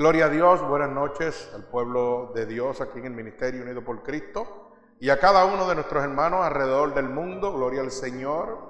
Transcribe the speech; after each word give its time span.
Gloria 0.00 0.24
a 0.24 0.28
Dios, 0.30 0.66
buenas 0.66 0.88
noches 0.88 1.52
al 1.54 1.64
pueblo 1.64 2.32
de 2.34 2.46
Dios 2.46 2.80
aquí 2.80 3.00
en 3.00 3.04
el 3.04 3.12
Ministerio 3.12 3.62
Unido 3.62 3.84
por 3.84 4.02
Cristo 4.02 4.70
y 4.98 5.10
a 5.10 5.20
cada 5.20 5.44
uno 5.44 5.68
de 5.68 5.74
nuestros 5.74 6.02
hermanos 6.02 6.40
alrededor 6.42 6.94
del 6.94 7.10
mundo. 7.10 7.52
Gloria 7.52 7.82
al 7.82 7.90
Señor. 7.90 8.60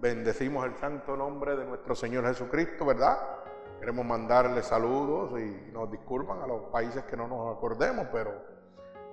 Bendecimos 0.00 0.64
el 0.64 0.76
santo 0.76 1.16
nombre 1.16 1.56
de 1.56 1.64
nuestro 1.64 1.96
Señor 1.96 2.24
Jesucristo, 2.24 2.86
¿verdad? 2.86 3.18
Queremos 3.80 4.06
mandarle 4.06 4.62
saludos 4.62 5.40
y 5.40 5.72
nos 5.72 5.90
disculpan 5.90 6.40
a 6.40 6.46
los 6.46 6.70
países 6.70 7.02
que 7.02 7.16
no 7.16 7.26
nos 7.26 7.56
acordemos, 7.56 8.06
pero, 8.12 8.30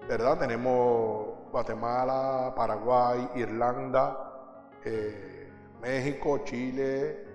¿verdad? 0.07 0.37
Tenemos 0.37 1.49
Guatemala, 1.49 2.53
Paraguay, 2.55 3.31
Irlanda, 3.33 4.69
eh, 4.85 5.51
México, 5.81 6.41
Chile, 6.43 7.25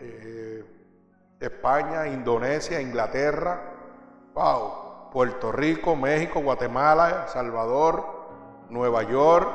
eh, 0.00 0.77
España, 1.40 2.08
Indonesia, 2.08 2.80
Inglaterra, 2.80 3.60
wow, 4.34 5.10
Puerto 5.12 5.52
Rico, 5.52 5.94
México, 5.94 6.40
Guatemala, 6.40 7.26
Salvador, 7.28 8.04
Nueva 8.68 9.04
York, 9.04 9.48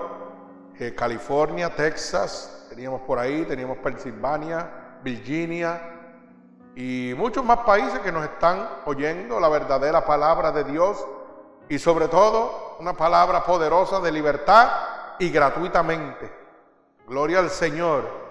eh, 0.79 0.95
California, 0.95 1.75
Texas, 1.75 2.67
teníamos 2.69 3.01
por 3.01 3.19
ahí, 3.19 3.43
teníamos 3.45 3.77
Pensilvania, 3.79 4.99
Virginia 5.03 5.81
y 6.75 7.13
muchos 7.17 7.45
más 7.45 7.59
países 7.59 7.99
que 7.99 8.11
nos 8.11 8.23
están 8.23 8.67
oyendo 8.85 9.39
la 9.39 9.49
verdadera 9.49 10.05
palabra 10.05 10.51
de 10.51 10.63
Dios 10.63 11.05
y 11.69 11.77
sobre 11.77 12.07
todo 12.07 12.77
una 12.79 12.93
palabra 12.93 13.43
poderosa 13.43 13.99
de 13.99 14.11
libertad 14.11 14.71
y 15.19 15.29
gratuitamente. 15.29 16.31
Gloria 17.07 17.39
al 17.39 17.49
Señor. 17.49 18.23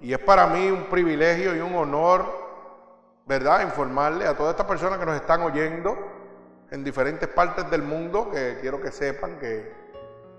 Y 0.00 0.12
es 0.12 0.18
para 0.18 0.46
mí 0.46 0.70
un 0.70 0.84
privilegio 0.84 1.54
y 1.54 1.60
un 1.60 1.74
honor 1.74 2.39
¿verdad? 3.30 3.62
Informarle 3.62 4.26
a 4.26 4.36
todas 4.36 4.54
estas 4.54 4.66
personas 4.66 4.98
que 4.98 5.06
nos 5.06 5.14
están 5.14 5.40
oyendo 5.42 5.96
en 6.68 6.82
diferentes 6.82 7.28
partes 7.28 7.70
del 7.70 7.80
mundo, 7.80 8.28
que 8.28 8.58
quiero 8.60 8.80
que 8.80 8.90
sepan 8.90 9.38
que 9.38 9.72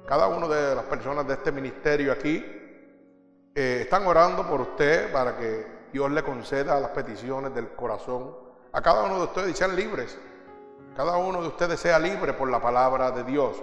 cada 0.06 0.28
una 0.28 0.46
de 0.50 0.76
las 0.76 0.84
personas 0.84 1.26
de 1.26 1.36
este 1.36 1.54
ministerio 1.54 2.12
aquí 2.12 2.44
eh, 3.56 3.80
están 3.84 4.06
orando 4.06 4.46
por 4.46 4.60
usted 4.60 5.10
para 5.10 5.38
que 5.38 5.68
Dios 5.94 6.12
le 6.12 6.22
conceda 6.22 6.82
las 6.82 6.90
peticiones 6.90 7.56
del 7.56 7.70
corazón 7.70 8.36
a 8.74 8.82
cada 8.82 9.04
uno 9.04 9.20
de 9.20 9.24
ustedes 9.24 9.52
y 9.52 9.54
sean 9.54 9.74
libres. 9.74 10.20
Cada 10.94 11.16
uno 11.16 11.42
de 11.42 11.48
ustedes 11.48 11.80
sea 11.80 11.98
libre 11.98 12.34
por 12.34 12.52
la 12.52 12.62
palabra 12.62 13.12
de 13.12 13.24
Dios. 13.24 13.56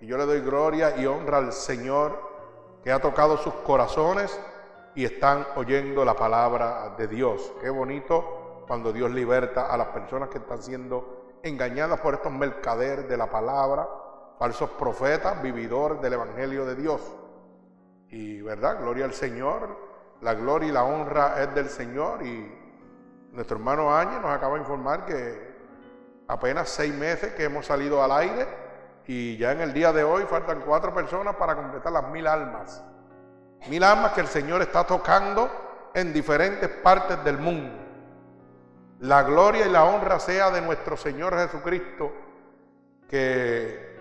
Y 0.00 0.06
yo 0.06 0.16
le 0.16 0.26
doy 0.26 0.42
gloria 0.42 0.96
y 0.96 1.06
honra 1.06 1.38
al 1.38 1.52
Señor 1.52 2.22
que 2.84 2.92
ha 2.92 3.00
tocado 3.00 3.36
sus 3.36 3.52
corazones 3.66 4.40
y 4.94 5.04
están 5.04 5.44
oyendo 5.56 6.04
la 6.04 6.14
palabra 6.14 6.94
de 6.96 7.08
Dios. 7.08 7.52
Qué 7.60 7.68
bonito 7.68 8.39
cuando 8.70 8.92
Dios 8.92 9.10
liberta 9.10 9.66
a 9.66 9.76
las 9.76 9.88
personas 9.88 10.28
que 10.28 10.38
están 10.38 10.62
siendo 10.62 11.40
engañadas 11.42 11.98
por 11.98 12.14
estos 12.14 12.30
mercaderes 12.30 13.08
de 13.08 13.16
la 13.16 13.28
palabra, 13.28 13.88
falsos 14.38 14.70
profetas, 14.70 15.42
vividores 15.42 16.00
del 16.00 16.12
Evangelio 16.12 16.64
de 16.64 16.76
Dios. 16.76 17.00
Y 18.10 18.40
verdad, 18.42 18.78
gloria 18.80 19.06
al 19.06 19.12
Señor, 19.12 19.76
la 20.20 20.34
gloria 20.34 20.68
y 20.68 20.70
la 20.70 20.84
honra 20.84 21.42
es 21.42 21.52
del 21.52 21.68
Señor 21.68 22.24
y 22.24 22.48
nuestro 23.32 23.56
hermano 23.56 23.92
Áñez 23.92 24.20
nos 24.20 24.30
acaba 24.30 24.54
de 24.54 24.60
informar 24.60 25.04
que 25.04 25.52
apenas 26.28 26.68
seis 26.68 26.94
meses 26.94 27.34
que 27.34 27.42
hemos 27.42 27.66
salido 27.66 28.04
al 28.04 28.12
aire 28.12 28.46
y 29.04 29.36
ya 29.36 29.50
en 29.50 29.62
el 29.62 29.72
día 29.72 29.92
de 29.92 30.04
hoy 30.04 30.22
faltan 30.30 30.62
cuatro 30.64 30.94
personas 30.94 31.34
para 31.34 31.56
completar 31.56 31.90
las 31.90 32.08
mil 32.10 32.24
almas. 32.24 32.84
Mil 33.68 33.82
almas 33.82 34.12
que 34.12 34.20
el 34.20 34.28
Señor 34.28 34.62
está 34.62 34.84
tocando 34.84 35.50
en 35.92 36.12
diferentes 36.12 36.68
partes 36.68 37.24
del 37.24 37.38
mundo. 37.38 37.79
La 39.00 39.22
gloria 39.22 39.66
y 39.66 39.70
la 39.70 39.84
honra 39.84 40.20
sea 40.20 40.50
de 40.50 40.60
nuestro 40.60 40.94
Señor 40.94 41.34
Jesucristo, 41.34 42.12
que 43.08 43.98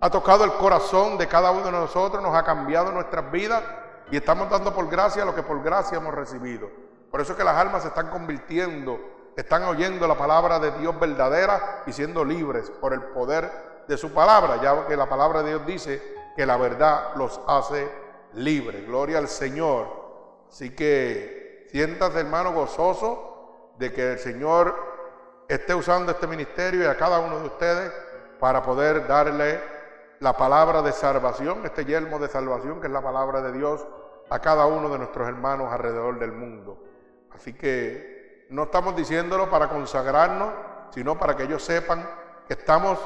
ha 0.00 0.10
tocado 0.10 0.44
el 0.44 0.52
corazón 0.52 1.18
de 1.18 1.26
cada 1.26 1.50
uno 1.50 1.64
de 1.64 1.72
nosotros, 1.72 2.22
nos 2.22 2.36
ha 2.36 2.44
cambiado 2.44 2.92
nuestras 2.92 3.32
vidas 3.32 3.64
y 4.12 4.16
estamos 4.16 4.48
dando 4.48 4.72
por 4.72 4.88
gracia 4.88 5.24
lo 5.24 5.34
que 5.34 5.42
por 5.42 5.60
gracia 5.60 5.98
hemos 5.98 6.14
recibido. 6.14 6.70
Por 7.10 7.20
eso 7.20 7.32
es 7.32 7.38
que 7.38 7.42
las 7.42 7.56
almas 7.56 7.82
se 7.82 7.88
están 7.88 8.08
convirtiendo, 8.10 9.00
están 9.36 9.64
oyendo 9.64 10.06
la 10.06 10.16
palabra 10.16 10.60
de 10.60 10.70
Dios 10.78 10.98
verdadera 11.00 11.82
y 11.84 11.92
siendo 11.92 12.24
libres 12.24 12.70
por 12.70 12.92
el 12.92 13.02
poder 13.02 13.50
de 13.88 13.96
su 13.96 14.12
palabra, 14.12 14.62
ya 14.62 14.86
que 14.86 14.96
la 14.96 15.08
palabra 15.08 15.42
de 15.42 15.48
Dios 15.48 15.66
dice 15.66 16.00
que 16.36 16.46
la 16.46 16.56
verdad 16.56 17.16
los 17.16 17.40
hace 17.48 17.90
libres. 18.34 18.86
Gloria 18.86 19.18
al 19.18 19.26
Señor. 19.26 19.88
Así 20.48 20.76
que 20.76 21.66
siéntate 21.72 22.20
hermano 22.20 22.52
gozoso 22.52 23.35
de 23.78 23.92
que 23.92 24.12
el 24.12 24.18
Señor 24.18 24.74
esté 25.48 25.74
usando 25.74 26.12
este 26.12 26.26
ministerio 26.26 26.82
y 26.82 26.86
a 26.86 26.96
cada 26.96 27.18
uno 27.18 27.38
de 27.38 27.46
ustedes 27.46 27.92
para 28.40 28.62
poder 28.62 29.06
darle 29.06 29.60
la 30.20 30.36
palabra 30.36 30.82
de 30.82 30.92
salvación, 30.92 31.64
este 31.64 31.84
yelmo 31.84 32.18
de 32.18 32.28
salvación 32.28 32.80
que 32.80 32.86
es 32.86 32.92
la 32.92 33.02
palabra 33.02 33.42
de 33.42 33.52
Dios 33.52 33.86
a 34.28 34.38
cada 34.40 34.66
uno 34.66 34.88
de 34.88 34.98
nuestros 34.98 35.28
hermanos 35.28 35.72
alrededor 35.72 36.18
del 36.18 36.32
mundo. 36.32 36.82
Así 37.34 37.52
que 37.52 38.46
no 38.50 38.64
estamos 38.64 38.96
diciéndolo 38.96 39.50
para 39.50 39.68
consagrarnos, 39.68 40.52
sino 40.90 41.18
para 41.18 41.36
que 41.36 41.44
ellos 41.44 41.62
sepan 41.62 42.08
que 42.46 42.54
estamos 42.54 42.98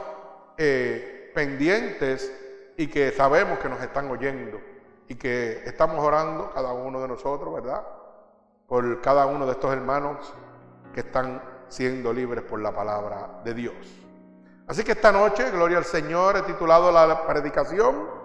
eh, 0.57 1.33
pendientes 1.35 2.33
y 2.77 2.87
que 2.87 3.11
sabemos 3.13 3.59
que 3.59 3.69
nos 3.69 3.83
están 3.83 4.11
oyendo 4.11 4.61
y 5.09 5.17
que 5.17 5.63
estamos 5.65 6.05
orando 6.05 6.51
cada 6.55 6.73
uno 6.73 7.01
de 7.01 7.09
nosotros, 7.09 7.53
¿verdad? 7.53 7.85
Por 8.67 9.01
cada 9.01 9.27
uno 9.27 9.47
de 9.47 9.53
estos 9.53 9.73
hermanos 9.73 10.33
que 10.93 11.01
están 11.01 11.43
siendo 11.69 12.13
libres 12.13 12.45
por 12.45 12.61
la 12.61 12.73
palabra 12.73 13.41
de 13.45 13.55
Dios. 13.55 13.75
Así 14.67 14.85
que 14.85 14.93
esta 14.93 15.13
noche, 15.13 15.51
Gloria 15.51 15.79
al 15.79 15.85
Señor, 15.85 16.37
he 16.37 16.43
titulado 16.43 16.93
la 16.93 17.27
predicación, 17.27 18.21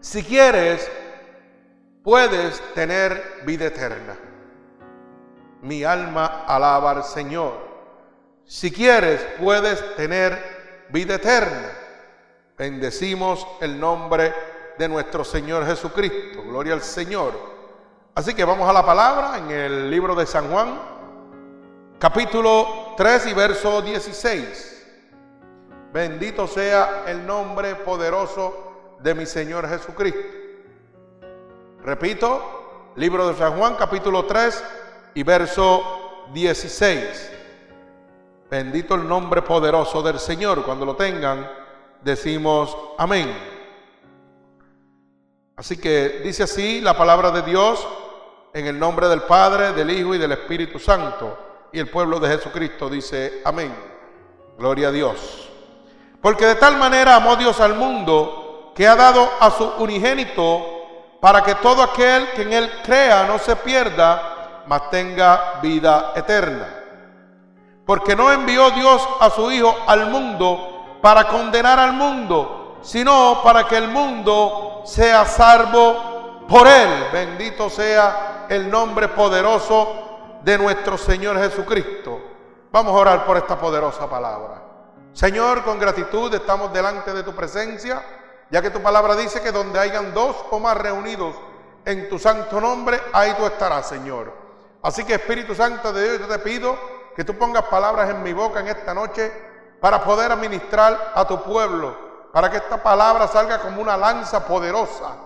Si 0.00 0.22
quieres, 0.22 0.90
puedes 2.02 2.60
tener 2.74 3.42
vida 3.44 3.66
eterna. 3.66 4.16
Mi 5.62 5.84
alma 5.84 6.44
alaba 6.46 6.92
al 6.92 7.04
Señor. 7.04 7.52
Si 8.44 8.70
quieres, 8.72 9.20
puedes 9.38 9.96
tener 9.96 10.86
vida 10.90 11.16
eterna. 11.16 11.70
Bendecimos 12.56 13.46
el 13.60 13.78
nombre 13.78 14.32
de 14.78 14.88
nuestro 14.88 15.24
Señor 15.24 15.66
Jesucristo. 15.66 16.42
Gloria 16.42 16.74
al 16.74 16.82
Señor. 16.82 17.32
Así 18.14 18.34
que 18.34 18.44
vamos 18.44 18.68
a 18.68 18.72
la 18.72 18.84
palabra 18.84 19.38
en 19.38 19.50
el 19.50 19.90
libro 19.90 20.14
de 20.14 20.26
San 20.26 20.50
Juan, 20.50 20.99
capítulo 22.00 22.94
3 22.96 23.26
y 23.26 23.34
verso 23.34 23.82
16. 23.82 24.86
Bendito 25.92 26.46
sea 26.46 27.04
el 27.06 27.26
nombre 27.26 27.74
poderoso 27.74 28.96
de 29.00 29.14
mi 29.14 29.26
Señor 29.26 29.68
Jesucristo. 29.68 30.18
Repito, 31.84 32.92
libro 32.96 33.28
de 33.28 33.34
San 33.34 33.58
Juan, 33.58 33.74
capítulo 33.74 34.24
3 34.24 34.64
y 35.14 35.22
verso 35.22 36.26
16. 36.32 37.32
Bendito 38.50 38.94
el 38.94 39.06
nombre 39.06 39.42
poderoso 39.42 40.02
del 40.02 40.18
Señor. 40.18 40.64
Cuando 40.64 40.86
lo 40.86 40.96
tengan, 40.96 41.46
decimos 42.00 42.74
amén. 42.96 43.30
Así 45.54 45.76
que 45.76 46.22
dice 46.24 46.44
así 46.44 46.80
la 46.80 46.96
palabra 46.96 47.30
de 47.30 47.42
Dios 47.42 47.86
en 48.54 48.66
el 48.66 48.78
nombre 48.78 49.06
del 49.08 49.20
Padre, 49.24 49.74
del 49.74 49.90
Hijo 49.90 50.14
y 50.14 50.18
del 50.18 50.32
Espíritu 50.32 50.78
Santo. 50.78 51.49
Y 51.72 51.78
el 51.78 51.88
pueblo 51.88 52.18
de 52.18 52.28
Jesucristo 52.28 52.88
dice, 52.88 53.42
amén. 53.44 53.74
Gloria 54.58 54.88
a 54.88 54.92
Dios. 54.92 55.48
Porque 56.20 56.44
de 56.44 56.56
tal 56.56 56.76
manera 56.76 57.16
amó 57.16 57.36
Dios 57.36 57.60
al 57.60 57.74
mundo 57.74 58.72
que 58.74 58.86
ha 58.86 58.96
dado 58.96 59.28
a 59.40 59.50
su 59.50 59.64
unigénito 59.78 60.66
para 61.20 61.42
que 61.42 61.54
todo 61.56 61.82
aquel 61.82 62.30
que 62.32 62.42
en 62.42 62.52
él 62.52 62.70
crea 62.84 63.24
no 63.24 63.38
se 63.38 63.56
pierda, 63.56 64.62
mas 64.66 64.90
tenga 64.90 65.60
vida 65.62 66.12
eterna. 66.14 66.66
Porque 67.86 68.14
no 68.14 68.32
envió 68.32 68.70
Dios 68.70 69.06
a 69.20 69.30
su 69.30 69.50
Hijo 69.50 69.74
al 69.86 70.10
mundo 70.10 70.98
para 71.00 71.26
condenar 71.28 71.78
al 71.78 71.92
mundo, 71.92 72.78
sino 72.82 73.40
para 73.42 73.66
que 73.66 73.76
el 73.76 73.88
mundo 73.88 74.82
sea 74.84 75.24
salvo 75.24 76.46
por 76.48 76.66
él. 76.66 77.06
Bendito 77.12 77.70
sea 77.70 78.46
el 78.48 78.70
nombre 78.70 79.08
poderoso 79.08 80.09
de 80.42 80.58
nuestro 80.58 80.96
Señor 80.96 81.38
Jesucristo. 81.38 82.20
Vamos 82.72 82.94
a 82.94 82.98
orar 82.98 83.26
por 83.26 83.36
esta 83.36 83.58
poderosa 83.58 84.08
palabra. 84.08 84.62
Señor, 85.12 85.64
con 85.64 85.78
gratitud 85.78 86.32
estamos 86.32 86.72
delante 86.72 87.12
de 87.12 87.22
tu 87.22 87.34
presencia, 87.34 88.02
ya 88.50 88.62
que 88.62 88.70
tu 88.70 88.80
palabra 88.80 89.16
dice 89.16 89.42
que 89.42 89.52
donde 89.52 89.78
hayan 89.78 90.14
dos 90.14 90.36
o 90.50 90.58
más 90.58 90.76
reunidos 90.76 91.34
en 91.84 92.08
tu 92.08 92.18
santo 92.18 92.60
nombre, 92.60 93.00
ahí 93.12 93.34
tú 93.34 93.44
estarás, 93.44 93.88
Señor. 93.88 94.32
Así 94.82 95.04
que 95.04 95.14
Espíritu 95.14 95.54
Santo 95.54 95.92
de 95.92 96.04
Dios, 96.04 96.20
yo 96.20 96.28
te 96.28 96.38
pido 96.38 96.76
que 97.14 97.24
tú 97.24 97.36
pongas 97.36 97.64
palabras 97.64 98.08
en 98.08 98.22
mi 98.22 98.32
boca 98.32 98.60
en 98.60 98.68
esta 98.68 98.94
noche 98.94 99.32
para 99.80 100.02
poder 100.02 100.32
administrar 100.32 101.12
a 101.14 101.26
tu 101.26 101.42
pueblo, 101.42 101.96
para 102.32 102.50
que 102.50 102.58
esta 102.58 102.82
palabra 102.82 103.26
salga 103.26 103.58
como 103.58 103.82
una 103.82 103.96
lanza 103.96 104.46
poderosa, 104.46 105.16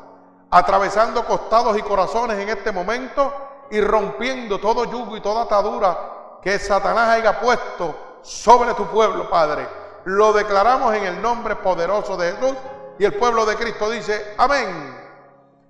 atravesando 0.51 1.25
costados 1.25 1.77
y 1.77 1.83
corazones 1.83 2.39
en 2.39 2.49
este 2.49 2.73
momento 2.73 3.33
y 3.71 3.81
rompiendo 3.81 4.59
todo 4.59 4.85
yugo 4.85 5.17
y 5.17 5.21
toda 5.21 5.43
atadura 5.43 6.39
que 6.43 6.59
Satanás 6.59 7.11
haya 7.11 7.41
puesto 7.41 8.19
sobre 8.23 8.75
tu 8.75 8.87
pueblo, 8.87 9.29
Padre. 9.31 9.67
Lo 10.05 10.33
declaramos 10.33 10.95
en 10.95 11.05
el 11.05 11.23
nombre 11.23 11.57
poderoso 11.57 12.17
de 12.17 12.33
Jesús 12.33 12.55
y 12.99 13.05
el 13.05 13.15
pueblo 13.15 13.47
de 13.47 13.57
Cristo 13.57 13.91
dice, 13.91 14.35
amén. 14.37 15.03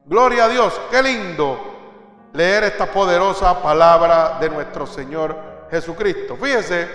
Gloria 0.05 0.45
a 0.45 0.49
Dios, 0.49 0.79
qué 0.91 1.03
lindo 1.03 1.59
leer 2.33 2.65
esta 2.65 2.87
poderosa 2.87 3.63
palabra 3.63 4.39
de 4.41 4.51
nuestro 4.51 4.87
Señor 4.87 5.37
Jesucristo. 5.71 6.37
Fíjese 6.37 6.89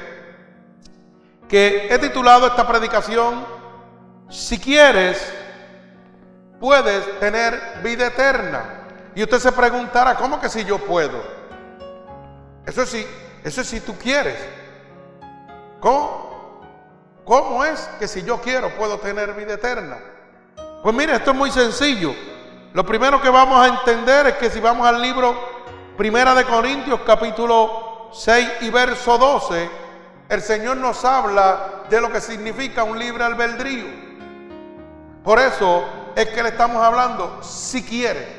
que 1.47 1.87
he 1.89 1.97
titulado 1.97 2.47
esta 2.47 2.67
predicación, 2.67 3.45
si 4.29 4.59
quieres, 4.59 5.33
puedes 6.59 7.19
tener 7.19 7.79
vida 7.81 8.07
eterna. 8.07 8.78
Y 9.19 9.23
usted 9.23 9.39
se 9.39 9.51
preguntará, 9.51 10.15
¿cómo 10.15 10.39
que 10.39 10.47
si 10.47 10.63
yo 10.63 10.77
puedo? 10.77 11.21
Eso 12.65 12.85
sí, 12.85 13.05
eso 13.43 13.59
es 13.59 13.67
si 13.67 13.81
tú 13.81 13.97
quieres. 13.97 14.37
¿Cómo? 15.81 16.61
¿Cómo 17.25 17.65
es 17.65 17.81
que 17.99 18.07
si 18.07 18.23
yo 18.23 18.39
quiero 18.39 18.69
puedo 18.77 18.97
tener 18.99 19.33
vida 19.33 19.55
eterna? 19.55 19.97
Pues 20.81 20.95
mire, 20.95 21.15
esto 21.15 21.31
es 21.31 21.37
muy 21.37 21.51
sencillo. 21.51 22.15
Lo 22.71 22.85
primero 22.85 23.21
que 23.21 23.29
vamos 23.29 23.59
a 23.59 23.67
entender 23.67 24.27
es 24.27 24.35
que 24.35 24.49
si 24.49 24.61
vamos 24.61 24.87
al 24.87 25.01
libro 25.01 25.35
Primera 25.97 26.33
de 26.33 26.45
Corintios 26.45 27.01
capítulo 27.05 28.11
6 28.13 28.49
y 28.61 28.69
verso 28.69 29.17
12, 29.17 29.69
el 30.29 30.41
Señor 30.41 30.77
nos 30.77 31.03
habla 31.03 31.83
de 31.89 31.99
lo 31.99 32.09
que 32.09 32.21
significa 32.21 32.85
un 32.85 32.97
libre 32.97 33.25
albedrío. 33.25 33.83
Por 35.25 35.39
eso 35.39 35.83
es 36.15 36.29
que 36.29 36.41
le 36.41 36.47
estamos 36.47 36.81
hablando 36.81 37.43
si 37.43 37.83
quiere, 37.83 38.38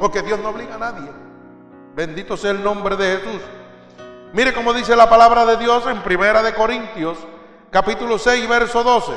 porque 0.00 0.22
Dios 0.22 0.40
no 0.40 0.48
obliga 0.48 0.76
a 0.76 0.78
nadie. 0.78 1.10
Bendito 1.94 2.36
sea 2.36 2.52
el 2.52 2.64
nombre 2.64 2.96
de 2.96 3.18
Jesús. 3.18 3.42
Mire 4.32 4.54
cómo 4.54 4.72
dice 4.72 4.96
la 4.96 5.10
palabra 5.10 5.44
de 5.44 5.58
Dios 5.58 5.84
en 5.86 6.00
Primera 6.02 6.42
de 6.42 6.54
Corintios, 6.54 7.18
capítulo 7.70 8.18
6, 8.18 8.48
verso 8.48 8.82
12. 8.82 9.12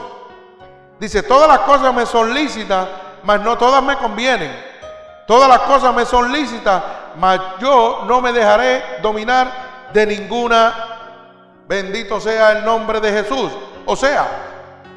Dice, 0.99 1.23
todas 1.23 1.47
las 1.47 1.59
cosas 1.59 1.93
me 1.93 2.05
son 2.05 2.33
lícitas, 2.33 2.87
mas 3.23 3.39
no 3.41 3.57
todas 3.57 3.81
me 3.81 3.95
convienen. 3.97 4.51
Todas 5.25 5.47
las 5.47 5.59
cosas 5.59 5.95
me 5.95 6.05
son 6.05 6.31
lícitas, 6.31 6.83
mas 7.17 7.39
yo 7.59 8.03
no 8.05 8.19
me 8.19 8.33
dejaré 8.33 8.83
dominar 9.01 9.89
de 9.93 10.05
ninguna. 10.05 10.73
Bendito 11.65 12.19
sea 12.19 12.51
el 12.51 12.65
nombre 12.65 12.99
de 12.99 13.11
Jesús. 13.11 13.51
O 13.85 13.95
sea, 13.95 14.27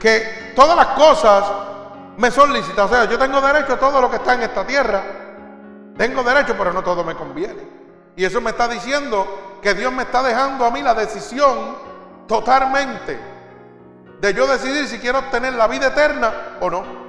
que 0.00 0.52
todas 0.56 0.76
las 0.76 0.88
cosas 0.88 1.44
me 2.16 2.30
son 2.32 2.52
lícitas. 2.52 2.90
O 2.90 2.92
sea, 2.92 3.04
yo 3.04 3.16
tengo 3.18 3.40
derecho 3.40 3.74
a 3.74 3.78
todo 3.78 4.00
lo 4.00 4.10
que 4.10 4.16
está 4.16 4.34
en 4.34 4.42
esta 4.42 4.66
tierra. 4.66 5.25
Tengo 5.96 6.22
derecho, 6.22 6.54
pero 6.58 6.72
no 6.72 6.82
todo 6.82 7.04
me 7.04 7.14
conviene. 7.14 7.62
Y 8.16 8.24
eso 8.24 8.40
me 8.40 8.50
está 8.50 8.68
diciendo 8.68 9.58
que 9.62 9.74
Dios 9.74 9.92
me 9.92 10.02
está 10.02 10.22
dejando 10.22 10.64
a 10.64 10.70
mí 10.70 10.82
la 10.82 10.94
decisión 10.94 11.76
totalmente 12.26 13.18
de 14.20 14.34
yo 14.34 14.46
decidir 14.46 14.86
si 14.88 14.98
quiero 14.98 15.18
obtener 15.18 15.52
la 15.54 15.66
vida 15.66 15.88
eterna 15.88 16.56
o 16.60 16.70
no. 16.70 17.06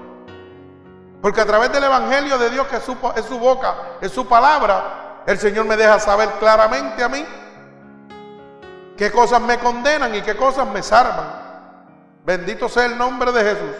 Porque 1.21 1.41
a 1.41 1.45
través 1.45 1.71
del 1.71 1.83
Evangelio 1.83 2.37
de 2.37 2.49
Dios, 2.49 2.67
que 2.67 2.77
es 2.77 2.83
su, 2.83 2.95
es 3.15 3.25
su 3.25 3.39
boca, 3.39 3.75
es 4.01 4.11
su 4.11 4.27
palabra, 4.27 5.23
el 5.25 5.37
Señor 5.37 5.65
me 5.65 5.75
deja 5.75 5.99
saber 5.99 6.29
claramente 6.39 7.03
a 7.03 7.09
mí 7.09 7.25
qué 8.95 9.11
cosas 9.11 9.41
me 9.41 9.57
condenan 9.59 10.13
y 10.15 10.21
qué 10.21 10.35
cosas 10.35 10.67
me 10.67 10.83
salvan. 10.83 11.47
Bendito 12.25 12.67
sea 12.67 12.85
el 12.85 12.97
nombre 12.97 13.31
de 13.31 13.41
Jesús. 13.41 13.75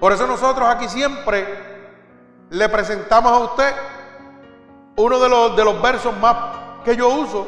Por 0.00 0.12
eso 0.12 0.26
nosotros 0.26 0.68
aquí 0.68 0.88
siempre 0.88 1.79
le 2.50 2.68
presentamos 2.68 3.32
a 3.32 3.38
usted 3.38 3.74
uno 4.96 5.18
de 5.18 5.28
los, 5.28 5.56
de 5.56 5.64
los 5.64 5.80
versos 5.80 6.16
más 6.18 6.36
que 6.84 6.96
yo 6.96 7.08
uso, 7.08 7.46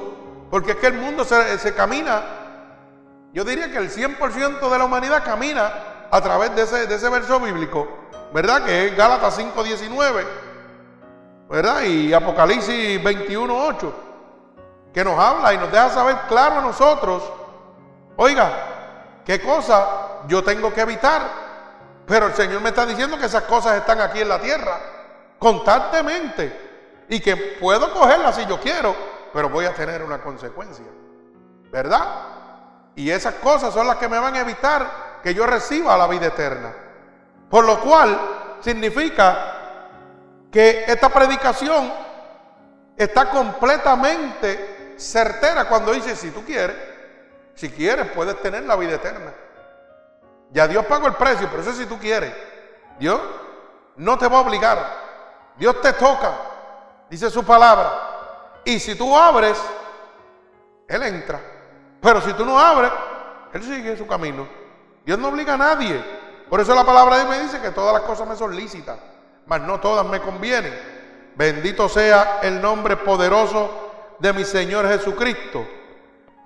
porque 0.51 0.73
es 0.73 0.77
que 0.79 0.87
el 0.87 0.95
mundo 0.95 1.25
se, 1.25 1.75
camina, 1.75 2.23
yo 3.33 3.45
diría 3.45 3.71
que 3.71 3.79
el 3.79 3.91
100% 3.91 4.71
de 4.71 4.79
la 4.79 4.85
humanidad 4.85 5.25
camina 5.25 5.73
a 6.11 6.21
través 6.21 6.55
de 6.55 6.63
ese, 6.63 6.87
de 6.87 6.95
ese 6.95 7.09
verso 7.09 7.41
bíblico, 7.41 7.89
¿verdad? 8.33 8.65
Que 8.65 8.87
es 8.87 8.97
Gálatas 8.97 9.39
5.19, 9.39 10.25
¿verdad? 11.51 11.83
Y 11.83 12.13
Apocalipsis 12.13 13.03
21.8, 13.03 13.93
que 14.95 15.05
nos 15.05 15.19
habla 15.19 15.53
y 15.53 15.59
nos 15.59 15.73
deja 15.73 15.91
saber 15.91 16.17
claro 16.29 16.59
a 16.59 16.63
nosotros, 16.63 17.23
oiga, 18.17 18.51
qué 19.25 19.41
cosa 19.41 19.89
yo 20.29 20.45
tengo 20.45 20.73
que 20.73 20.83
evitar. 20.83 21.43
Pero 22.07 22.27
el 22.27 22.35
Señor 22.35 22.61
me 22.61 22.71
está 22.71 22.85
diciendo 22.85 23.19
que 23.19 23.27
esas 23.27 23.45
cosas 23.45 23.77
están 23.77 24.01
aquí 24.01 24.21
en 24.21 24.29
la 24.29 24.41
tierra, 24.41 24.79
constantemente 25.43 27.05
y 27.09 27.19
que 27.19 27.37
puedo 27.61 27.93
cogerla 27.93 28.33
si 28.33 28.47
yo 28.47 28.61
quiero, 28.61 28.95
pero 29.33 29.49
voy 29.49 29.65
a 29.65 29.75
tener 29.75 30.01
una 30.05 30.23
consecuencia. 30.23 30.87
¿Verdad? 31.69 32.93
Y 32.95 33.11
esas 33.11 33.35
cosas 33.35 33.75
son 33.75 33.89
las 33.89 33.97
que 33.97 34.09
me 34.09 34.21
van 34.21 34.37
a 34.37 34.41
evitar 34.41 35.21
que 35.21 35.35
yo 35.35 35.45
reciba 35.45 35.97
la 35.97 36.07
vida 36.07 36.27
eterna. 36.27 36.73
Por 37.51 37.65
lo 37.65 37.81
cual 37.81 38.59
significa 38.61 39.55
que 40.53 40.85
esta 40.87 41.09
predicación 41.09 41.93
está 42.97 43.29
completamente 43.29 44.95
certera 44.97 45.69
cuando 45.69 45.93
dice, 45.93 46.15
si 46.15 46.31
tú 46.31 46.45
quieres, 46.45 46.77
si 47.55 47.69
quieres 47.69 48.13
puedes 48.15 48.41
tener 48.41 48.63
la 48.63 48.77
vida 48.77 48.95
eterna. 48.95 49.33
Ya 50.53 50.69
Dios 50.69 50.87
pagó 50.87 51.09
el 51.09 51.15
precio, 51.15 51.49
pero 51.51 51.63
eso 51.63 51.73
si 51.73 51.87
tú 51.87 51.99
quieres. 51.99 52.33
Dios 53.01 53.21
no 53.97 54.17
te 54.19 54.29
va 54.29 54.39
a 54.39 54.43
obligar. 54.43 55.02
Dios 55.57 55.81
te 55.81 55.93
toca 55.93 56.53
dice 57.13 57.31
su 57.31 57.45
palabra. 57.45 57.93
Y 58.65 58.81
si 58.81 58.95
tú 58.95 59.15
abres, 59.15 59.61
Él 60.89 61.03
entra. 61.03 61.39
Pero 62.01 62.23
si 62.23 62.33
tú 62.33 62.47
no 62.47 62.59
abres, 62.59 62.91
Él 63.53 63.63
sigue 63.63 63.99
su 63.99 64.07
camino. 64.07 64.49
Dios 65.05 65.19
no 65.19 65.29
obliga 65.29 65.55
a 65.55 65.59
nadie. 65.59 66.03
Por 66.49 66.59
eso 66.59 66.75
la 66.75 66.85
palabra 66.85 67.17
de 67.17 67.25
Dios 67.25 67.37
me 67.37 67.43
dice 67.43 67.61
que 67.61 67.71
todas 67.71 67.93
las 67.93 68.03
cosas 68.03 68.27
me 68.27 68.35
son 68.35 68.59
mas 69.45 69.61
no 69.61 69.79
todas 69.79 70.07
me 70.07 70.21
convienen. 70.21 70.73
Bendito 71.35 71.87
sea 71.87 72.41
el 72.43 72.63
nombre 72.63 72.97
poderoso 72.97 74.17
de 74.19 74.33
mi 74.33 74.45
Señor 74.45 74.89
Jesucristo. 74.89 75.67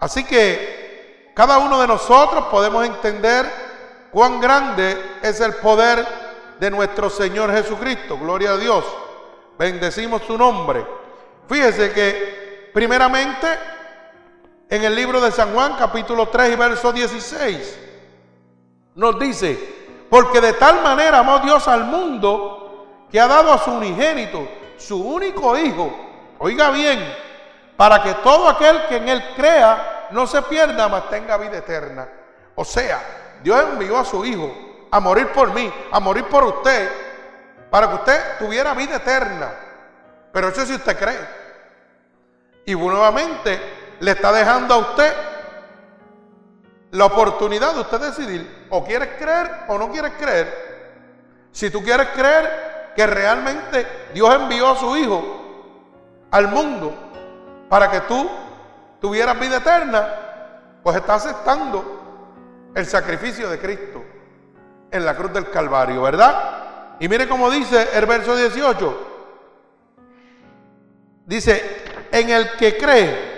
Así 0.01 0.25
que 0.25 1.31
cada 1.37 1.59
uno 1.59 1.81
de 1.81 1.87
nosotros 1.87 2.47
podemos 2.47 2.85
entender 2.85 3.49
cuán 4.11 4.41
grande 4.41 5.19
es 5.23 5.41
el 5.41 5.55
poder 5.55 6.26
de 6.59 6.71
nuestro 6.71 7.11
Señor 7.11 7.53
Jesucristo. 7.53 8.19
Gloria 8.19 8.53
a 8.53 8.57
Dios. 8.57 8.85
Bendecimos 9.59 10.23
su 10.23 10.37
nombre. 10.37 10.87
Fíjese 11.49 11.93
que 11.93 12.71
primeramente 12.73 13.47
en 14.69 14.85
el 14.85 14.95
libro 14.95 15.21
de 15.21 15.31
San 15.31 15.55
Juan 15.55 15.77
capítulo 15.79 16.29
3 16.29 16.53
y 16.53 16.57
verso 16.57 16.93
16 16.93 17.81
nos 18.97 19.19
dice, 19.19 20.07
porque 20.11 20.41
de 20.41 20.55
tal 20.55 20.83
manera 20.83 21.19
amó 21.19 21.39
Dios 21.39 21.69
al 21.69 21.85
mundo 21.85 23.07
que 23.11 23.21
ha 23.21 23.29
dado 23.29 23.53
a 23.53 23.59
su 23.59 23.71
unigénito, 23.71 24.49
su 24.77 25.01
único 25.03 25.57
hijo, 25.57 25.95
oiga 26.39 26.71
bien, 26.71 27.15
para 27.77 28.03
que 28.03 28.15
todo 28.15 28.49
aquel 28.49 28.87
que 28.89 28.97
en 28.97 29.09
él 29.09 29.23
crea 29.37 30.09
no 30.11 30.27
se 30.27 30.43
pierda, 30.43 30.89
mas 30.89 31.09
tenga 31.11 31.37
vida 31.37 31.59
eterna. 31.59 32.09
O 32.55 32.65
sea, 32.65 33.01
Dios 33.43 33.63
envió 33.73 33.99
a 33.99 34.05
su 34.05 34.25
hijo 34.25 34.66
a 34.91 35.01
morir 35.01 35.29
por 35.29 35.53
mí, 35.53 35.73
a 35.91 36.01
morir 36.01 36.25
por 36.25 36.45
usted, 36.45 36.91
para 37.71 37.89
que 37.89 37.95
usted 37.97 38.39
tuviera 38.39 38.75
vida 38.75 38.97
eterna. 38.97 39.53
Pero 40.33 40.49
eso 40.49 40.67
si 40.67 40.75
usted 40.75 40.99
cree. 40.99 41.47
Y 42.67 42.75
nuevamente 42.75 43.61
le 44.01 44.11
está 44.11 44.33
dejando 44.33 44.75
a 44.75 44.79
usted 44.79 45.13
la 46.93 47.05
oportunidad 47.07 47.75
de 47.75 47.81
usted 47.81 48.01
decidir 48.01 48.67
o 48.71 48.85
quieres 48.85 49.11
creer 49.19 49.51
o 49.69 49.79
no 49.79 49.91
quieres 49.91 50.13
creer. 50.19 50.67
Si 51.53 51.71
tú 51.71 51.83
quieres 51.83 52.09
creer 52.09 52.93
que 52.95 53.07
realmente 53.07 53.87
Dios 54.15 54.35
envió 54.35 54.71
a 54.71 54.77
su 54.77 54.97
Hijo 54.97 55.23
al 56.31 56.49
mundo 56.49 56.95
para 57.69 57.91
que 57.91 58.01
tú 58.03 58.29
tuvieras 59.01 59.39
vida 59.39 59.59
eterna, 59.59 60.09
pues 60.83 60.97
está 60.97 61.15
aceptando 61.15 62.71
el 62.75 62.87
sacrificio 62.87 63.49
de 63.51 63.59
Cristo 63.59 64.05
en 64.97 65.07
la 65.07 65.17
cruz 65.17 65.33
del 65.33 65.51
Calvario, 65.51 66.03
¿verdad? 66.03 66.97
Y 66.99 67.09
mire 67.09 67.29
cómo 67.29 67.51
dice 67.51 67.91
el 67.95 68.07
verso 68.07 68.35
18. 68.35 69.07
Dice, 71.27 71.85
en 72.11 72.31
el 72.31 72.57
que 72.57 72.77
cree. 72.77 73.37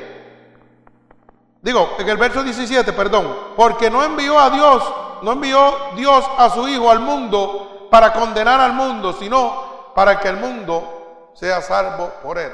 Digo, 1.61 1.97
en 1.99 2.09
el 2.09 2.17
verso 2.17 2.43
17, 2.43 2.93
perdón. 2.93 3.55
Porque 3.57 3.91
no 3.91 4.05
envió 4.05 4.38
a 4.38 4.50
Dios, 4.50 4.95
no 5.23 5.33
envió 5.33 5.75
Dios 5.97 6.25
a 6.38 6.50
su 6.50 6.69
Hijo 6.69 6.91
al 6.91 7.00
mundo 7.00 7.88
para 7.91 8.12
condenar 8.12 8.61
al 8.61 8.75
mundo, 8.75 9.12
sino 9.12 9.93
para 9.95 10.21
que 10.21 10.29
el 10.29 10.37
mundo 10.37 11.33
sea 11.35 11.61
salvo 11.61 12.12
por 12.23 12.38
él. 12.38 12.53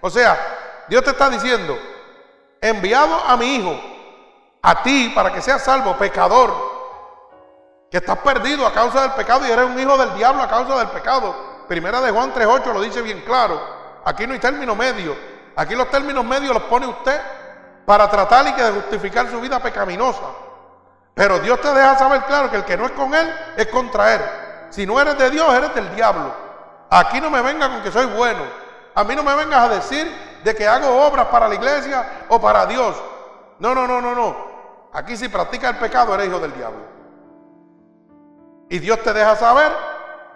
O 0.00 0.10
sea, 0.10 0.84
Dios 0.88 1.02
te 1.02 1.10
está 1.10 1.30
diciendo, 1.30 1.76
enviado 2.60 3.14
a 3.26 3.36
mi 3.36 3.56
Hijo, 3.56 3.80
a 4.62 4.82
ti, 4.82 5.12
para 5.14 5.32
que 5.32 5.42
seas 5.42 5.64
salvo, 5.64 5.96
pecador, 5.96 6.73
que 7.94 7.98
estás 7.98 8.18
perdido 8.18 8.66
a 8.66 8.72
causa 8.72 9.02
del 9.02 9.12
pecado 9.12 9.46
y 9.46 9.52
eres 9.52 9.66
un 9.66 9.78
hijo 9.78 9.96
del 9.96 10.16
diablo 10.16 10.42
a 10.42 10.48
causa 10.48 10.78
del 10.78 10.88
pecado. 10.88 11.32
Primera 11.68 12.00
de 12.00 12.10
Juan 12.10 12.34
3.8 12.34 12.72
lo 12.72 12.80
dice 12.80 13.00
bien 13.02 13.20
claro. 13.20 13.60
Aquí 14.04 14.26
no 14.26 14.32
hay 14.32 14.40
término 14.40 14.74
medio. 14.74 15.16
Aquí 15.54 15.76
los 15.76 15.88
términos 15.90 16.24
medios 16.24 16.52
los 16.52 16.64
pone 16.64 16.88
usted. 16.88 17.20
para 17.86 18.10
tratar 18.10 18.48
y 18.48 18.52
que 18.54 18.64
justificar 18.64 19.30
su 19.30 19.40
vida 19.40 19.60
pecaminosa. 19.60 20.24
Pero 21.14 21.38
Dios 21.38 21.60
te 21.60 21.72
deja 21.72 21.96
saber 21.96 22.22
claro 22.22 22.50
que 22.50 22.56
el 22.56 22.64
que 22.64 22.76
no 22.76 22.86
es 22.86 22.90
con 22.90 23.14
Él 23.14 23.32
es 23.56 23.68
contra 23.68 24.14
Él. 24.14 24.20
Si 24.70 24.84
no 24.84 25.00
eres 25.00 25.16
de 25.16 25.30
Dios, 25.30 25.54
eres 25.54 25.72
del 25.76 25.94
diablo. 25.94 26.34
Aquí 26.90 27.20
no 27.20 27.30
me 27.30 27.42
venga 27.42 27.68
con 27.68 27.80
que 27.80 27.92
soy 27.92 28.06
bueno. 28.06 28.42
A 28.96 29.04
mí 29.04 29.14
no 29.14 29.22
me 29.22 29.36
vengas 29.36 29.60
a 29.60 29.68
decir 29.68 30.40
de 30.42 30.52
que 30.52 30.66
hago 30.66 31.06
obras 31.06 31.26
para 31.26 31.46
la 31.46 31.54
iglesia 31.54 32.24
o 32.28 32.40
para 32.40 32.66
Dios. 32.66 32.96
No, 33.60 33.72
no, 33.72 33.86
no, 33.86 34.00
no, 34.00 34.16
no. 34.16 34.36
Aquí 34.92 35.16
si 35.16 35.28
practica 35.28 35.68
el 35.68 35.76
pecado, 35.76 36.12
eres 36.12 36.26
hijo 36.26 36.40
del 36.40 36.52
diablo. 36.54 36.93
Y 38.68 38.78
Dios 38.78 39.02
te 39.02 39.12
deja 39.12 39.36
saber 39.36 39.72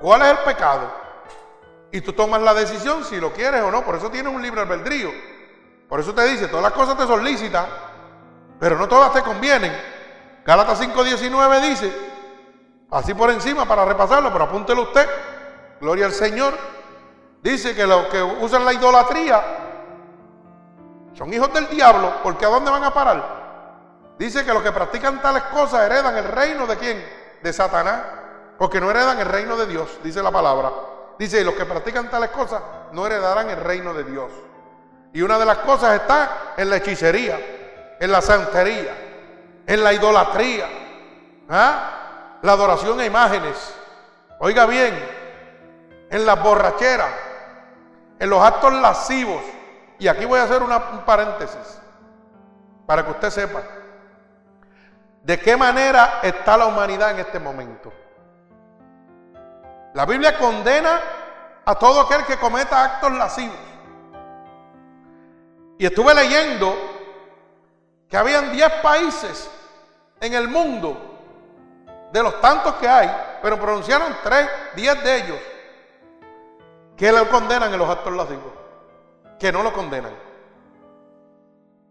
cuál 0.01 0.23
es 0.23 0.29
el 0.29 0.39
pecado. 0.39 0.93
Y 1.91 2.01
tú 2.01 2.13
tomas 2.13 2.43
la 2.43 2.55
decisión 2.55 3.05
si 3.05 3.19
lo 3.19 3.33
quieres 3.33 3.63
o 3.63 3.71
no. 3.71 3.85
Por 3.85 3.97
eso 3.97 4.11
tienes 4.11 4.33
un 4.33 4.43
libre 4.43 4.61
albedrío. 4.61 5.11
Por 5.89 6.01
eso 6.01 6.15
te 6.15 6.25
dice, 6.25 6.49
todas 6.49 6.63
las 6.63 6.73
cosas 6.73 6.97
te 6.97 7.07
son 7.07 7.25
pero 8.61 8.77
no 8.77 8.89
todas 8.89 9.13
te 9.13 9.23
convienen. 9.23 9.73
Gálatas 10.45 10.81
5.19 10.81 11.61
dice, 11.61 11.93
así 12.91 13.15
por 13.15 13.31
encima 13.31 13.67
para 13.67 13.85
repasarlo, 13.85 14.33
pero 14.33 14.45
apúntelo 14.45 14.83
usted, 14.83 15.09
gloria 15.81 16.07
al 16.07 16.13
Señor, 16.13 16.55
dice 17.43 17.75
que 17.75 17.87
los 17.87 18.07
que 18.07 18.23
usan 18.23 18.65
la 18.65 18.73
idolatría 18.73 19.43
son 21.15 21.33
hijos 21.33 21.53
del 21.53 21.69
diablo, 21.69 22.15
porque 22.23 22.45
¿a 22.45 22.49
dónde 22.49 22.71
van 22.71 22.85
a 22.85 22.93
parar? 22.93 23.39
Dice 24.19 24.45
que 24.45 24.53
los 24.53 24.63
que 24.63 24.73
practican 24.73 25.23
tales 25.23 25.45
cosas 25.45 25.83
heredan 25.83 26.17
el 26.17 26.25
reino 26.25 26.67
de 26.67 26.77
quién? 26.77 27.05
De 27.43 27.53
Satanás, 27.53 28.03
porque 28.59 28.81
no 28.81 28.91
heredan 28.91 29.19
el 29.21 29.27
reino 29.27 29.57
de 29.57 29.67
Dios, 29.67 29.89
dice 30.03 30.23
la 30.23 30.33
palabra. 30.33 30.73
Dice, 31.19 31.45
los 31.45 31.55
que 31.55 31.65
practican 31.65 32.11
tales 32.11 32.31
cosas 32.31 32.63
no 32.93 33.07
heredarán 33.07 33.51
el 33.51 33.61
reino 33.61 33.95
de 33.95 34.05
Dios. 34.05 34.31
Y 35.13 35.23
una 35.23 35.39
de 35.39 35.47
las 35.47 35.59
cosas 35.59 36.01
está 36.01 36.55
en 36.57 36.69
la 36.71 36.77
hechicería, 36.77 37.97
en 37.99 38.13
la 38.13 38.21
santería, 38.21 38.95
en 39.67 39.83
la 39.83 39.93
idolatría, 39.93 40.69
¿ah? 41.49 42.39
la 42.43 42.53
adoración 42.53 43.01
a 43.01 43.07
imágenes. 43.07 43.75
Oiga 44.39 44.67
bien, 44.67 44.95
en 46.11 46.27
las 46.27 46.41
borracheras, 46.43 47.11
en 48.19 48.31
los 48.31 48.43
actos 48.43 48.73
lascivos. 48.75 49.43
Y 49.99 50.07
aquí 50.07 50.25
voy 50.25 50.39
a 50.39 50.45
hacer 50.45 50.63
una, 50.63 50.77
un 50.93 51.01
paréntesis 51.05 51.81
para 52.87 53.05
que 53.05 53.11
usted 53.11 53.31
sepa 53.31 53.63
de 55.23 55.39
qué 55.39 55.57
manera 55.57 56.21
está 56.23 56.57
la 56.57 56.67
humanidad 56.67 57.11
en 57.11 57.19
este 57.19 57.39
momento. 57.39 57.93
La 59.95 60.05
Biblia 60.07 60.37
condena 60.37 61.01
a 61.65 61.75
todo 61.75 62.01
aquel 62.01 62.25
que 62.25 62.39
cometa 62.39 62.83
actos 62.83 63.13
lascivos. 63.13 63.57
Y 65.79 65.87
estuve 65.87 66.15
leyendo 66.15 66.75
que 68.09 68.17
habían 68.17 68.53
10 68.53 68.73
países 68.83 69.51
en 70.21 70.35
el 70.35 70.49
mundo, 70.49 70.97
de 72.13 72.23
los 72.23 72.41
tantos 72.41 72.75
que 72.77 72.89
hay, 72.89 73.11
pero 73.43 73.61
pronunciaron 73.61 74.17
3, 74.23 74.49
10 74.77 75.05
de 75.05 75.17
ellos, 75.17 75.39
que 76.97 77.13
lo 77.13 77.29
condenan 77.29 77.73
en 77.73 77.79
los 77.79 77.89
actos 77.89 78.13
lascivos, 78.15 78.53
que 79.39 79.53
no 79.53 79.63
lo 79.63 79.73
condenan, 79.73 80.13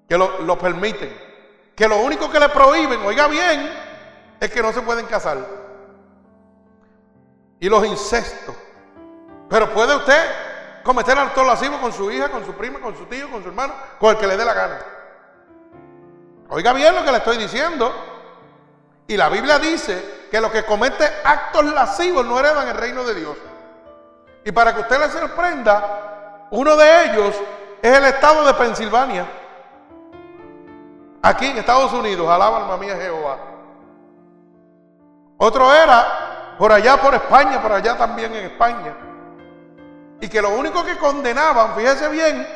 que 0.09 0.17
lo, 0.17 0.39
lo 0.39 0.57
permiten, 0.57 1.15
que 1.75 1.87
lo 1.87 1.97
único 1.99 2.29
que 2.29 2.39
le 2.39 2.49
prohíben, 2.49 2.99
oiga 3.05 3.27
bien, 3.27 3.71
es 4.39 4.51
que 4.51 4.61
no 4.61 4.73
se 4.73 4.81
pueden 4.81 5.05
casar. 5.05 5.66
Y 7.59 7.69
los 7.69 7.85
incestos. 7.85 8.55
Pero 9.49 9.73
puede 9.73 9.95
usted 9.95 10.83
cometer 10.83 11.17
acto 11.17 11.43
lascivo 11.43 11.79
con 11.79 11.91
su 11.91 12.11
hija, 12.11 12.29
con 12.29 12.45
su 12.45 12.53
prima, 12.53 12.79
con 12.79 12.95
su 12.95 13.05
tío, 13.05 13.29
con 13.29 13.41
su 13.41 13.49
hermano, 13.49 13.73
con 13.99 14.11
el 14.11 14.17
que 14.17 14.27
le 14.27 14.37
dé 14.37 14.45
la 14.45 14.53
gana. 14.53 14.79
Oiga 16.49 16.73
bien 16.73 16.95
lo 16.95 17.03
que 17.03 17.11
le 17.11 17.17
estoy 17.17 17.37
diciendo. 17.37 17.91
Y 19.07 19.15
la 19.15 19.29
Biblia 19.29 19.57
dice 19.57 20.27
que 20.29 20.41
los 20.41 20.51
que 20.51 20.65
cometen 20.65 21.09
actos 21.23 21.65
lascivos 21.65 22.25
no 22.25 22.39
heredan 22.39 22.67
el 22.67 22.75
reino 22.75 23.03
de 23.03 23.15
Dios. 23.15 23.37
Y 24.43 24.51
para 24.51 24.73
que 24.73 24.81
usted 24.81 24.99
le 24.99 25.09
sorprenda, 25.09 26.47
uno 26.51 26.75
de 26.75 27.05
ellos 27.05 27.35
es 27.81 27.97
el 27.97 28.05
estado 28.05 28.45
de 28.45 28.53
Pensilvania. 28.53 29.25
Aquí 31.21 31.47
en 31.47 31.57
Estados 31.57 31.91
Unidos, 31.93 32.29
alaba 32.29 32.57
alma 32.57 32.77
mía 32.77 32.95
Jehová. 32.95 33.37
Otro 35.37 35.73
era 35.73 36.26
por 36.57 36.71
allá 36.71 36.97
por 36.97 37.13
España, 37.13 37.61
por 37.61 37.71
allá 37.71 37.97
también 37.97 38.33
en 38.33 38.45
España. 38.45 38.95
Y 40.19 40.27
que 40.27 40.41
lo 40.41 40.49
único 40.49 40.83
que 40.83 40.97
condenaban, 40.97 41.75
fíjese 41.75 42.09
bien, 42.09 42.47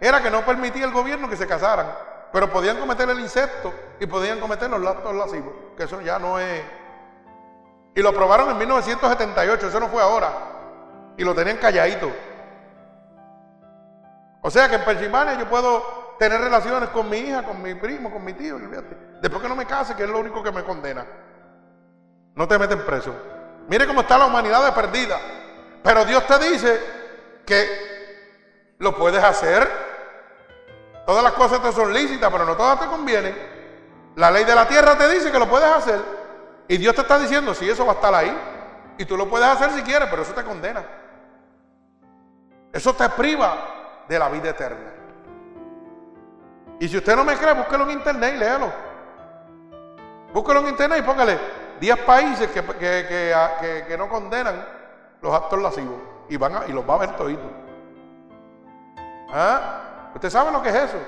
era 0.00 0.22
que 0.22 0.30
no 0.30 0.42
permitía 0.42 0.84
el 0.84 0.92
gobierno 0.92 1.28
que 1.28 1.36
se 1.36 1.46
casaran. 1.46 1.86
Pero 2.32 2.52
podían 2.52 2.78
cometer 2.78 3.08
el 3.08 3.20
insecto 3.20 3.72
y 3.98 4.06
podían 4.06 4.40
cometer 4.40 4.68
los 4.68 4.86
actos 4.86 5.14
lascivos. 5.14 5.54
Que 5.76 5.84
eso 5.84 6.00
ya 6.02 6.18
no 6.18 6.38
es. 6.38 6.62
Y 7.94 8.02
lo 8.02 8.10
aprobaron 8.10 8.50
en 8.50 8.58
1978, 8.58 9.68
eso 9.68 9.80
no 9.80 9.88
fue 9.88 10.02
ahora. 10.02 10.30
Y 11.16 11.24
lo 11.24 11.34
tenían 11.34 11.56
calladito. 11.56 12.12
O 14.42 14.50
sea 14.50 14.68
que 14.68 14.74
en 14.74 14.84
Pensilvania 14.84 15.38
yo 15.38 15.48
puedo 15.48 16.14
tener 16.18 16.40
relaciones 16.40 16.90
con 16.90 17.08
mi 17.08 17.16
hija, 17.16 17.42
con 17.42 17.62
mi 17.62 17.74
primo, 17.74 18.10
con 18.10 18.22
mi 18.22 18.34
tío. 18.34 18.58
Después 19.22 19.42
que 19.42 19.48
no 19.48 19.56
me 19.56 19.64
case, 19.64 19.94
que 19.94 20.04
es 20.04 20.10
lo 20.10 20.18
único 20.18 20.42
que 20.42 20.52
me 20.52 20.62
condena. 20.62 21.06
No 22.34 22.46
te 22.46 22.58
meten 22.58 22.84
preso. 22.84 23.14
Mire 23.68 23.86
cómo 23.86 24.02
está 24.02 24.16
la 24.18 24.26
humanidad 24.26 24.74
perdida. 24.74 25.18
Pero 25.82 26.04
Dios 26.04 26.26
te 26.26 26.38
dice 26.38 26.80
que 27.44 28.74
lo 28.78 28.96
puedes 28.96 29.22
hacer. 29.22 29.68
Todas 31.06 31.22
las 31.22 31.32
cosas 31.32 31.62
te 31.62 31.72
son 31.72 31.92
lícitas, 31.92 32.30
pero 32.30 32.44
no 32.44 32.56
todas 32.56 32.80
te 32.80 32.86
convienen. 32.86 33.36
La 34.16 34.30
ley 34.30 34.44
de 34.44 34.54
la 34.54 34.66
tierra 34.66 34.96
te 34.96 35.08
dice 35.08 35.30
que 35.30 35.38
lo 35.38 35.48
puedes 35.48 35.68
hacer. 35.68 36.00
Y 36.68 36.76
Dios 36.78 36.94
te 36.94 37.02
está 37.02 37.18
diciendo, 37.18 37.54
si 37.54 37.68
eso 37.68 37.84
va 37.86 37.92
a 37.92 37.94
estar 37.96 38.14
ahí. 38.14 38.36
Y 38.98 39.04
tú 39.04 39.16
lo 39.16 39.28
puedes 39.28 39.46
hacer 39.46 39.70
si 39.72 39.82
quieres, 39.82 40.08
pero 40.10 40.22
eso 40.22 40.32
te 40.32 40.42
condena. 40.42 40.82
Eso 42.72 42.94
te 42.94 43.08
priva 43.10 44.04
de 44.08 44.18
la 44.18 44.28
vida 44.28 44.50
eterna. 44.50 44.92
Y 46.78 46.88
si 46.88 46.96
usted 46.96 47.16
no 47.16 47.24
me 47.24 47.36
cree, 47.36 47.54
búsquelo 47.54 47.84
en 47.84 47.90
internet 47.90 48.34
y 48.36 48.38
léalo. 48.38 48.72
Búsquelo 50.32 50.60
en 50.60 50.68
internet 50.68 50.98
y 50.98 51.02
póngale 51.02 51.65
10 51.80 51.98
países 52.00 52.50
que, 52.50 52.62
que, 52.62 53.84
que 53.88 53.98
no 53.98 54.08
condenan 54.08 54.64
los 55.20 55.34
actos 55.34 55.60
lascivos 55.60 56.16
y, 56.28 56.36
van 56.36 56.68
y 56.68 56.72
los 56.72 56.88
va 56.88 56.94
a 56.94 56.98
ver 56.98 57.16
toditos. 57.16 57.50
¿Ah? 59.32 60.10
¿Usted 60.14 60.30
sabe 60.30 60.50
lo 60.50 60.62
que 60.62 60.70
es 60.70 60.74
eso? 60.74 60.98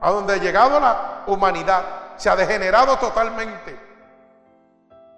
A 0.00 0.10
donde 0.10 0.34
ha 0.34 0.36
llegado 0.36 0.80
la 0.80 1.22
humanidad, 1.26 1.84
se 2.16 2.28
ha 2.28 2.36
degenerado 2.36 2.96
totalmente. 2.98 3.78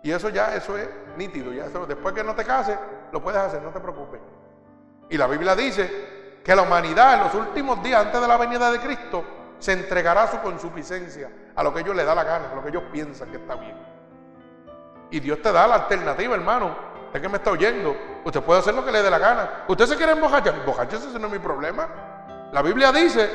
Y 0.02 0.12
eso 0.12 0.28
ya, 0.28 0.54
eso 0.54 0.76
es 0.76 0.88
nítido. 1.16 1.52
Ya 1.52 1.64
después 1.68 2.14
que 2.14 2.22
no 2.22 2.34
te 2.34 2.44
cases, 2.44 2.78
lo 3.10 3.22
puedes 3.22 3.40
hacer, 3.40 3.62
no 3.62 3.70
te 3.70 3.80
preocupes. 3.80 4.20
Y 5.08 5.16
la 5.16 5.26
Biblia 5.26 5.56
dice 5.56 6.40
que 6.44 6.54
la 6.54 6.62
humanidad 6.62 7.14
en 7.14 7.20
los 7.20 7.34
últimos 7.34 7.82
días, 7.82 8.04
antes 8.04 8.20
de 8.20 8.28
la 8.28 8.36
venida 8.36 8.70
de 8.70 8.78
Cristo, 8.78 9.24
se 9.58 9.72
entregará 9.72 10.24
a 10.24 10.30
su 10.30 10.40
consuficiencia, 10.40 11.30
a 11.54 11.62
lo 11.62 11.72
que 11.72 11.80
ellos 11.80 11.96
le 11.96 12.04
da 12.04 12.14
la 12.14 12.24
gana, 12.24 12.50
a 12.52 12.54
lo 12.54 12.62
que 12.62 12.68
ellos 12.68 12.84
piensan 12.92 13.30
que 13.30 13.38
está 13.38 13.56
bien. 13.56 13.95
Y 15.10 15.20
Dios 15.20 15.40
te 15.40 15.52
da 15.52 15.66
la 15.66 15.74
alternativa, 15.76 16.34
hermano. 16.34 16.74
Usted 17.06 17.22
que 17.22 17.28
me 17.28 17.36
está 17.36 17.50
oyendo, 17.50 17.96
usted 18.24 18.42
puede 18.42 18.60
hacer 18.60 18.74
lo 18.74 18.84
que 18.84 18.92
le 18.92 19.02
dé 19.02 19.10
la 19.10 19.18
gana. 19.18 19.64
Usted 19.68 19.86
se 19.86 19.96
quiere 19.96 20.12
embojachar, 20.12 20.54
embojachese, 20.54 21.08
ese 21.08 21.18
no 21.18 21.26
es 21.28 21.32
mi 21.32 21.38
problema. 21.38 21.88
La 22.52 22.62
Biblia 22.62 22.92
dice 22.92 23.30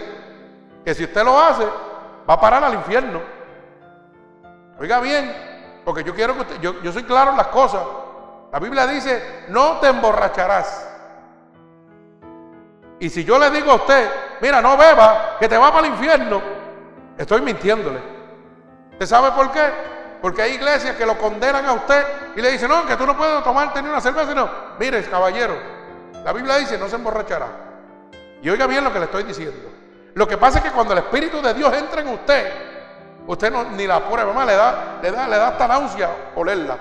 que 0.83 0.93
si 0.93 1.05
usted 1.05 1.23
lo 1.23 1.39
hace, 1.39 1.65
va 2.29 2.33
a 2.33 2.39
parar 2.39 2.63
al 2.63 2.73
infierno. 2.73 3.21
Oiga 4.79 4.99
bien, 4.99 5.81
porque 5.85 6.03
yo 6.03 6.13
quiero 6.13 6.33
que 6.35 6.41
usted, 6.41 6.59
yo, 6.59 6.81
yo 6.81 6.91
soy 6.91 7.03
claro 7.03 7.31
en 7.31 7.37
las 7.37 7.47
cosas. 7.47 7.81
La 8.51 8.59
Biblia 8.59 8.85
dice, 8.85 9.45
no 9.49 9.77
te 9.79 9.87
emborracharás. 9.87 10.89
Y 12.99 13.09
si 13.09 13.23
yo 13.23 13.39
le 13.39 13.49
digo 13.49 13.71
a 13.71 13.75
usted, 13.75 14.11
mira, 14.41 14.61
no 14.61 14.77
beba, 14.77 15.37
que 15.39 15.47
te 15.47 15.57
va 15.57 15.71
para 15.71 15.87
el 15.87 15.93
infierno, 15.93 16.41
estoy 17.17 17.41
mintiéndole. 17.41 17.99
¿Usted 18.91 19.05
sabe 19.07 19.31
por 19.31 19.51
qué? 19.51 20.00
Porque 20.21 20.41
hay 20.43 20.53
iglesias 20.53 20.95
que 20.95 21.05
lo 21.05 21.17
condenan 21.17 21.65
a 21.65 21.73
usted 21.73 22.05
y 22.35 22.41
le 22.41 22.51
dicen, 22.51 22.69
no, 22.69 22.85
que 22.85 22.95
tú 22.95 23.05
no 23.05 23.17
puedes 23.17 23.43
tomarte 23.43 23.81
ni 23.81 23.89
una 23.89 23.99
cerveza. 23.99 24.33
No, 24.35 24.49
mire, 24.79 25.03
caballero, 25.09 25.55
la 26.23 26.31
Biblia 26.31 26.57
dice, 26.57 26.77
no 26.77 26.87
se 26.87 26.95
emborrachará. 26.95 27.47
Y 28.43 28.49
oiga 28.49 28.67
bien 28.67 28.83
lo 28.83 28.93
que 28.93 28.99
le 28.99 29.05
estoy 29.05 29.23
diciendo. 29.23 29.71
Lo 30.13 30.27
que 30.27 30.37
pasa 30.37 30.59
es 30.59 30.65
que 30.65 30.71
cuando 30.71 30.93
el 30.93 30.99
Espíritu 30.99 31.41
de 31.41 31.53
Dios 31.53 31.73
entra 31.73 32.01
en 32.01 32.09
usted, 32.09 32.53
usted 33.25 33.51
no, 33.51 33.63
ni 33.71 33.87
la 33.87 34.07
prueba 34.07 34.31
más, 34.31 34.45
le 34.45 34.55
da, 34.55 34.99
le 35.01 35.11
da, 35.11 35.27
le 35.27 35.37
da 35.37 35.47
hasta 35.49 35.67
náusea 35.67 36.09
olerla. 36.35 36.77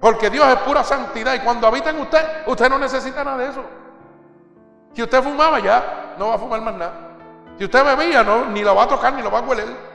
Porque 0.00 0.30
Dios 0.30 0.46
es 0.48 0.56
pura 0.56 0.82
santidad 0.82 1.34
y 1.34 1.40
cuando 1.40 1.66
habita 1.66 1.90
en 1.90 2.00
usted, 2.00 2.26
usted 2.46 2.68
no 2.68 2.78
necesita 2.78 3.22
nada 3.22 3.38
de 3.38 3.48
eso. 3.50 3.64
Si 4.94 5.02
usted 5.02 5.22
fumaba 5.22 5.60
ya, 5.60 6.14
no 6.18 6.28
va 6.28 6.34
a 6.34 6.38
fumar 6.38 6.60
más 6.60 6.74
nada. 6.74 6.92
Si 7.56 7.64
usted 7.64 7.84
bebía, 7.84 8.22
no, 8.22 8.46
ni 8.46 8.62
lo 8.62 8.74
va 8.74 8.82
a 8.82 8.88
tocar 8.88 9.12
ni 9.12 9.22
lo 9.22 9.30
va 9.30 9.38
a 9.38 9.42
hueler. 9.42 9.93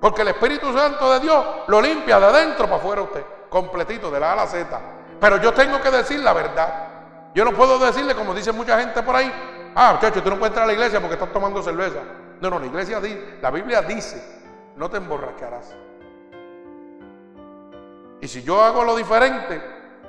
Porque 0.00 0.22
el 0.22 0.28
Espíritu 0.28 0.72
Santo 0.72 1.12
de 1.12 1.20
Dios 1.20 1.44
lo 1.68 1.80
limpia 1.80 2.20
de 2.20 2.26
adentro 2.26 2.66
para 2.66 2.76
afuera 2.76 3.02
usted, 3.02 3.24
completito, 3.48 4.10
de 4.10 4.20
la 4.20 4.30
A 4.30 4.32
a 4.32 4.36
la 4.36 4.46
Z. 4.46 4.80
Pero 5.20 5.38
yo 5.38 5.52
tengo 5.52 5.80
que 5.80 5.90
decir 5.90 6.20
la 6.20 6.32
verdad. 6.32 6.88
Yo 7.34 7.44
no 7.44 7.52
puedo 7.52 7.78
decirle, 7.78 8.14
como 8.14 8.34
dice 8.34 8.52
mucha 8.52 8.78
gente 8.78 9.02
por 9.02 9.16
ahí, 9.16 9.32
ah, 9.74 9.94
muchacho, 9.94 10.22
tú 10.22 10.30
no 10.30 10.36
puedes 10.36 10.50
entrar 10.50 10.64
a 10.64 10.66
la 10.66 10.72
iglesia 10.72 11.00
porque 11.00 11.14
estás 11.14 11.32
tomando 11.32 11.62
cerveza. 11.62 12.00
No, 12.40 12.50
no, 12.50 12.58
la 12.58 12.66
iglesia 12.66 13.00
dice, 13.00 13.38
la 13.40 13.50
Biblia 13.50 13.82
dice, 13.82 14.22
no 14.76 14.90
te 14.90 14.98
emborracharás. 14.98 15.74
Y 18.20 18.28
si 18.28 18.42
yo 18.42 18.62
hago 18.62 18.84
lo 18.84 18.96
diferente, 18.96 19.62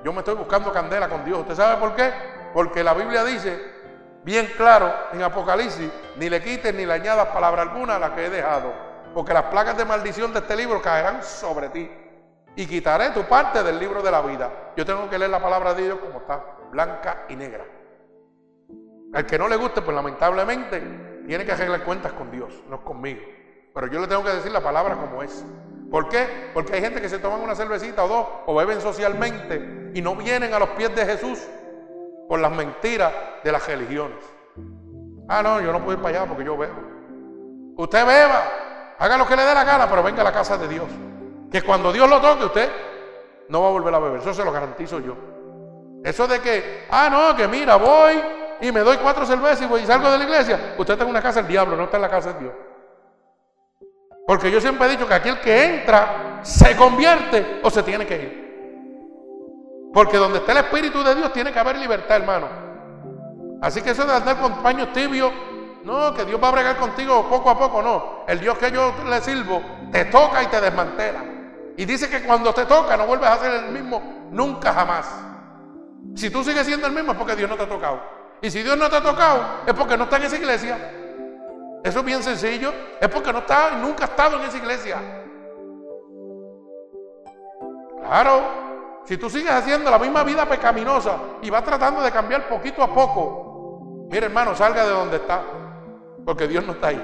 yo 0.04 0.14
me 0.14 0.20
estoy 0.20 0.36
buscando 0.36 0.72
candela 0.72 1.10
con 1.10 1.24
Dios. 1.26 1.40
¿Usted 1.40 1.56
sabe 1.56 1.78
por 1.78 1.96
qué? 1.96 2.14
Porque 2.54 2.84
la 2.84 2.94
Biblia 2.94 3.24
dice 3.24 3.76
bien 4.24 4.52
claro 4.58 4.94
en 5.14 5.24
Apocalipsis, 5.24 5.90
ni 6.18 6.30
le 6.30 6.42
quites 6.42 6.74
ni 6.74 6.86
le 6.86 6.94
añadas 6.94 7.28
palabra 7.28 7.62
alguna 7.62 7.96
a 7.96 8.00
la 8.00 8.14
que 8.14 8.26
he 8.26 8.30
dejado, 8.30 8.74
porque 9.18 9.34
las 9.34 9.46
placas 9.46 9.76
de 9.76 9.84
maldición 9.84 10.32
de 10.32 10.38
este 10.38 10.56
libro 10.56 10.80
caerán 10.80 11.24
sobre 11.24 11.70
ti 11.70 11.90
y 12.56 12.68
quitaré 12.68 13.10
tu 13.10 13.24
parte 13.24 13.64
del 13.64 13.80
libro 13.80 14.04
de 14.04 14.12
la 14.12 14.22
vida. 14.22 14.74
Yo 14.76 14.86
tengo 14.86 15.10
que 15.10 15.18
leer 15.18 15.32
la 15.32 15.42
palabra 15.42 15.74
de 15.74 15.86
Dios 15.86 15.98
como 15.98 16.20
está, 16.20 16.40
blanca 16.70 17.26
y 17.28 17.36
negra. 17.36 17.66
Al 19.16 19.26
que 19.26 19.40
no 19.40 19.48
le 19.48 19.56
guste, 19.56 19.82
pues 19.82 19.96
lamentablemente 19.96 21.24
tiene 21.26 21.46
que 21.46 21.52
arreglar 21.52 21.84
cuentas 21.84 22.14
con 22.14 22.30
Dios, 22.30 22.62
no 22.70 22.84
conmigo. 22.84 23.22
Pero 23.74 23.88
yo 23.88 24.02
le 24.02 24.06
tengo 24.06 24.24
que 24.24 24.34
decir 24.34 24.52
la 24.52 24.62
palabra 24.62 24.98
como 24.98 25.24
es. 25.24 25.44
¿Por 25.90 26.10
qué? 26.10 26.52
Porque 26.54 26.76
hay 26.76 26.82
gente 26.82 27.02
que 27.02 27.10
se 27.10 27.18
toman 27.18 27.42
una 27.42 27.56
cervecita 27.56 28.04
o 28.04 28.08
dos 28.08 28.28
o 28.46 28.54
beben 28.54 28.80
socialmente 28.82 29.90
y 29.96 30.02
no 30.04 30.16
vienen 30.16 30.54
a 30.54 30.60
los 30.60 30.70
pies 30.70 30.96
de 30.96 31.04
Jesús 31.04 31.40
por 32.30 32.40
las 32.40 32.52
mentiras 32.52 33.12
de 33.44 33.52
las 33.52 33.66
religiones. 33.66 34.24
Ah, 35.28 35.42
no, 35.42 35.60
yo 35.60 35.74
no 35.74 35.80
puedo 35.80 35.98
ir 35.98 36.04
para 36.04 36.20
allá 36.20 36.30
porque 36.30 36.44
yo 36.46 36.56
bebo. 36.56 36.98
Usted 37.78 38.06
beba, 38.06 38.67
haga 39.00 39.18
lo 39.18 39.28
que 39.28 39.36
le 39.36 39.44
dé 39.44 39.54
la 39.54 39.64
gana, 39.64 39.90
pero 39.90 40.04
venga 40.04 40.22
a 40.22 40.26
la 40.26 40.32
casa 40.32 40.58
de 40.58 40.68
Dios. 40.68 40.86
Que 41.52 41.62
cuando 41.62 41.92
Dios 41.92 42.10
lo 42.10 42.20
toque, 42.20 42.46
usted 42.46 42.72
no 43.50 43.62
va 43.62 43.68
a 43.68 43.72
volver 43.72 43.94
a 43.94 44.00
beber. 44.00 44.20
Eso 44.20 44.34
se 44.34 44.44
lo 44.44 44.52
garantizo 44.52 45.00
yo. 45.00 45.16
Eso 46.04 46.28
de 46.28 46.40
que, 46.40 46.86
ah, 46.90 47.10
no, 47.10 47.36
que 47.36 47.48
mira, 47.48 47.76
voy 47.76 48.22
y 48.62 48.72
me 48.72 48.82
doy 48.82 48.98
cuatro 48.98 49.26
cervezas 49.26 49.62
y, 49.62 49.66
voy 49.66 49.82
y 49.82 49.86
salgo 49.86 50.10
de 50.10 50.18
la 50.18 50.24
iglesia. 50.24 50.76
Usted 50.78 50.94
está 50.94 51.04
en 51.04 51.10
una 51.10 51.22
casa 51.22 51.42
del 51.42 51.48
diablo, 51.48 51.76
no 51.76 51.84
está 51.84 51.98
en 51.98 52.02
la 52.02 52.10
casa 52.10 52.34
de 52.34 52.40
Dios. 52.40 52.54
Porque 54.26 54.52
yo 54.52 54.60
siempre 54.60 54.88
he 54.88 54.92
dicho 54.92 55.08
que 55.08 55.14
aquel 55.14 55.40
que 55.40 55.66
entra 55.66 56.40
se 56.42 56.76
convierte 56.76 57.62
o 57.64 57.70
se 57.70 57.84
tiene 57.84 58.06
que 58.06 58.16
ir. 58.16 58.48
Porque 59.94 60.18
donde 60.18 60.40
está 60.40 60.52
el 60.52 60.60
Espíritu 60.60 61.02
de 61.04 61.16
Dios 61.16 61.32
tiene 61.32 61.52
que 61.52 61.60
haber 61.60 61.78
libertad, 61.78 62.18
hermano. 62.18 62.48
Así 63.62 63.82
que 63.82 63.92
eso 63.92 64.06
de 64.06 64.14
andar 64.14 64.38
con 64.40 64.62
paños 64.62 64.92
tibios, 64.92 65.32
no, 65.88 66.14
que 66.14 66.26
Dios 66.26 66.38
va 66.44 66.50
a 66.50 66.52
bregar 66.52 66.76
contigo 66.76 67.30
poco 67.30 67.50
a 67.50 67.58
poco, 67.58 67.82
no. 67.82 68.26
El 68.28 68.42
Dios 68.42 68.58
que 68.58 68.70
yo 68.70 68.94
le 69.08 69.22
sirvo 69.22 69.62
te 69.90 70.04
toca 70.06 70.44
y 70.44 70.48
te 70.48 70.60
desmantela. 70.60 71.24
Y 71.78 71.86
dice 71.86 72.10
que 72.10 72.24
cuando 72.24 72.54
te 72.54 72.66
toca 72.66 72.98
no 72.98 73.08
vuelves 73.08 73.30
a 73.30 73.38
ser 73.38 73.54
el 73.54 73.72
mismo 73.72 74.28
nunca 74.30 74.74
jamás. 74.74 75.08
Si 76.14 76.30
tú 76.30 76.44
sigues 76.44 76.66
siendo 76.66 76.88
el 76.88 76.94
mismo 76.94 77.14
es 77.14 77.18
porque 77.18 77.38
Dios 77.38 77.50
no 77.50 77.56
te 77.56 77.64
ha 77.64 77.70
tocado. 77.70 78.02
Y 78.42 78.52
si 78.52 78.64
Dios 78.64 78.78
no 78.78 78.90
te 78.90 78.98
ha 78.98 79.02
tocado 79.02 79.42
es 79.66 79.74
porque 79.74 79.96
no 79.96 80.04
está 80.04 80.18
en 80.18 80.24
esa 80.24 80.36
iglesia. 80.36 80.78
Eso 81.86 82.00
es 82.00 82.06
bien 82.06 82.22
sencillo. 82.22 82.74
Es 83.00 83.08
porque 83.08 83.32
no 83.32 83.40
está, 83.40 83.72
nunca 83.78 84.04
ha 84.04 84.08
estado 84.08 84.36
en 84.40 84.44
esa 84.44 84.58
iglesia. 84.58 84.98
Claro. 88.04 88.42
Si 89.06 89.16
tú 89.16 89.30
sigues 89.30 89.52
haciendo 89.52 89.90
la 89.90 90.00
misma 90.00 90.26
vida 90.26 90.46
pecaminosa 90.46 91.18
y 91.42 91.50
vas 91.50 91.64
tratando 91.64 92.02
de 92.02 92.12
cambiar 92.12 92.50
poquito 92.50 92.84
a 92.84 92.94
poco, 92.94 94.08
mire 94.12 94.26
hermano, 94.26 94.54
salga 94.54 94.84
de 94.84 94.92
donde 94.92 95.16
está. 95.16 95.57
Porque 96.28 96.46
Dios 96.46 96.66
no 96.66 96.74
está 96.74 96.88
ahí. 96.88 97.02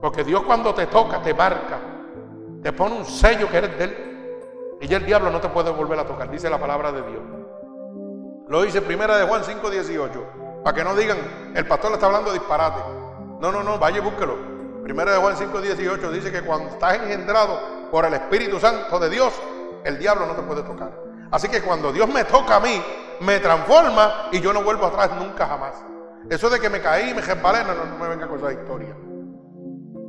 Porque 0.00 0.22
Dios 0.22 0.44
cuando 0.44 0.72
te 0.72 0.86
toca, 0.86 1.20
te 1.20 1.34
marca, 1.34 1.80
te 2.62 2.72
pone 2.72 2.94
un 2.94 3.04
sello 3.04 3.50
que 3.50 3.56
eres 3.56 3.76
de 3.76 3.84
Él. 3.84 4.78
Y 4.80 4.86
ya 4.86 4.98
el 4.98 5.04
diablo 5.04 5.28
no 5.28 5.40
te 5.40 5.48
puede 5.48 5.72
volver 5.72 5.98
a 5.98 6.06
tocar, 6.06 6.30
dice 6.30 6.48
la 6.48 6.60
palabra 6.60 6.92
de 6.92 7.02
Dios. 7.02 7.20
Lo 8.46 8.62
dice 8.62 8.80
primera 8.80 9.18
de 9.18 9.26
Juan 9.26 9.42
5.18. 9.42 10.62
Para 10.62 10.76
que 10.76 10.84
no 10.84 10.94
digan, 10.94 11.18
el 11.52 11.66
pastor 11.66 11.90
le 11.90 11.96
está 11.96 12.06
hablando 12.06 12.32
disparate. 12.32 12.78
No, 13.40 13.50
no, 13.50 13.64
no, 13.64 13.76
vaya 13.76 13.98
y 13.98 14.02
búsquelo. 14.02 14.36
Primera 14.84 15.10
de 15.10 15.18
Juan 15.18 15.34
5.18 15.34 16.10
dice 16.12 16.30
que 16.30 16.42
cuando 16.42 16.68
estás 16.68 16.94
engendrado 16.94 17.58
por 17.90 18.04
el 18.04 18.14
Espíritu 18.14 18.60
Santo 18.60 19.00
de 19.00 19.10
Dios, 19.10 19.34
el 19.82 19.98
diablo 19.98 20.26
no 20.26 20.34
te 20.34 20.42
puede 20.42 20.62
tocar. 20.62 20.92
Así 21.32 21.48
que 21.48 21.60
cuando 21.60 21.92
Dios 21.92 22.08
me 22.08 22.22
toca 22.22 22.54
a 22.54 22.60
mí, 22.60 22.80
me 23.18 23.40
transforma 23.40 24.28
y 24.30 24.38
yo 24.38 24.52
no 24.52 24.62
vuelvo 24.62 24.86
atrás 24.86 25.10
nunca 25.18 25.44
jamás. 25.44 25.74
Eso 26.30 26.48
de 26.48 26.60
que 26.60 26.70
me 26.70 26.80
caí 26.80 27.10
y 27.10 27.14
me 27.14 27.20
resbalé, 27.20 27.64
no, 27.64 27.74
no, 27.74 27.98
me 27.98 28.08
venga 28.08 28.28
con 28.28 28.38
esa 28.38 28.52
historia. 28.52 28.94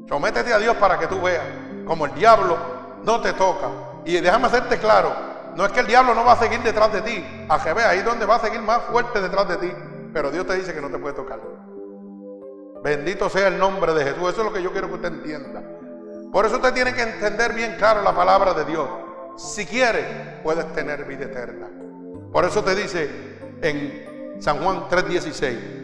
Sométete 0.08 0.54
a 0.54 0.60
Dios 0.60 0.78
para 0.78 1.00
que 1.00 1.08
tú 1.08 1.20
veas 1.20 1.44
como 1.84 2.06
el 2.06 2.14
diablo 2.14 2.58
no 3.04 3.20
te 3.22 3.34
toca. 3.34 3.68
Y 4.06 4.20
déjame 4.20 4.46
hacerte 4.46 4.78
claro, 4.78 5.12
no 5.56 5.66
es 5.66 5.72
que 5.72 5.80
el 5.80 5.88
diablo 5.88 6.14
no 6.14 6.24
va 6.24 6.34
a 6.34 6.38
seguir 6.38 6.62
detrás 6.62 6.94
de 6.94 7.02
ti, 7.02 7.46
a 7.50 7.62
que 7.62 7.70
ahí 7.82 8.04
donde 8.04 8.28
va 8.28 8.36
a 8.36 8.40
seguir 8.40 8.62
más 8.62 8.84
fuerte 8.84 9.20
detrás 9.20 9.48
de 9.50 9.58
ti, 9.58 9.74
pero 10.14 10.30
Dios 10.30 10.46
te 10.46 10.56
dice 10.56 10.76
que 10.76 10.82
no 10.82 10.90
te 10.90 11.00
puede 11.00 11.16
tocar. 11.16 11.40
Bendito 12.84 13.28
sea 13.28 13.48
el 13.48 13.58
nombre 13.58 13.94
de 13.94 14.04
Jesús. 14.04 14.30
Eso 14.30 14.42
es 14.42 14.46
lo 14.46 14.54
que 14.54 14.62
yo 14.62 14.72
quiero 14.72 14.90
que 14.90 14.96
usted 14.96 15.10
entienda. 15.10 15.64
Por 16.32 16.46
eso 16.46 16.58
usted 16.58 16.74
tiene 16.74 16.94
que 16.94 17.02
entender 17.02 17.54
bien 17.54 17.76
claro 17.78 18.04
la 18.04 18.14
palabra 18.16 18.54
de 18.54 18.66
Dios. 18.66 18.88
Si 19.38 19.66
quiere, 19.66 20.40
puedes 20.44 20.72
tener 20.74 21.06
vida 21.06 21.26
eterna. 21.26 21.68
Por 22.32 22.46
eso 22.46 22.64
te 22.64 22.76
dice 22.76 23.10
en 23.62 24.40
San 24.40 24.64
Juan 24.64 24.88
3:16 24.88 25.81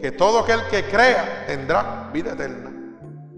que 0.00 0.12
todo 0.12 0.40
aquel 0.40 0.60
que 0.70 0.84
crea 0.84 1.44
tendrá 1.46 2.10
vida 2.12 2.32
eterna. 2.32 2.70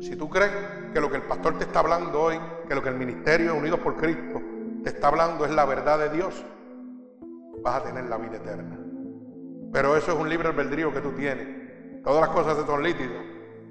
Si 0.01 0.17
tú 0.17 0.29
crees 0.29 0.53
que 0.93 1.01
lo 1.01 1.11
que 1.11 1.17
el 1.17 1.23
pastor 1.23 1.59
te 1.59 1.65
está 1.65 1.81
hablando 1.81 2.21
hoy, 2.21 2.39
que 2.69 2.75
lo 2.75 2.83
que 2.83 2.89
el 2.89 2.97
ministerio 2.97 3.55
Unidos 3.55 3.81
por 3.81 3.97
Cristo 3.97 4.41
te 4.83 4.91
está 4.91 5.09
hablando 5.09 5.45
es 5.45 5.51
la 5.51 5.65
verdad 5.65 5.99
de 5.99 6.11
Dios, 6.11 6.45
vas 7.63 7.77
a 7.77 7.83
tener 7.85 8.05
la 8.05 8.17
vida 8.17 8.37
eterna. 8.37 8.79
Pero 9.73 9.97
eso 9.97 10.13
es 10.13 10.19
un 10.19 10.29
libre 10.29 10.49
albedrío 10.49 10.93
que 10.93 11.01
tú 11.01 11.13
tienes. 11.13 12.03
Todas 12.03 12.21
las 12.21 12.31
cosas 12.31 12.67
son 12.67 12.83
líquidas. 12.83 13.23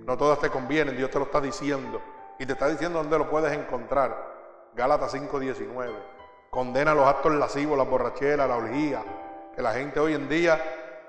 No 0.06 0.18
todas 0.18 0.40
te 0.40 0.50
convienen. 0.50 0.96
Dios 0.96 1.10
te 1.10 1.20
lo 1.20 1.26
está 1.26 1.42
diciendo. 1.42 2.02
Y 2.40 2.46
te 2.46 2.54
está 2.54 2.70
diciendo 2.70 3.00
dónde 3.00 3.18
lo 3.18 3.30
puedes 3.30 3.52
encontrar. 3.52 4.70
Gálatas 4.76 5.14
5.19. 5.14 5.90
Condena 6.50 6.94
los 6.94 7.06
actos 7.06 7.34
lascivos, 7.34 7.78
la 7.78 7.84
borrachera, 7.84 8.48
la 8.48 8.56
orgía. 8.56 9.04
Que 9.56 9.62
la 9.62 9.74
gente 9.74 10.00
hoy 10.00 10.14
en 10.14 10.30
día 10.30 10.62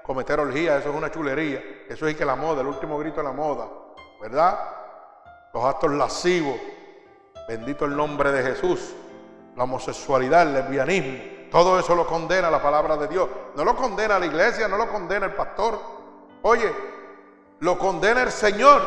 cometer 0.02 0.40
orgía, 0.40 0.78
eso 0.78 0.90
es 0.90 0.96
una 0.96 1.10
chulería. 1.10 1.84
Eso 1.88 2.06
es 2.06 2.16
que 2.16 2.24
la 2.24 2.36
moda, 2.36 2.60
el 2.60 2.66
último 2.66 2.98
grito 2.98 3.16
de 3.18 3.24
la 3.24 3.32
moda. 3.32 3.68
¿Verdad? 4.20 4.58
Los 5.52 5.64
actos 5.64 5.90
lascivos. 5.92 6.56
Bendito 7.48 7.84
el 7.84 7.96
nombre 7.96 8.32
de 8.32 8.42
Jesús. 8.42 8.94
La 9.56 9.64
homosexualidad, 9.64 10.42
el 10.42 10.54
lesbianismo. 10.54 11.48
Todo 11.50 11.78
eso 11.78 11.94
lo 11.94 12.06
condena 12.06 12.50
la 12.50 12.62
palabra 12.62 12.96
de 12.96 13.08
Dios. 13.08 13.28
No 13.56 13.64
lo 13.64 13.74
condena 13.74 14.18
la 14.18 14.26
iglesia, 14.26 14.68
no 14.68 14.76
lo 14.76 14.88
condena 14.88 15.26
el 15.26 15.32
pastor. 15.32 15.80
Oye, 16.42 16.72
lo 17.58 17.78
condena 17.78 18.22
el 18.22 18.30
Señor. 18.30 18.82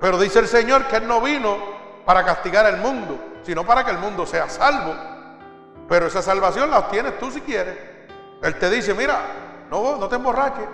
Pero 0.00 0.18
dice 0.18 0.38
el 0.38 0.48
Señor 0.48 0.86
que 0.86 0.96
Él 0.96 1.06
no 1.06 1.20
vino 1.20 1.56
para 2.04 2.24
castigar 2.24 2.66
al 2.66 2.78
mundo, 2.78 3.18
sino 3.42 3.64
para 3.64 3.84
que 3.84 3.90
el 3.90 3.98
mundo 3.98 4.26
sea 4.26 4.48
salvo. 4.48 4.94
Pero 5.88 6.06
esa 6.06 6.22
salvación 6.22 6.70
la 6.70 6.78
obtienes 6.78 7.18
tú 7.18 7.30
si 7.30 7.40
quieres. 7.40 7.76
Él 8.42 8.58
te 8.58 8.70
dice, 8.70 8.94
mira, 8.94 9.20
no, 9.70 9.96
no 9.96 10.08
te 10.08 10.16
emborraches, 10.16 10.66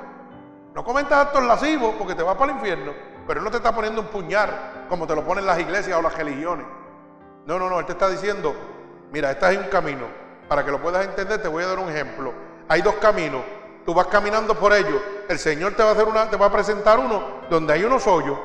no 0.74 0.84
comentas 0.84 1.26
actos 1.26 1.42
lascivos 1.42 1.94
porque 1.98 2.14
te 2.14 2.22
vas 2.22 2.36
para 2.36 2.52
el 2.52 2.58
infierno. 2.58 2.92
Pero 3.26 3.40
Él 3.40 3.44
no 3.44 3.50
te 3.50 3.58
está 3.58 3.74
poniendo 3.74 4.00
un 4.00 4.08
puñal 4.08 4.86
como 4.88 5.06
te 5.06 5.14
lo 5.14 5.24
ponen 5.24 5.46
las 5.46 5.58
iglesias 5.58 5.96
o 5.98 6.02
las 6.02 6.16
religiones. 6.16 6.66
No, 7.46 7.58
no, 7.58 7.68
no, 7.68 7.80
Él 7.80 7.86
te 7.86 7.92
está 7.92 8.08
diciendo, 8.08 8.54
mira, 9.12 9.30
este 9.30 9.52
es 9.52 9.58
un 9.58 9.68
camino. 9.68 10.06
Para 10.48 10.64
que 10.64 10.70
lo 10.70 10.80
puedas 10.80 11.04
entender, 11.04 11.40
te 11.40 11.48
voy 11.48 11.62
a 11.62 11.68
dar 11.68 11.78
un 11.78 11.88
ejemplo. 11.88 12.32
Hay 12.68 12.82
dos 12.82 12.94
caminos 12.94 13.42
tú 13.84 13.94
vas 13.94 14.06
caminando 14.06 14.54
por 14.54 14.72
ellos, 14.72 15.02
el 15.28 15.38
Señor 15.38 15.74
te 15.74 15.82
va 15.82 15.90
a 15.90 15.92
hacer 15.92 16.04
una, 16.06 16.28
te 16.28 16.36
va 16.36 16.46
a 16.46 16.52
presentar 16.52 16.98
uno 16.98 17.22
donde 17.48 17.72
hay 17.72 17.84
unos 17.84 18.06
hoyos. 18.06 18.38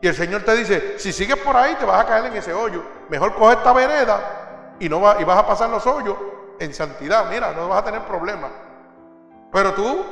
Y 0.00 0.08
el 0.08 0.14
Señor 0.14 0.42
te 0.42 0.56
dice, 0.56 0.98
si 0.98 1.12
sigues 1.12 1.36
por 1.36 1.56
ahí 1.56 1.76
te 1.76 1.84
vas 1.84 2.00
a 2.00 2.06
caer 2.06 2.26
en 2.26 2.36
ese 2.36 2.52
hoyo. 2.52 2.82
Mejor 3.08 3.34
coge 3.34 3.54
esta 3.54 3.72
vereda 3.72 4.74
y 4.80 4.88
no 4.88 5.00
va, 5.00 5.20
y 5.20 5.24
vas 5.24 5.38
a 5.38 5.46
pasar 5.46 5.70
los 5.70 5.86
hoyos 5.86 6.16
en 6.58 6.74
santidad. 6.74 7.30
Mira, 7.30 7.52
no 7.52 7.68
vas 7.68 7.82
a 7.82 7.84
tener 7.84 8.02
problemas. 8.02 8.50
Pero 9.52 9.74
tú 9.74 10.04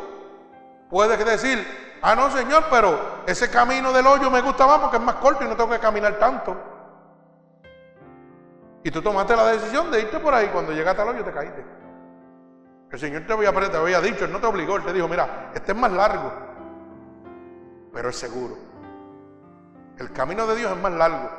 puedes 0.90 1.24
decir, 1.24 1.98
ah, 2.03 2.14
no, 2.14 2.31
Señor, 2.31 2.64
pero 2.70 3.22
ese 3.26 3.50
camino 3.50 3.92
del 3.92 4.07
hoyo 4.07 4.31
me 4.31 4.42
gusta 4.42 4.66
más 4.66 4.79
porque 4.81 4.98
es 4.98 5.03
más 5.03 5.16
corto 5.16 5.44
y 5.44 5.48
no 5.48 5.57
tengo 5.57 5.70
que 5.70 5.79
caminar 5.79 6.18
tanto. 6.18 6.57
Y 8.85 8.90
tú 8.90 9.03
tomaste 9.03 9.35
la 9.37 9.46
decisión 9.46 9.90
de 9.90 10.03
irte 10.03 10.18
por 10.18 10.35
ahí. 10.35 10.48
Cuando 10.48 10.72
llegaste 10.72 11.03
al 11.03 11.09
hoyo 11.09 11.24
te 11.24 11.33
caíste. 11.33 11.64
El 12.90 12.98
Señor 12.98 13.22
te 13.26 13.33
había, 13.33 13.53
te 13.53 13.76
había 13.76 14.00
dicho, 14.00 14.24
Él 14.24 14.33
no 14.33 14.40
te 14.40 14.46
obligó, 14.46 14.76
Él 14.76 14.85
te 14.85 14.92
dijo, 14.92 15.07
mira, 15.07 15.53
este 15.55 15.72
es 15.72 15.79
más 15.79 15.92
largo, 15.92 16.33
pero 17.92 18.09
es 18.09 18.16
seguro. 18.16 18.57
El 19.96 20.12
camino 20.12 20.46
de 20.46 20.57
Dios 20.57 20.72
es 20.72 20.79
más 20.79 20.92
largo, 20.92 21.31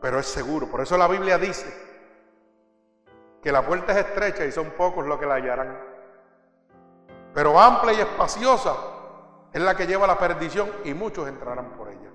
pero 0.00 0.20
es 0.20 0.26
seguro. 0.26 0.68
Por 0.68 0.82
eso 0.82 0.96
la 0.96 1.08
Biblia 1.08 1.36
dice 1.36 1.66
que 3.42 3.50
la 3.50 3.66
puerta 3.66 3.92
es 3.92 4.06
estrecha 4.06 4.44
y 4.44 4.52
son 4.52 4.70
pocos 4.70 5.04
los 5.04 5.18
que 5.18 5.26
la 5.26 5.34
hallarán. 5.34 5.89
Pero 7.34 7.58
amplia 7.58 7.92
y 7.92 8.00
espaciosa 8.00 8.76
es 9.52 9.60
la 9.60 9.76
que 9.76 9.86
lleva 9.86 10.04
a 10.04 10.08
la 10.08 10.18
perdición 10.18 10.70
y 10.84 10.94
muchos 10.94 11.28
entrarán 11.28 11.70
por 11.70 11.88
ella. 11.88 12.10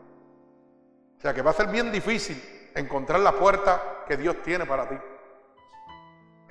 O 1.18 1.22
sea 1.22 1.34
que 1.34 1.42
va 1.42 1.52
a 1.52 1.54
ser 1.54 1.68
bien 1.68 1.92
difícil 1.92 2.42
encontrar 2.76 3.20
la 3.20 3.32
puerta 3.32 4.04
que 4.08 4.18
Dios 4.18 4.42
tiene 4.44 4.66
para 4.66 4.88
ti. 4.88 4.96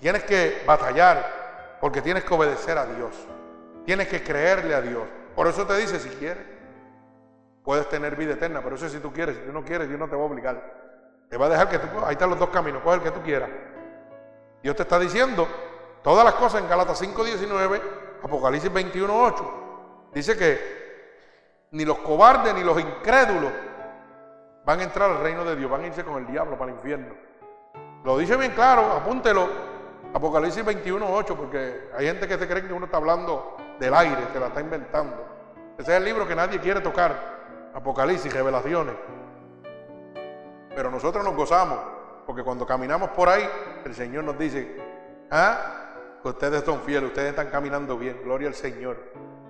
Tienes 0.00 0.24
que 0.24 0.62
batallar 0.66 1.78
porque 1.80 2.02
tienes 2.02 2.24
que 2.24 2.34
obedecer 2.34 2.78
a 2.78 2.86
Dios. 2.86 3.14
Tienes 3.84 4.08
que 4.08 4.22
creerle 4.22 4.74
a 4.74 4.80
Dios. 4.80 5.02
Por 5.34 5.46
eso 5.46 5.66
te 5.66 5.76
dice, 5.76 5.98
si 6.00 6.08
quieres, 6.10 6.44
puedes 7.62 7.88
tener 7.88 8.16
vida 8.16 8.34
eterna, 8.34 8.60
pero 8.62 8.76
eso 8.76 8.88
si 8.88 8.98
tú 8.98 9.12
quieres, 9.12 9.36
si 9.36 9.42
tú 9.42 9.52
no 9.52 9.64
quieres, 9.64 9.88
Dios 9.88 9.98
no 9.98 10.08
te 10.08 10.16
va 10.16 10.22
a 10.22 10.26
obligar. 10.26 10.84
Te 11.28 11.36
va 11.36 11.46
a 11.46 11.48
dejar 11.48 11.68
que 11.68 11.78
tú, 11.78 11.86
ahí 12.04 12.12
están 12.12 12.30
los 12.30 12.38
dos 12.38 12.50
caminos, 12.50 12.82
coge 12.82 12.96
el 12.96 13.02
que 13.02 13.10
tú 13.10 13.22
quieras. 13.22 13.50
Dios 14.62 14.76
te 14.76 14.82
está 14.82 14.98
diciendo 14.98 15.46
todas 16.02 16.24
las 16.24 16.34
cosas 16.34 16.62
en 16.62 16.68
Gálatas 16.68 17.02
5.19, 17.02 17.80
Apocalipsis 18.24 18.72
21.8. 18.72 19.34
Dice 20.14 20.36
que 20.36 21.68
ni 21.72 21.84
los 21.84 21.98
cobardes 21.98 22.54
ni 22.54 22.64
los 22.64 22.80
incrédulos 22.80 23.52
van 24.64 24.80
a 24.80 24.84
entrar 24.84 25.10
al 25.10 25.20
reino 25.20 25.44
de 25.44 25.56
Dios, 25.56 25.70
van 25.70 25.82
a 25.82 25.86
irse 25.88 26.02
con 26.04 26.16
el 26.16 26.26
diablo 26.26 26.56
para 26.56 26.70
el 26.70 26.78
infierno. 26.78 27.14
Lo 28.02 28.16
dice 28.16 28.36
bien 28.36 28.52
claro, 28.52 28.92
apúntelo, 28.92 29.46
Apocalipsis 30.14 30.64
21.8, 30.64 31.36
porque 31.36 31.90
hay 31.94 32.06
gente 32.06 32.26
que 32.26 32.38
se 32.38 32.48
cree 32.48 32.66
que 32.66 32.72
uno 32.72 32.86
está 32.86 32.96
hablando 32.96 33.58
del 33.78 33.92
aire, 33.92 34.28
que 34.32 34.40
la 34.40 34.46
está 34.46 34.60
inventando. 34.60 35.16
Ese 35.76 35.92
es 35.92 35.98
el 35.98 36.04
libro 36.04 36.26
que 36.26 36.34
nadie 36.34 36.58
quiere 36.60 36.80
tocar, 36.80 37.70
Apocalipsis, 37.74 38.32
revelaciones. 38.32 38.94
Pero 40.74 40.90
nosotros 40.90 41.22
nos 41.22 41.34
gozamos, 41.34 41.78
porque 42.24 42.42
cuando 42.42 42.66
caminamos 42.66 43.10
por 43.10 43.28
ahí, 43.28 43.46
el 43.84 43.94
Señor 43.94 44.24
nos 44.24 44.38
dice, 44.38 44.76
ah, 45.30 45.83
ustedes 46.30 46.64
son 46.64 46.80
fieles, 46.80 47.10
ustedes 47.10 47.30
están 47.30 47.48
caminando 47.48 47.98
bien, 47.98 48.20
gloria 48.22 48.48
al 48.48 48.54
Señor. 48.54 48.96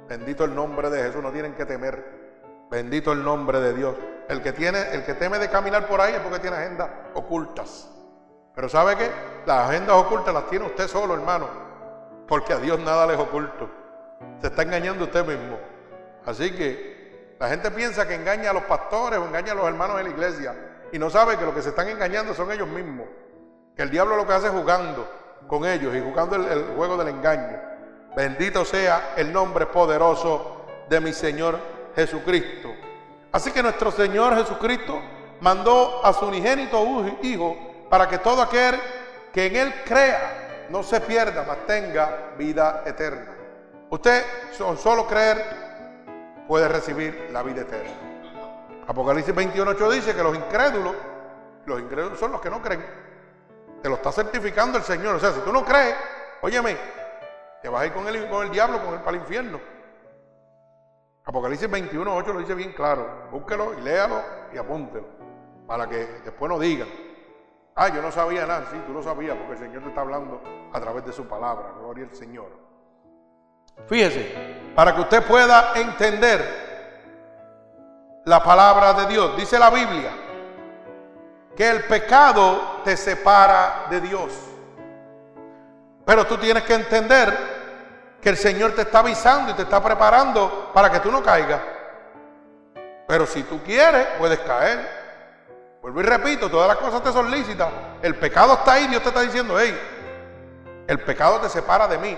Bendito 0.08 0.44
el 0.44 0.54
nombre 0.54 0.90
de 0.90 1.02
Jesús, 1.02 1.22
no 1.22 1.30
tienen 1.30 1.54
que 1.54 1.64
temer. 1.64 2.24
Bendito 2.70 3.12
el 3.12 3.24
nombre 3.24 3.60
de 3.60 3.72
Dios. 3.74 3.94
El 4.28 4.42
que 4.42 4.52
tiene, 4.52 4.92
el 4.92 5.04
que 5.04 5.14
teme 5.14 5.38
de 5.38 5.48
caminar 5.48 5.86
por 5.86 6.00
ahí 6.00 6.14
es 6.14 6.20
porque 6.20 6.40
tiene 6.40 6.56
agendas 6.56 6.90
ocultas. 7.14 7.90
Pero 8.54 8.68
¿sabe 8.68 8.96
qué? 8.96 9.10
Las 9.46 9.68
agendas 9.68 9.96
ocultas 9.96 10.32
las 10.34 10.48
tiene 10.48 10.66
usted 10.66 10.88
solo, 10.88 11.14
hermano. 11.14 11.48
Porque 12.26 12.52
a 12.52 12.58
Dios 12.58 12.78
nada 12.80 13.06
les 13.06 13.18
oculto. 13.18 13.70
Se 14.40 14.48
está 14.48 14.62
engañando 14.62 15.04
usted 15.04 15.26
mismo. 15.26 15.58
Así 16.24 16.54
que 16.54 17.36
la 17.38 17.48
gente 17.48 17.70
piensa 17.70 18.06
que 18.06 18.14
engaña 18.14 18.50
a 18.50 18.54
los 18.54 18.64
pastores 18.64 19.18
o 19.18 19.24
engaña 19.26 19.52
a 19.52 19.54
los 19.54 19.66
hermanos 19.66 19.96
de 19.98 20.04
la 20.04 20.10
iglesia 20.10 20.54
y 20.92 20.98
no 20.98 21.10
sabe 21.10 21.36
que 21.36 21.44
lo 21.44 21.54
que 21.54 21.62
se 21.62 21.70
están 21.70 21.88
engañando 21.88 22.34
son 22.34 22.50
ellos 22.52 22.68
mismos. 22.68 23.06
Que 23.76 23.82
el 23.82 23.90
diablo 23.90 24.16
lo 24.16 24.26
que 24.26 24.32
hace 24.32 24.46
es 24.46 24.52
jugando 24.52 25.08
con 25.46 25.64
ellos 25.64 25.94
y 25.94 26.00
jugando 26.00 26.36
el, 26.36 26.74
juego 26.76 26.96
del 26.96 27.08
engaño. 27.08 27.60
Bendito 28.16 28.64
sea 28.64 29.14
el 29.16 29.32
nombre 29.32 29.66
poderoso 29.66 30.64
de 30.88 31.00
mi 31.00 31.12
Señor 31.12 31.58
Jesucristo. 31.94 32.70
Así 33.32 33.50
que 33.50 33.62
nuestro 33.62 33.90
Señor 33.90 34.36
Jesucristo 34.36 35.00
mandó 35.40 36.04
a 36.04 36.12
su 36.12 36.26
unigénito 36.26 36.84
Hijo 37.22 37.56
para 37.90 38.08
que 38.08 38.18
todo 38.18 38.42
aquel 38.42 38.80
que 39.32 39.46
en 39.46 39.56
Él 39.56 39.74
crea 39.84 40.66
no 40.70 40.82
se 40.82 41.00
pierda, 41.00 41.44
mas 41.46 41.66
tenga 41.66 42.32
vida 42.38 42.82
eterna. 42.86 43.34
Usted 43.90 44.24
con 44.58 44.78
solo 44.78 45.06
creer 45.06 45.44
puede 46.46 46.68
recibir 46.68 47.28
la 47.32 47.42
vida 47.42 47.62
eterna. 47.62 47.92
Apocalipsis 48.86 49.34
21.8 49.34 49.90
dice 49.90 50.14
que 50.14 50.22
los 50.22 50.36
incrédulos, 50.36 50.94
los 51.66 51.80
incrédulos 51.80 52.18
son 52.18 52.32
los 52.32 52.40
que 52.40 52.50
no 52.50 52.60
creen. 52.60 52.84
Te 53.84 53.90
lo 53.90 53.96
está 53.96 54.10
certificando 54.10 54.78
el 54.78 54.84
Señor. 54.84 55.16
O 55.16 55.20
sea, 55.20 55.30
si 55.32 55.40
tú 55.40 55.52
no 55.52 55.62
crees, 55.62 55.94
óyeme, 56.40 56.74
te 57.60 57.68
vas 57.68 57.82
a 57.82 57.86
ir 57.86 57.92
con 57.92 58.08
el, 58.08 58.30
con 58.30 58.46
el 58.46 58.50
diablo, 58.50 58.82
con 58.82 58.94
el 58.94 59.00
para 59.00 59.14
el 59.14 59.22
infierno. 59.22 59.60
Apocalipsis 61.22 61.68
21.8 61.68 62.26
lo 62.32 62.38
dice 62.38 62.54
bien 62.54 62.72
claro. 62.72 63.28
Búsquelo 63.30 63.78
y 63.78 63.82
léalo 63.82 64.22
y 64.54 64.56
apúntelo. 64.56 65.06
Para 65.66 65.86
que 65.86 65.96
después 66.24 66.50
no 66.50 66.58
digan. 66.58 66.88
Ah, 67.74 67.88
yo 67.88 68.00
no 68.00 68.10
sabía 68.10 68.46
nada. 68.46 68.68
Sí, 68.70 68.82
tú 68.86 68.94
lo 68.94 69.02
sabías 69.02 69.36
porque 69.36 69.52
el 69.52 69.58
Señor 69.58 69.82
te 69.82 69.90
está 69.90 70.00
hablando 70.00 70.40
a 70.72 70.80
través 70.80 71.04
de 71.04 71.12
su 71.12 71.28
palabra. 71.28 71.74
Gloria 71.78 72.06
al 72.06 72.16
Señor. 72.16 72.52
Fíjese, 73.86 74.72
para 74.74 74.94
que 74.94 75.02
usted 75.02 75.26
pueda 75.26 75.74
entender 75.74 76.40
la 78.24 78.42
palabra 78.42 78.94
de 78.94 79.08
Dios. 79.08 79.36
Dice 79.36 79.58
la 79.58 79.68
Biblia 79.68 80.23
que 81.56 81.68
el 81.68 81.84
pecado 81.84 82.82
te 82.84 82.96
separa 82.96 83.86
de 83.90 84.00
Dios. 84.00 84.32
Pero 86.04 86.26
tú 86.26 86.36
tienes 86.36 86.64
que 86.64 86.74
entender 86.74 87.36
que 88.20 88.28
el 88.30 88.36
Señor 88.36 88.72
te 88.72 88.82
está 88.82 89.00
avisando 89.00 89.52
y 89.52 89.54
te 89.54 89.62
está 89.62 89.82
preparando 89.82 90.70
para 90.72 90.90
que 90.90 91.00
tú 91.00 91.10
no 91.10 91.22
caigas. 91.22 91.60
Pero 93.06 93.26
si 93.26 93.42
tú 93.42 93.62
quieres, 93.62 94.06
puedes 94.18 94.38
caer. 94.40 95.04
Vuelvo 95.82 96.00
y 96.00 96.04
repito, 96.04 96.50
todas 96.50 96.68
las 96.68 96.78
cosas 96.78 97.02
te 97.02 97.12
son 97.12 97.30
lícitas. 97.30 97.68
El 98.00 98.14
pecado 98.16 98.54
está 98.54 98.72
ahí, 98.72 98.86
Dios 98.86 99.02
te 99.02 99.08
está 99.08 99.20
diciendo, 99.20 99.56
hey, 99.58 99.78
el 100.86 100.98
pecado 101.00 101.40
te 101.40 101.48
separa 101.48 101.86
de 101.86 101.98
mí, 101.98 102.16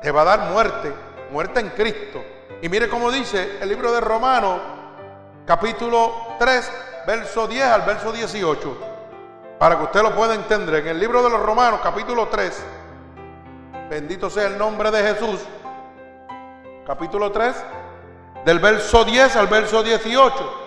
te 0.00 0.10
va 0.10 0.22
a 0.22 0.24
dar 0.24 0.40
muerte, 0.50 0.92
muerte 1.30 1.60
en 1.60 1.68
Cristo. 1.70 2.24
Y 2.62 2.68
mire 2.68 2.88
cómo 2.88 3.10
dice 3.10 3.58
el 3.60 3.68
libro 3.68 3.92
de 3.92 4.00
Romanos 4.00 4.60
capítulo 5.44 6.36
3, 6.38 6.72
verso 7.06 7.46
10 7.46 7.64
al 7.64 7.82
verso 7.82 8.12
18, 8.12 8.78
para 9.58 9.76
que 9.76 9.84
usted 9.84 10.02
lo 10.02 10.14
pueda 10.14 10.34
entender. 10.34 10.74
En 10.76 10.88
el 10.88 11.00
libro 11.00 11.22
de 11.22 11.30
los 11.30 11.40
Romanos, 11.40 11.80
capítulo 11.82 12.28
3, 12.28 12.64
bendito 13.90 14.30
sea 14.30 14.46
el 14.46 14.58
nombre 14.58 14.90
de 14.90 15.02
Jesús, 15.02 15.40
capítulo 16.86 17.30
3, 17.30 17.54
del 18.44 18.58
verso 18.58 19.04
10 19.04 19.36
al 19.36 19.46
verso 19.46 19.82
18. 19.82 20.58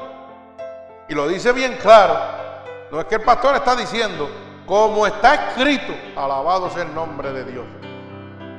Y 1.10 1.13
lo 1.13 1.28
dice 1.28 1.52
bien 1.52 1.78
claro. 1.82 2.17
No 2.91 3.00
es 3.00 3.06
que 3.06 3.15
el 3.15 3.21
pastor 3.21 3.56
está 3.56 3.76
diciendo, 3.76 4.30
como 4.65 5.06
está 5.06 5.36
escrito, 5.36 5.93
alabado 6.15 6.69
sea 6.69 6.84
el 6.84 6.93
nombre 6.93 7.32
de 7.32 7.43
Dios. 7.45 7.65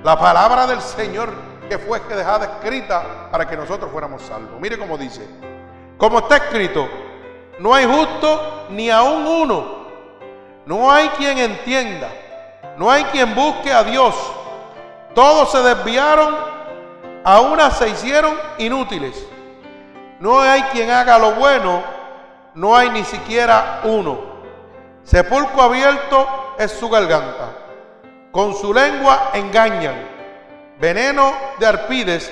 La 0.02 0.18
palabra 0.18 0.66
del 0.66 0.80
Señor 0.80 1.30
que 1.68 1.78
fue 1.78 2.00
dejada 2.00 2.44
escrita 2.44 3.28
para 3.30 3.48
que 3.48 3.56
nosotros 3.56 3.90
fuéramos 3.90 4.22
salvos. 4.22 4.60
Mire 4.60 4.78
cómo 4.78 4.96
dice. 4.96 5.26
Como 5.98 6.18
está 6.18 6.36
escrito, 6.36 6.88
no 7.58 7.74
hay 7.74 7.86
justo 7.86 8.66
ni 8.70 8.90
aún 8.90 9.26
uno. 9.26 9.86
No 10.66 10.90
hay 10.90 11.08
quien 11.10 11.38
entienda. 11.38 12.08
No 12.76 12.90
hay 12.90 13.04
quien 13.04 13.34
busque 13.34 13.72
a 13.72 13.82
Dios. 13.84 14.14
Todos 15.14 15.50
se 15.50 15.62
desviaron, 15.62 16.36
a 17.24 17.70
se 17.70 17.88
hicieron 17.88 18.34
inútiles. 18.58 19.26
No 20.20 20.40
hay 20.40 20.62
quien 20.64 20.90
haga 20.90 21.18
lo 21.18 21.32
bueno, 21.32 21.82
no 22.54 22.76
hay 22.76 22.90
ni 22.90 23.04
siquiera 23.04 23.80
uno. 23.84 24.36
Sepulcro 25.04 25.62
abierto 25.62 26.54
es 26.58 26.72
su 26.72 26.88
garganta. 26.90 27.52
Con 28.30 28.54
su 28.54 28.74
lengua 28.74 29.30
engañan. 29.32 30.08
Veneno 30.78 31.32
de 31.58 31.66
arpides 31.66 32.30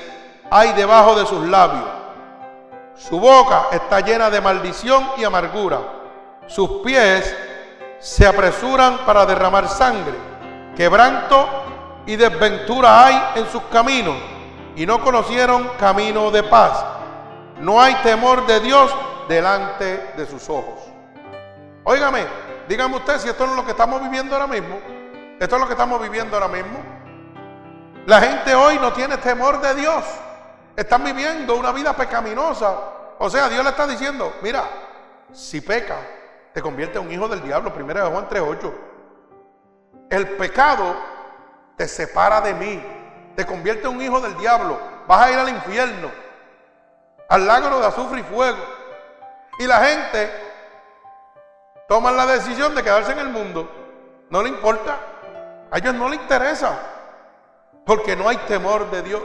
hay 0.51 0.73
debajo 0.75 1.15
de 1.15 1.25
sus 1.25 1.47
labios. 1.47 1.94
Su 2.97 3.19
boca 3.19 3.67
está 3.73 4.01
llena 4.01 4.31
de 4.31 4.41
maldición 4.41 5.05
y 5.17 5.25
amargura. 5.25 5.81
Sus 6.47 6.83
pies 6.85 7.35
se 7.99 8.27
apresuran 8.27 8.99
para 8.99 9.27
derramar 9.27 9.69
sangre. 9.69 10.15
Quebranto 10.77 11.49
y 12.07 12.17
desventura 12.17 13.07
hay 13.07 13.41
en 13.41 13.47
sus 13.51 13.63
caminos 13.65 14.17
y 14.77 14.87
no 14.87 15.03
conocieron 15.03 15.71
camino 15.79 16.31
de 16.31 16.45
paz. 16.45 16.85
No 17.59 17.81
hay 17.81 17.95
temor 17.97 18.47
de 18.47 18.61
Dios 18.61 18.95
delante 19.29 20.13
de 20.17 20.27
sus 20.27 20.49
ojos. 20.49 20.81
Óigame, 21.85 22.25
dígame 22.69 22.97
usted 22.97 23.19
si 23.19 23.29
esto 23.29 23.45
es 23.45 23.51
lo 23.53 23.65
que 23.65 23.73
estamos 23.73 24.03
viviendo 24.03 24.35
ahora 24.35 24.47
mismo. 24.47 24.79
Esto 25.41 25.57
es 25.57 25.61
lo 25.61 25.67
que 25.67 25.73
estamos 25.73 26.01
viviendo 26.01 26.37
ahora 26.37 26.49
mismo. 26.49 26.79
La 28.07 28.21
gente 28.21 28.55
hoy 28.55 28.79
no 28.79 28.93
tiene 28.93 29.17
temor 29.17 29.61
de 29.61 29.75
Dios. 29.75 30.05
Están 30.77 31.05
viviendo 31.05 31.57
una 31.57 31.73
vida 31.73 31.95
pecaminosa. 31.95 32.75
O 33.19 33.31
sea, 33.31 33.49
Dios 33.49 33.63
le 33.63 33.71
está 33.71 33.87
diciendo, 33.87 34.33
mira, 34.43 34.65
si 35.33 35.61
peca, 35.61 35.97
te 36.53 36.61
convierte 36.61 36.99
en 36.99 37.07
un 37.07 37.13
hijo 37.13 37.29
del 37.29 37.43
diablo. 37.43 37.73
Primero 37.73 38.05
de 38.05 38.11
Juan 38.11 38.29
3.8. 38.29 38.73
El 40.11 40.29
pecado 40.37 40.95
te 41.77 41.87
separa 41.87 42.41
de 42.41 42.55
mí. 42.55 42.83
Te 43.37 43.47
convierte 43.47 43.87
en 43.87 43.95
un 43.95 44.03
hijo 44.03 44.21
del 44.21 44.37
diablo. 44.37 44.79
Vas 45.07 45.27
a 45.27 45.31
ir 45.31 45.39
al 45.39 45.49
infierno. 45.49 46.11
Al 47.29 47.47
lago 47.47 47.81
de 47.81 47.87
azufre 47.87 48.21
y 48.21 48.25
fuego. 48.25 48.59
Y 49.59 49.67
la 49.67 49.79
gente 49.85 50.31
toma 51.89 52.11
la 52.11 52.27
decisión 52.27 52.75
de 52.75 52.83
quedarse 52.83 53.13
en 53.13 53.19
el 53.21 53.29
mundo. 53.29 53.71
No 54.31 54.43
le 54.43 54.49
importa. 54.49 54.99
A 55.71 55.79
ellos 55.79 55.95
no 55.95 56.09
les 56.09 56.21
interesa. 56.21 56.79
Porque 57.87 58.17
no 58.17 58.29
hay 58.29 58.37
temor 58.39 58.91
de 58.91 59.03
Dios. 59.03 59.23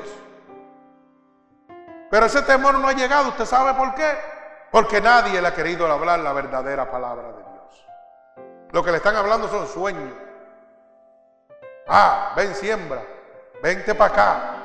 Pero 2.10 2.26
ese 2.26 2.42
temor 2.42 2.78
no 2.80 2.88
ha 2.88 2.94
llegado. 2.94 3.30
¿Usted 3.30 3.46
sabe 3.46 3.74
por 3.74 3.94
qué? 3.96 4.12
Porque 4.72 5.02
nadie 5.02 5.42
le 5.42 5.48
ha 5.48 5.54
querido 5.54 5.92
hablar 5.92 6.20
la 6.20 6.34
verdadera 6.34 6.90
palabra 6.90 7.28
de 7.30 7.38
Dios. 7.38 7.88
Lo 8.72 8.84
que 8.84 8.92
le 8.92 8.98
están 8.98 9.16
hablando 9.16 9.48
son 9.48 9.68
sueños. 9.68 10.14
Ah, 11.88 12.34
ven, 12.36 12.54
siembra. 12.56 13.02
Vente 13.62 13.96
para 13.96 14.14
acá. 14.14 14.56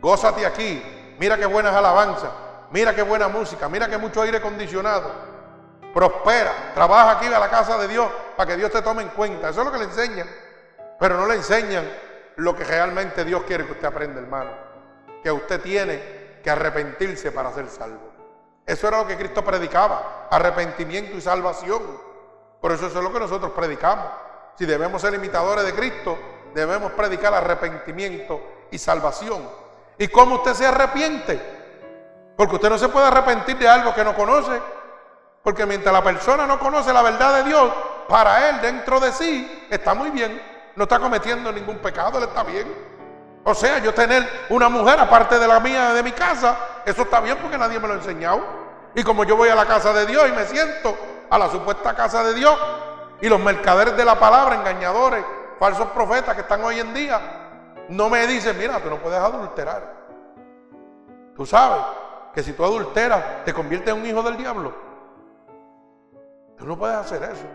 Gózate 0.00 0.44
aquí. 0.44 1.16
Mira 1.18 1.36
qué 1.36 1.46
buenas 1.46 1.74
alabanzas. 1.74 2.30
Mira 2.70 2.94
qué 2.94 3.02
buena 3.02 3.28
música. 3.28 3.68
Mira 3.68 3.88
qué 3.88 3.98
mucho 3.98 4.22
aire 4.22 4.38
acondicionado. 4.38 5.10
Prospera. 5.94 6.72
Trabaja 6.74 7.12
aquí 7.12 7.26
a 7.26 7.38
la 7.38 7.48
casa 7.48 7.78
de 7.78 7.88
Dios 7.88 8.10
para 8.36 8.50
que 8.50 8.56
Dios 8.56 8.70
te 8.70 8.82
tome 8.82 9.02
en 9.02 9.08
cuenta. 9.10 9.48
Eso 9.48 9.60
es 9.60 9.66
lo 9.66 9.72
que 9.72 9.78
le 9.78 9.84
enseñan. 9.84 10.28
Pero 10.98 11.16
no 11.16 11.26
le 11.26 11.34
enseñan 11.34 11.84
lo 12.36 12.54
que 12.54 12.64
realmente 12.64 13.24
Dios 13.24 13.42
quiere 13.44 13.64
que 13.66 13.72
usted 13.72 13.86
aprenda, 13.86 14.20
hermano. 14.20 14.50
Que 15.22 15.30
usted 15.30 15.60
tiene 15.60 16.19
que 16.42 16.50
arrepentirse 16.50 17.32
para 17.32 17.52
ser 17.52 17.68
salvo. 17.68 18.10
Eso 18.66 18.88
era 18.88 18.98
lo 18.98 19.06
que 19.06 19.16
Cristo 19.16 19.44
predicaba, 19.44 20.28
arrepentimiento 20.30 21.16
y 21.16 21.20
salvación. 21.20 21.82
Por 22.60 22.72
eso 22.72 22.86
eso 22.86 22.98
es 22.98 23.04
lo 23.04 23.12
que 23.12 23.20
nosotros 23.20 23.52
predicamos. 23.52 24.06
Si 24.56 24.66
debemos 24.66 25.00
ser 25.02 25.14
imitadores 25.14 25.64
de 25.64 25.74
Cristo, 25.74 26.18
debemos 26.54 26.92
predicar 26.92 27.32
arrepentimiento 27.32 28.40
y 28.70 28.78
salvación. 28.78 29.48
¿Y 29.98 30.08
cómo 30.08 30.36
usted 30.36 30.54
se 30.54 30.66
arrepiente? 30.66 31.40
Porque 32.36 32.54
usted 32.56 32.70
no 32.70 32.78
se 32.78 32.88
puede 32.88 33.06
arrepentir 33.06 33.58
de 33.58 33.68
algo 33.68 33.94
que 33.94 34.04
no 34.04 34.14
conoce. 34.14 34.60
Porque 35.42 35.66
mientras 35.66 35.92
la 35.92 36.02
persona 36.02 36.46
no 36.46 36.58
conoce 36.58 36.92
la 36.92 37.02
verdad 37.02 37.36
de 37.36 37.44
Dios, 37.44 37.72
para 38.08 38.50
él 38.50 38.60
dentro 38.60 39.00
de 39.00 39.12
sí 39.12 39.66
está 39.70 39.94
muy 39.94 40.10
bien. 40.10 40.40
No 40.76 40.84
está 40.84 40.98
cometiendo 40.98 41.50
ningún 41.50 41.78
pecado, 41.78 42.18
él 42.18 42.24
está 42.24 42.42
bien. 42.42 42.89
O 43.44 43.54
sea, 43.54 43.78
yo 43.78 43.94
tener 43.94 44.28
una 44.50 44.68
mujer 44.68 44.98
aparte 45.00 45.38
de 45.38 45.48
la 45.48 45.60
mía 45.60 45.94
de 45.94 46.02
mi 46.02 46.12
casa, 46.12 46.56
eso 46.84 47.02
está 47.02 47.20
bien 47.20 47.38
porque 47.40 47.56
nadie 47.56 47.78
me 47.78 47.88
lo 47.88 47.94
ha 47.94 47.96
enseñado. 47.96 48.42
Y 48.94 49.02
como 49.02 49.24
yo 49.24 49.36
voy 49.36 49.48
a 49.48 49.54
la 49.54 49.66
casa 49.66 49.92
de 49.92 50.06
Dios 50.06 50.28
y 50.28 50.32
me 50.32 50.44
siento 50.44 50.96
a 51.30 51.38
la 51.38 51.48
supuesta 51.48 51.94
casa 51.94 52.22
de 52.24 52.34
Dios, 52.34 52.58
y 53.20 53.28
los 53.28 53.40
mercaderes 53.40 53.96
de 53.96 54.04
la 54.04 54.18
palabra, 54.18 54.56
engañadores, 54.56 55.24
falsos 55.58 55.88
profetas 55.90 56.34
que 56.34 56.40
están 56.42 56.64
hoy 56.64 56.80
en 56.80 56.94
día, 56.94 57.20
no 57.88 58.08
me 58.08 58.26
dicen, 58.26 58.56
mira, 58.58 58.80
tú 58.80 58.88
no 58.88 58.96
puedes 58.96 59.18
adulterar. 59.18 60.00
Tú 61.36 61.44
sabes 61.44 61.82
que 62.34 62.42
si 62.42 62.52
tú 62.52 62.64
adulteras, 62.64 63.44
te 63.44 63.52
conviertes 63.52 63.92
en 63.92 64.00
un 64.00 64.06
hijo 64.06 64.22
del 64.22 64.36
diablo. 64.36 64.74
Tú 66.56 66.66
no 66.66 66.78
puedes 66.78 66.96
hacer 66.96 67.22
eso. 67.22 67.46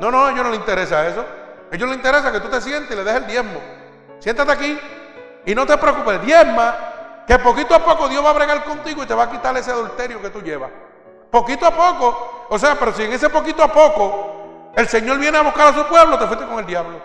No, 0.00 0.10
no, 0.10 0.26
a 0.26 0.30
ellos 0.32 0.44
no 0.44 0.50
les 0.50 0.60
interesa 0.60 1.06
eso. 1.06 1.24
A 1.70 1.74
ellos 1.74 1.88
les 1.88 1.98
interesa 1.98 2.32
que 2.32 2.40
tú 2.40 2.48
te 2.48 2.60
sientes 2.60 2.90
y 2.90 2.94
le 2.94 3.04
dejes 3.04 3.22
el 3.22 3.26
diezmo. 3.26 3.60
Siéntate 4.18 4.52
aquí 4.52 4.78
y 5.46 5.54
no 5.54 5.66
te 5.66 5.76
preocupes, 5.78 6.22
diezma, 6.22 6.76
que 7.26 7.38
poquito 7.38 7.74
a 7.74 7.84
poco 7.84 8.08
Dios 8.08 8.24
va 8.24 8.30
a 8.30 8.34
bregar 8.34 8.64
contigo 8.64 9.02
y 9.02 9.06
te 9.06 9.14
va 9.14 9.24
a 9.24 9.30
quitar 9.30 9.56
ese 9.56 9.70
adulterio 9.70 10.20
que 10.20 10.30
tú 10.30 10.42
llevas. 10.42 10.70
Poquito 11.30 11.66
a 11.66 11.70
poco, 11.70 12.46
o 12.48 12.58
sea, 12.58 12.74
pero 12.78 12.92
si 12.92 13.04
en 13.04 13.12
ese 13.12 13.28
poquito 13.28 13.62
a 13.62 13.68
poco 13.68 14.72
el 14.74 14.88
Señor 14.88 15.18
viene 15.18 15.36
a 15.38 15.42
buscar 15.42 15.68
a 15.68 15.74
su 15.74 15.84
pueblo, 15.86 16.18
te 16.18 16.26
fuiste 16.26 16.46
con 16.46 16.58
el 16.58 16.66
diablo. 16.66 17.00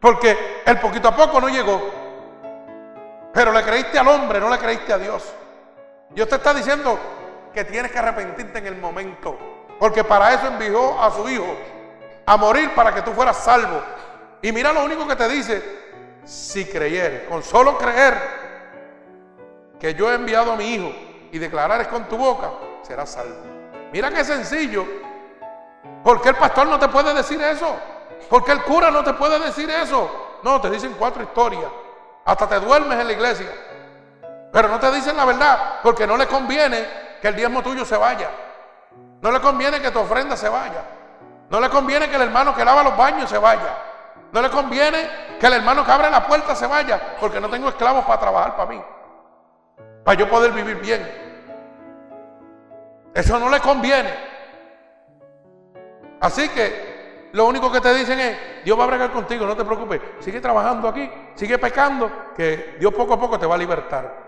Porque 0.00 0.62
el 0.64 0.78
poquito 0.78 1.08
a 1.08 1.16
poco 1.16 1.40
no 1.40 1.48
llegó. 1.48 1.80
Pero 3.32 3.52
le 3.52 3.62
creíste 3.62 3.98
al 3.98 4.08
hombre, 4.08 4.40
no 4.40 4.48
le 4.50 4.58
creíste 4.58 4.92
a 4.92 4.98
Dios. 4.98 5.32
Dios 6.10 6.28
te 6.28 6.36
está 6.36 6.54
diciendo 6.54 6.98
que 7.52 7.64
tienes 7.64 7.90
que 7.90 7.98
arrepentirte 7.98 8.58
en 8.58 8.66
el 8.66 8.76
momento. 8.76 9.38
Porque 9.78 10.04
para 10.04 10.32
eso 10.32 10.46
envió 10.46 11.00
a 11.00 11.10
su 11.10 11.28
hijo 11.28 11.56
a 12.24 12.36
morir 12.36 12.74
para 12.74 12.94
que 12.94 13.02
tú 13.02 13.12
fueras 13.12 13.36
salvo. 13.38 13.82
Y 14.42 14.52
mira 14.52 14.72
lo 14.72 14.84
único 14.84 15.06
que 15.06 15.16
te 15.16 15.28
dice, 15.28 15.62
si 16.24 16.64
creyeres, 16.66 17.28
con 17.28 17.42
solo 17.42 17.78
creer 17.78 18.14
que 19.78 19.94
yo 19.94 20.10
he 20.10 20.14
enviado 20.14 20.52
a 20.52 20.56
mi 20.56 20.74
hijo 20.74 20.92
y 21.32 21.38
declarares 21.38 21.88
con 21.88 22.08
tu 22.08 22.16
boca, 22.16 22.50
serás 22.82 23.10
salvo. 23.10 23.36
Mira 23.92 24.10
qué 24.10 24.24
sencillo. 24.24 24.84
¿Por 26.02 26.20
qué 26.20 26.30
el 26.30 26.36
pastor 26.36 26.66
no 26.66 26.78
te 26.78 26.88
puede 26.88 27.14
decir 27.14 27.40
eso? 27.40 27.76
¿Por 28.28 28.44
qué 28.44 28.52
el 28.52 28.62
cura 28.62 28.90
no 28.90 29.02
te 29.04 29.12
puede 29.14 29.38
decir 29.38 29.68
eso? 29.70 30.38
No, 30.42 30.60
te 30.60 30.70
dicen 30.70 30.94
cuatro 30.98 31.22
historias. 31.22 31.70
Hasta 32.24 32.48
te 32.48 32.60
duermes 32.60 32.98
en 33.00 33.06
la 33.06 33.12
iglesia. 33.12 33.48
Pero 34.52 34.68
no 34.68 34.78
te 34.80 34.90
dicen 34.92 35.16
la 35.16 35.24
verdad 35.24 35.80
porque 35.82 36.06
no 36.06 36.16
le 36.16 36.26
conviene 36.26 36.86
que 37.20 37.28
el 37.28 37.36
diezmo 37.36 37.62
tuyo 37.62 37.84
se 37.84 37.96
vaya. 37.96 38.30
No 39.20 39.30
le 39.30 39.40
conviene 39.40 39.80
que 39.80 39.90
tu 39.90 40.00
ofrenda 40.00 40.36
se 40.36 40.48
vaya. 40.48 40.84
No 41.50 41.60
le 41.60 41.68
conviene 41.70 42.08
que 42.08 42.16
el 42.16 42.22
hermano 42.22 42.54
que 42.54 42.64
lava 42.64 42.82
los 42.82 42.96
baños 42.96 43.30
se 43.30 43.38
vaya. 43.38 43.85
No 44.32 44.42
le 44.42 44.50
conviene 44.50 45.08
que 45.38 45.46
el 45.46 45.54
hermano 45.54 45.84
que 45.84 45.92
abre 45.92 46.10
la 46.10 46.26
puerta 46.26 46.54
se 46.54 46.66
vaya 46.66 47.16
porque 47.20 47.40
no 47.40 47.48
tengo 47.48 47.68
esclavos 47.68 48.04
para 48.04 48.20
trabajar 48.20 48.56
para 48.56 48.70
mí. 48.70 48.82
Para 50.04 50.18
yo 50.18 50.28
poder 50.28 50.52
vivir 50.52 50.76
bien. 50.76 51.26
Eso 53.14 53.38
no 53.38 53.48
le 53.48 53.60
conviene. 53.60 54.12
Así 56.20 56.48
que 56.48 57.28
lo 57.32 57.46
único 57.46 57.70
que 57.70 57.80
te 57.80 57.94
dicen 57.94 58.18
es, 58.18 58.64
Dios 58.64 58.78
va 58.78 58.84
a 58.84 58.88
bregar 58.88 59.10
contigo, 59.10 59.46
no 59.46 59.56
te 59.56 59.64
preocupes. 59.64 60.00
Sigue 60.20 60.40
trabajando 60.40 60.88
aquí, 60.88 61.10
sigue 61.34 61.58
pecando, 61.58 62.10
que 62.34 62.76
Dios 62.78 62.92
poco 62.94 63.14
a 63.14 63.20
poco 63.20 63.38
te 63.38 63.46
va 63.46 63.54
a 63.54 63.58
libertar. 63.58 64.26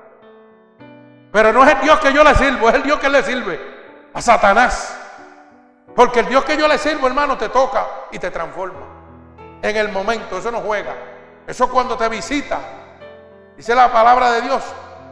Pero 1.33 1.53
no 1.53 1.65
es 1.65 1.75
el 1.75 1.81
Dios 1.81 1.99
que 2.01 2.13
yo 2.13 2.25
le 2.25 2.35
sirvo, 2.35 2.69
es 2.69 2.75
el 2.75 2.83
Dios 2.83 2.99
que 2.99 3.09
le 3.09 3.23
sirve 3.23 3.61
a 4.13 4.21
Satanás. 4.21 4.99
Porque 5.95 6.21
el 6.21 6.29
Dios 6.29 6.45
que 6.45 6.57
yo 6.57 6.69
le 6.69 6.79
sirvo, 6.79 7.07
hermano, 7.07 7.37
te 7.37 7.49
toca 7.49 7.87
y 8.11 8.19
te 8.19 8.31
transforma. 8.31 8.98
En 9.62 9.77
el 9.77 9.90
momento, 9.90 10.38
eso 10.38 10.51
no 10.51 10.61
juega. 10.61 10.94
Eso 11.47 11.68
cuando 11.68 11.97
te 11.97 12.09
visita. 12.09 12.59
Dice 13.57 13.75
la 13.75 13.92
palabra 13.92 14.33
de 14.33 14.42
Dios. 14.42 14.62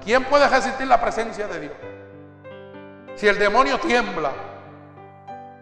¿Quién 0.04 0.24
puede 0.24 0.48
resistir 0.48 0.86
la 0.86 1.00
presencia 1.00 1.48
de 1.48 1.60
Dios? 1.60 1.72
Si 3.16 3.26
el 3.26 3.38
demonio 3.38 3.78
tiembla. 3.78 4.30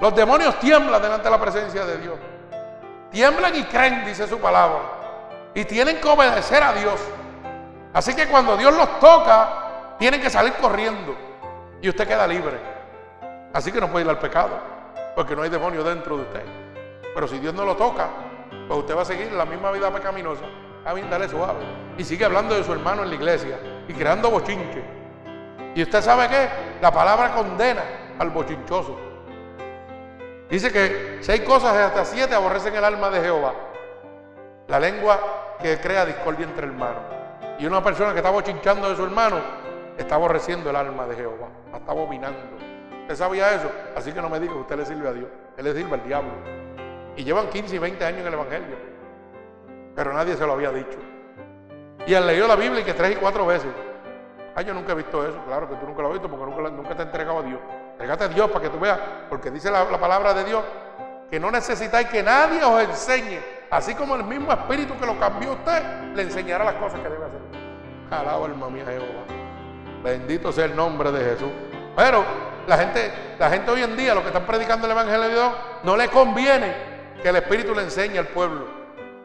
Los 0.01 0.15
demonios 0.15 0.59
tiemblan 0.59 1.01
delante 1.01 1.25
de 1.25 1.31
la 1.31 1.41
presencia 1.41 1.85
de 1.87 1.99
Dios. 1.99 2.15
Tiemblan 3.11 3.55
y 3.55 3.65
creen, 3.65 4.05
dice 4.05 4.27
su 4.27 4.39
palabra. 4.39 4.81
Y 5.55 5.65
tienen 5.65 6.01
que 6.01 6.09
obedecer 6.09 6.63
a 6.63 6.73
Dios. 6.73 7.01
Así 7.93 8.13
que 8.15 8.27
cuando 8.27 8.57
Dios 8.57 8.77
los 8.77 8.99
toca, 8.99 9.97
tienen 9.99 10.21
que 10.21 10.29
salir 10.29 10.53
corriendo. 10.55 11.17
Y 11.81 11.89
usted 11.89 12.07
queda 12.07 12.27
libre. 12.27 12.59
Así 13.53 13.71
que 13.71 13.81
no 13.81 13.89
puede 13.89 14.05
ir 14.05 14.11
al 14.11 14.19
pecado 14.19 14.75
porque 15.15 15.37
no 15.37 15.43
hay 15.43 15.51
demonio 15.51 15.85
dentro 15.85 16.17
de 16.17 16.23
usted. 16.23 16.43
Pero 17.15 17.29
si 17.29 17.39
Dios 17.39 17.55
no 17.55 17.65
lo 17.65 17.77
toca, 17.77 18.09
pues 18.67 18.79
usted 18.81 18.97
va 18.97 19.03
a 19.03 19.05
seguir 19.05 19.33
la 19.33 19.45
misma 19.45 19.71
vida 19.71 19.93
pecaminosa. 19.93 20.45
A 20.85 20.95
mí 20.95 21.03
dale 21.11 21.29
suave. 21.29 21.61
Y 21.97 22.05
sigue 22.05 22.25
hablando 22.25 22.55
de 22.55 22.65
su 22.65 22.73
hermano 22.73 23.03
en 23.03 23.11
la 23.11 23.15
iglesia 23.15 23.59
y 23.89 23.93
creando 23.95 24.31
bochinche. 24.31 24.83
Y 25.75 25.83
usted 25.83 26.03
sabe 26.03 26.29
qué? 26.29 26.49
La 26.81 26.93
palabra 26.93 27.35
condena 27.35 27.83
al 28.19 28.31
bochinchoso. 28.31 28.97
Dice 30.49 30.71
que 30.71 31.19
seis 31.21 31.41
cosas 31.43 31.75
hasta 31.75 32.05
siete 32.05 32.35
aborrecen 32.35 32.75
el 32.75 32.85
alma 32.85 33.11
de 33.11 33.21
Jehová. 33.21 33.55
La 34.69 34.79
lengua 34.79 35.19
que 35.61 35.79
crea 35.79 36.05
discordia 36.05 36.47
entre 36.47 36.67
hermanos. 36.67 37.03
Y 37.59 37.67
una 37.67 37.83
persona 37.83 38.13
que 38.13 38.19
está 38.19 38.31
bochinchando 38.31 38.89
de 38.89 38.97
su 38.97 39.05
hermano 39.05 39.41
está 39.97 40.17
aborreciendo 40.17 40.71
el 40.71 40.77
alma 40.77 41.07
de 41.07 41.17
Jehová. 41.17 41.49
Está 41.75 41.93
abominando. 41.93 42.39
¿Usted 43.03 43.17
sabía 43.17 43.55
eso? 43.55 43.71
Así 43.97 44.13
que 44.13 44.23
no 44.23 44.29
me 44.29 44.41
diga 44.41 44.53
que 44.53 44.61
usted 44.61 44.77
le 44.77 44.87
sirve 44.87 45.09
a 45.09 45.13
Dios. 45.13 45.29
Él 45.57 45.65
le 45.65 45.75
sirve 45.75 45.95
al 45.95 46.05
diablo. 46.05 46.64
Y 47.17 47.25
llevan 47.25 47.49
15 47.49 47.77
y 47.77 47.79
20 47.79 48.05
años 48.05 48.21
en 48.21 48.27
el 48.27 48.35
Evangelio. 48.35 48.77
Pero 49.95 50.13
nadie 50.13 50.37
se 50.37 50.47
lo 50.47 50.53
había 50.53 50.71
dicho. 50.71 50.99
Y 52.07 52.15
han 52.15 52.27
leído 52.27 52.47
la 52.47 52.57
Biblia 52.57 52.81
y 52.81 52.85
que 52.85 52.95
tres 52.95 53.13
y 53.13 53.17
cuatro 53.17 53.47
veces. 53.47 53.71
Ay, 54.55 54.65
yo 54.65 54.75
nunca 54.75 54.93
he 54.93 54.95
visto 54.95 55.27
eso. 55.27 55.39
Claro 55.47 55.69
que 55.69 55.77
tú 55.77 55.87
nunca 55.87 56.03
lo 56.03 56.09
has 56.09 56.15
visto 56.15 56.29
porque 56.29 56.71
nunca, 56.71 56.95
te 56.95 57.03
has 57.03 57.07
entregado 57.07 57.39
a 57.39 57.43
Dios. 57.43 57.61
Entregate 57.93 58.25
a 58.25 58.29
Dios 58.29 58.51
para 58.51 58.63
que 58.63 58.71
tú 58.71 58.79
veas. 58.79 58.99
Porque 59.29 59.51
dice 59.51 59.71
la, 59.71 59.85
la 59.85 59.99
palabra 59.99 60.35
de 60.35 60.45
Dios 60.45 60.63
que 61.31 61.41
no 61.41 61.51
necesitáis 61.51 62.09
que 62.09 62.23
nadie 62.23 62.63
os 62.63 62.83
enseñe. 62.83 63.41
Así 63.71 63.95
como 63.95 64.15
el 64.15 64.25
mismo 64.25 64.53
espíritu 64.53 64.97
que 64.99 65.07
lo 65.07 65.19
cambió 65.19 65.53
usted, 65.53 65.83
le 66.15 66.23
enseñará 66.23 66.65
las 66.65 66.75
cosas 66.75 67.01
que 67.01 67.09
debe 67.09 67.25
hacer. 67.25 67.41
Alaba 68.11 68.47
alma 68.47 68.69
mía 68.69 68.85
Jehová. 68.87 69.25
Bendito 70.03 70.53
sea 70.53 70.67
el 70.67 70.77
nombre 70.77 71.11
de 71.11 71.25
Jesús. 71.25 71.51
Pero 71.97 72.25
la 72.67 72.79
gente, 72.79 73.13
la 73.39 73.51
gente 73.51 73.71
hoy 73.71 73.83
en 73.83 73.97
día, 73.97 74.15
lo 74.15 74.21
que 74.21 74.29
están 74.29 74.47
predicando 74.47 74.87
el 74.87 74.93
Evangelio 74.93 75.23
de 75.23 75.31
Dios, 75.31 75.53
no 75.83 75.97
le 75.97 76.09
conviene 76.09 76.94
que 77.25 77.31
el 77.31 77.37
Espíritu 77.37 77.75
le 77.75 77.81
enseñe 77.81 78.19
al 78.19 78.29
pueblo. 78.29 78.67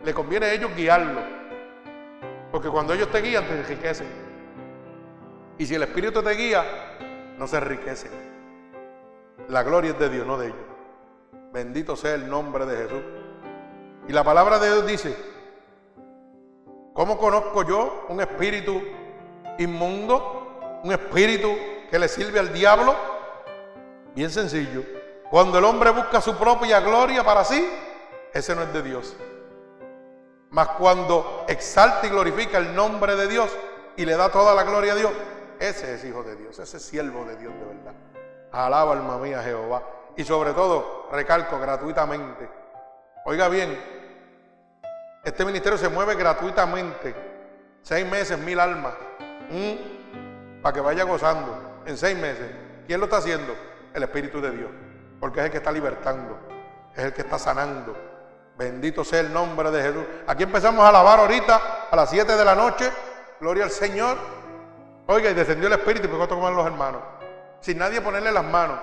Le 0.06 0.14
conviene 0.14 0.46
a 0.46 0.54
ellos 0.54 0.74
guiarlo. 0.74 1.20
Porque 2.50 2.70
cuando 2.70 2.94
ellos 2.94 3.12
te 3.12 3.22
guían, 3.22 3.46
te 3.46 3.60
enriquecen. 3.60 4.08
Y 5.58 5.66
si 5.66 5.76
el 5.76 5.84
Espíritu 5.84 6.24
te 6.24 6.32
guía, 6.32 6.64
no 7.38 7.46
se 7.46 7.58
enriquece. 7.58 8.10
La 9.50 9.64
gloria 9.64 9.92
es 9.92 10.00
de 10.00 10.10
Dios, 10.10 10.26
no 10.26 10.38
de 10.38 10.48
ellos. 10.48 10.60
Bendito 11.52 11.98
sea 11.98 12.16
el 12.16 12.30
nombre 12.30 12.66
de 12.66 12.78
Jesús. 12.78 13.02
Y 14.08 14.14
la 14.14 14.24
palabra 14.24 14.60
de 14.60 14.68
Dios 14.68 14.88
dice, 14.88 15.18
¿cómo 16.94 17.18
conozco 17.18 17.64
yo 17.68 18.06
un 18.08 18.22
espíritu 18.22 18.82
inmundo? 19.58 20.80
Un 20.86 20.94
espíritu 20.94 21.54
que 21.92 22.00
le 22.00 22.08
sirve 22.08 22.40
al 22.40 22.54
diablo? 22.54 22.96
Bien 24.16 24.30
sencillo. 24.30 24.86
Cuando 25.30 25.60
el 25.60 25.66
hombre 25.66 25.90
busca 25.90 26.22
su 26.22 26.38
propia 26.38 26.80
gloria 26.80 27.26
para 27.26 27.44
sí, 27.44 27.70
ese 28.34 28.56
no 28.56 28.64
es 28.64 28.74
de 28.74 28.82
Dios. 28.82 29.16
Mas 30.52 30.70
cuando 30.70 31.46
exalta 31.48 32.08
y 32.08 32.10
glorifica 32.10 32.58
el 32.58 32.76
nombre 32.76 33.16
de 33.16 33.28
Dios 33.28 33.56
y 33.96 34.06
le 34.06 34.16
da 34.16 34.32
toda 34.32 34.56
la 34.56 34.64
gloria 34.64 34.94
a 34.94 34.96
Dios, 34.96 35.12
ese 35.60 35.94
es 35.96 36.06
hijo 36.06 36.24
de 36.24 36.36
Dios, 36.36 36.58
ese 36.58 36.78
es 36.78 36.84
siervo 36.84 37.26
de 37.26 37.36
Dios 37.36 37.54
de 37.54 37.66
verdad. 37.66 37.94
Alaba 38.52 38.94
alma 38.94 39.18
mía 39.18 39.44
Jehová. 39.44 39.84
Y 40.16 40.24
sobre 40.24 40.54
todo, 40.54 41.08
recalco, 41.12 41.60
gratuitamente. 41.60 42.50
Oiga 43.26 43.48
bien, 43.48 43.78
este 45.24 45.46
ministerio 45.46 45.78
se 45.78 45.90
mueve 45.90 46.16
gratuitamente. 46.16 47.14
Seis 47.84 48.10
meses, 48.10 48.38
mil 48.40 48.60
almas. 48.60 48.94
Para 50.62 50.74
que 50.74 50.82
vaya 50.82 51.04
gozando 51.04 51.82
en 51.86 51.98
seis 51.98 52.18
meses. 52.18 52.50
¿Quién 52.88 53.00
lo 53.00 53.06
está 53.06 53.18
haciendo? 53.18 53.56
El 53.94 54.04
Espíritu 54.04 54.42
de 54.42 54.52
Dios. 54.52 54.72
Porque 55.20 55.40
es 55.42 55.46
el 55.46 55.52
que 55.52 55.58
está 55.58 55.72
libertando, 55.72 56.40
es 56.96 57.04
el 57.04 57.14
que 57.14 57.22
está 57.22 57.38
sanando. 57.38 58.09
Bendito 58.60 59.06
sea 59.06 59.22
el 59.22 59.32
nombre 59.32 59.72
de 59.72 59.82
Jesús. 59.82 60.04
Aquí 60.28 60.44
empezamos 60.44 60.84
a 60.84 60.90
alabar 60.90 61.18
ahorita 61.20 61.88
a 61.90 61.96
las 61.96 62.10
7 62.10 62.36
de 62.36 62.44
la 62.44 62.56
noche. 62.56 62.92
Gloria 63.40 63.64
al 63.64 63.72
Señor. 63.72 64.18
Oiga, 65.08 65.30
y 65.30 65.34
descendió 65.34 65.68
el 65.68 65.74
Espíritu 65.76 66.08
y 66.08 66.10
pegó 66.10 66.24
a 66.24 66.28
tomar 66.28 66.52
los 66.52 66.66
hermanos. 66.66 67.02
Sin 67.62 67.78
nadie 67.78 68.02
ponerle 68.02 68.34
las 68.34 68.44
manos. 68.44 68.78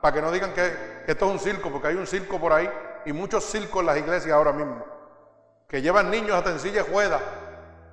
Para 0.00 0.12
que 0.12 0.20
no 0.20 0.32
digan 0.32 0.52
que, 0.52 1.04
esto 1.06 1.26
es 1.26 1.30
un 1.30 1.38
circo, 1.38 1.70
porque 1.70 1.86
hay 1.86 1.94
un 1.94 2.08
circo 2.08 2.40
por 2.40 2.52
ahí 2.52 2.68
y 3.06 3.12
muchos 3.12 3.44
circos 3.44 3.78
en 3.78 3.86
las 3.86 3.98
iglesias 3.98 4.34
ahora 4.34 4.50
mismo. 4.50 4.84
Que 5.68 5.80
llevan 5.80 6.10
niños 6.10 6.36
hasta 6.36 6.50
en 6.50 6.58
silla 6.58 6.84
juega 6.90 7.20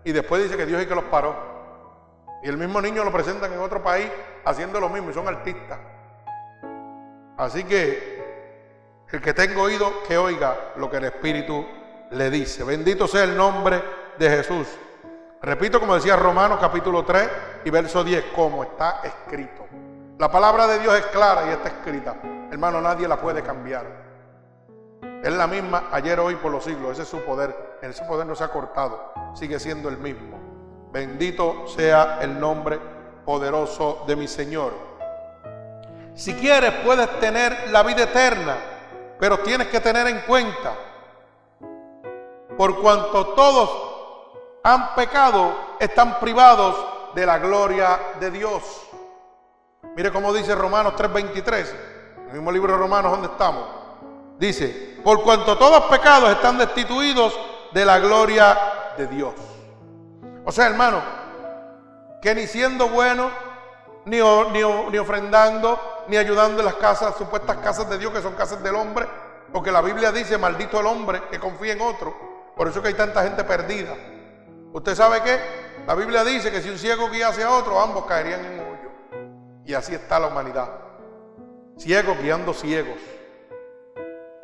y 0.03 0.11
después 0.11 0.41
dice 0.41 0.57
que 0.57 0.65
Dios 0.65 0.81
es 0.81 0.87
que 0.87 0.95
los 0.95 1.03
paró. 1.03 1.35
Y 2.41 2.49
el 2.49 2.57
mismo 2.57 2.81
niño 2.81 3.03
lo 3.03 3.11
presentan 3.11 3.53
en 3.53 3.59
otro 3.59 3.83
país 3.83 4.09
haciendo 4.45 4.79
lo 4.79 4.89
mismo 4.89 5.11
y 5.11 5.13
son 5.13 5.27
artistas. 5.27 5.77
Así 7.37 7.65
que 7.65 8.08
el 9.11 9.21
que 9.21 9.33
tenga 9.33 9.61
oído, 9.61 10.03
que 10.07 10.17
oiga 10.17 10.73
lo 10.75 10.89
que 10.89 10.97
el 10.97 11.05
Espíritu 11.05 11.65
le 12.11 12.29
dice. 12.29 12.63
Bendito 12.63 13.07
sea 13.07 13.23
el 13.23 13.35
nombre 13.35 13.81
de 14.17 14.29
Jesús. 14.29 14.67
Repito, 15.41 15.79
como 15.79 15.95
decía 15.95 16.15
Romanos 16.15 16.59
capítulo 16.59 17.05
3 17.05 17.29
y 17.65 17.69
verso 17.69 18.03
10, 18.03 18.25
como 18.35 18.63
está 18.63 19.01
escrito. 19.03 19.65
La 20.17 20.29
palabra 20.29 20.67
de 20.67 20.79
Dios 20.79 20.95
es 20.95 21.05
clara 21.07 21.45
y 21.47 21.53
está 21.53 21.69
escrita. 21.69 22.17
Hermano, 22.51 22.81
nadie 22.81 23.07
la 23.07 23.21
puede 23.21 23.41
cambiar. 23.41 23.85
Es 25.23 25.31
la 25.31 25.47
misma 25.47 25.89
ayer, 25.91 26.19
hoy, 26.19 26.35
por 26.35 26.51
los 26.51 26.63
siglos. 26.63 26.91
Ese 26.91 27.03
es 27.03 27.07
su 27.07 27.21
poder. 27.21 27.77
Ese 27.81 28.03
poder 28.03 28.27
no 28.27 28.35
se 28.35 28.43
ha 28.43 28.49
cortado. 28.49 29.13
Sigue 29.33 29.59
siendo 29.59 29.87
el 29.87 29.97
mismo. 29.97 30.37
Bendito 30.91 31.67
sea 31.67 32.19
el 32.21 32.39
nombre 32.39 32.79
poderoso 33.25 34.03
de 34.07 34.15
mi 34.15 34.27
Señor. 34.27 34.73
Si 36.15 36.33
quieres, 36.33 36.73
puedes 36.83 37.19
tener 37.19 37.69
la 37.69 37.83
vida 37.83 38.03
eterna, 38.03 38.57
pero 39.19 39.39
tienes 39.39 39.67
que 39.67 39.79
tener 39.79 40.07
en 40.07 40.21
cuenta, 40.21 40.73
por 42.57 42.81
cuanto 42.81 43.27
todos 43.27 43.69
han 44.63 44.95
pecado, 44.95 45.53
están 45.79 46.19
privados 46.19 46.75
de 47.13 47.25
la 47.25 47.37
gloria 47.39 47.99
de 48.19 48.31
Dios. 48.31 48.63
Mire 49.95 50.11
cómo 50.11 50.33
dice 50.33 50.55
Romanos 50.55 50.93
3:23, 50.95 51.75
el 52.27 52.33
mismo 52.33 52.51
libro 52.51 52.73
de 52.73 52.79
Romanos 52.79 53.11
donde 53.11 53.27
estamos. 53.27 53.65
Dice, 54.37 54.97
por 55.03 55.21
cuanto 55.23 55.57
todos 55.57 55.85
pecados 55.85 56.29
están 56.31 56.57
destituidos 56.57 57.37
de 57.73 57.85
la 57.85 57.99
gloria 57.99 58.57
de 58.97 59.07
Dios. 59.07 59.33
O 60.45 60.51
sea, 60.51 60.67
hermano, 60.67 61.01
que 62.21 62.33
ni 62.33 62.47
siendo 62.47 62.87
bueno, 62.87 63.29
ni, 64.05 64.17
ni, 64.17 64.97
ofrendando, 64.97 65.79
ni 66.09 66.17
ayudando 66.17 66.59
en 66.59 66.65
las 66.65 66.75
casas, 66.75 67.15
supuestas 67.15 67.57
casas 67.57 67.89
de 67.89 67.97
Dios, 67.97 68.11
que 68.11 68.21
son 68.21 68.33
casas 68.33 68.61
del 68.61 68.75
hombre, 68.75 69.07
porque 69.53 69.71
la 69.71 69.81
Biblia 69.81 70.11
dice, 70.11 70.37
maldito 70.37 70.79
el 70.79 70.87
hombre 70.87 71.21
que 71.31 71.39
confía 71.39 71.73
en 71.73 71.81
otro. 71.81 72.13
Por 72.55 72.67
eso 72.67 72.81
que 72.81 72.89
hay 72.89 72.93
tanta 72.95 73.23
gente 73.23 73.43
perdida. 73.43 73.95
¿Usted 74.73 74.95
sabe 74.95 75.21
qué? 75.23 75.39
La 75.87 75.95
Biblia 75.95 76.23
dice 76.23 76.51
que 76.51 76.61
si 76.61 76.69
un 76.69 76.77
ciego 76.77 77.09
guiase 77.09 77.43
a 77.43 77.51
otro, 77.51 77.79
ambos 77.79 78.05
caerían 78.05 78.43
en 78.43 78.59
y 79.69 79.75
así 79.75 79.93
está 79.93 80.19
la 80.19 80.27
humanidad. 80.27 80.67
Ciegos 81.77 82.17
guiando 82.19 82.55
ciegos, 82.55 82.97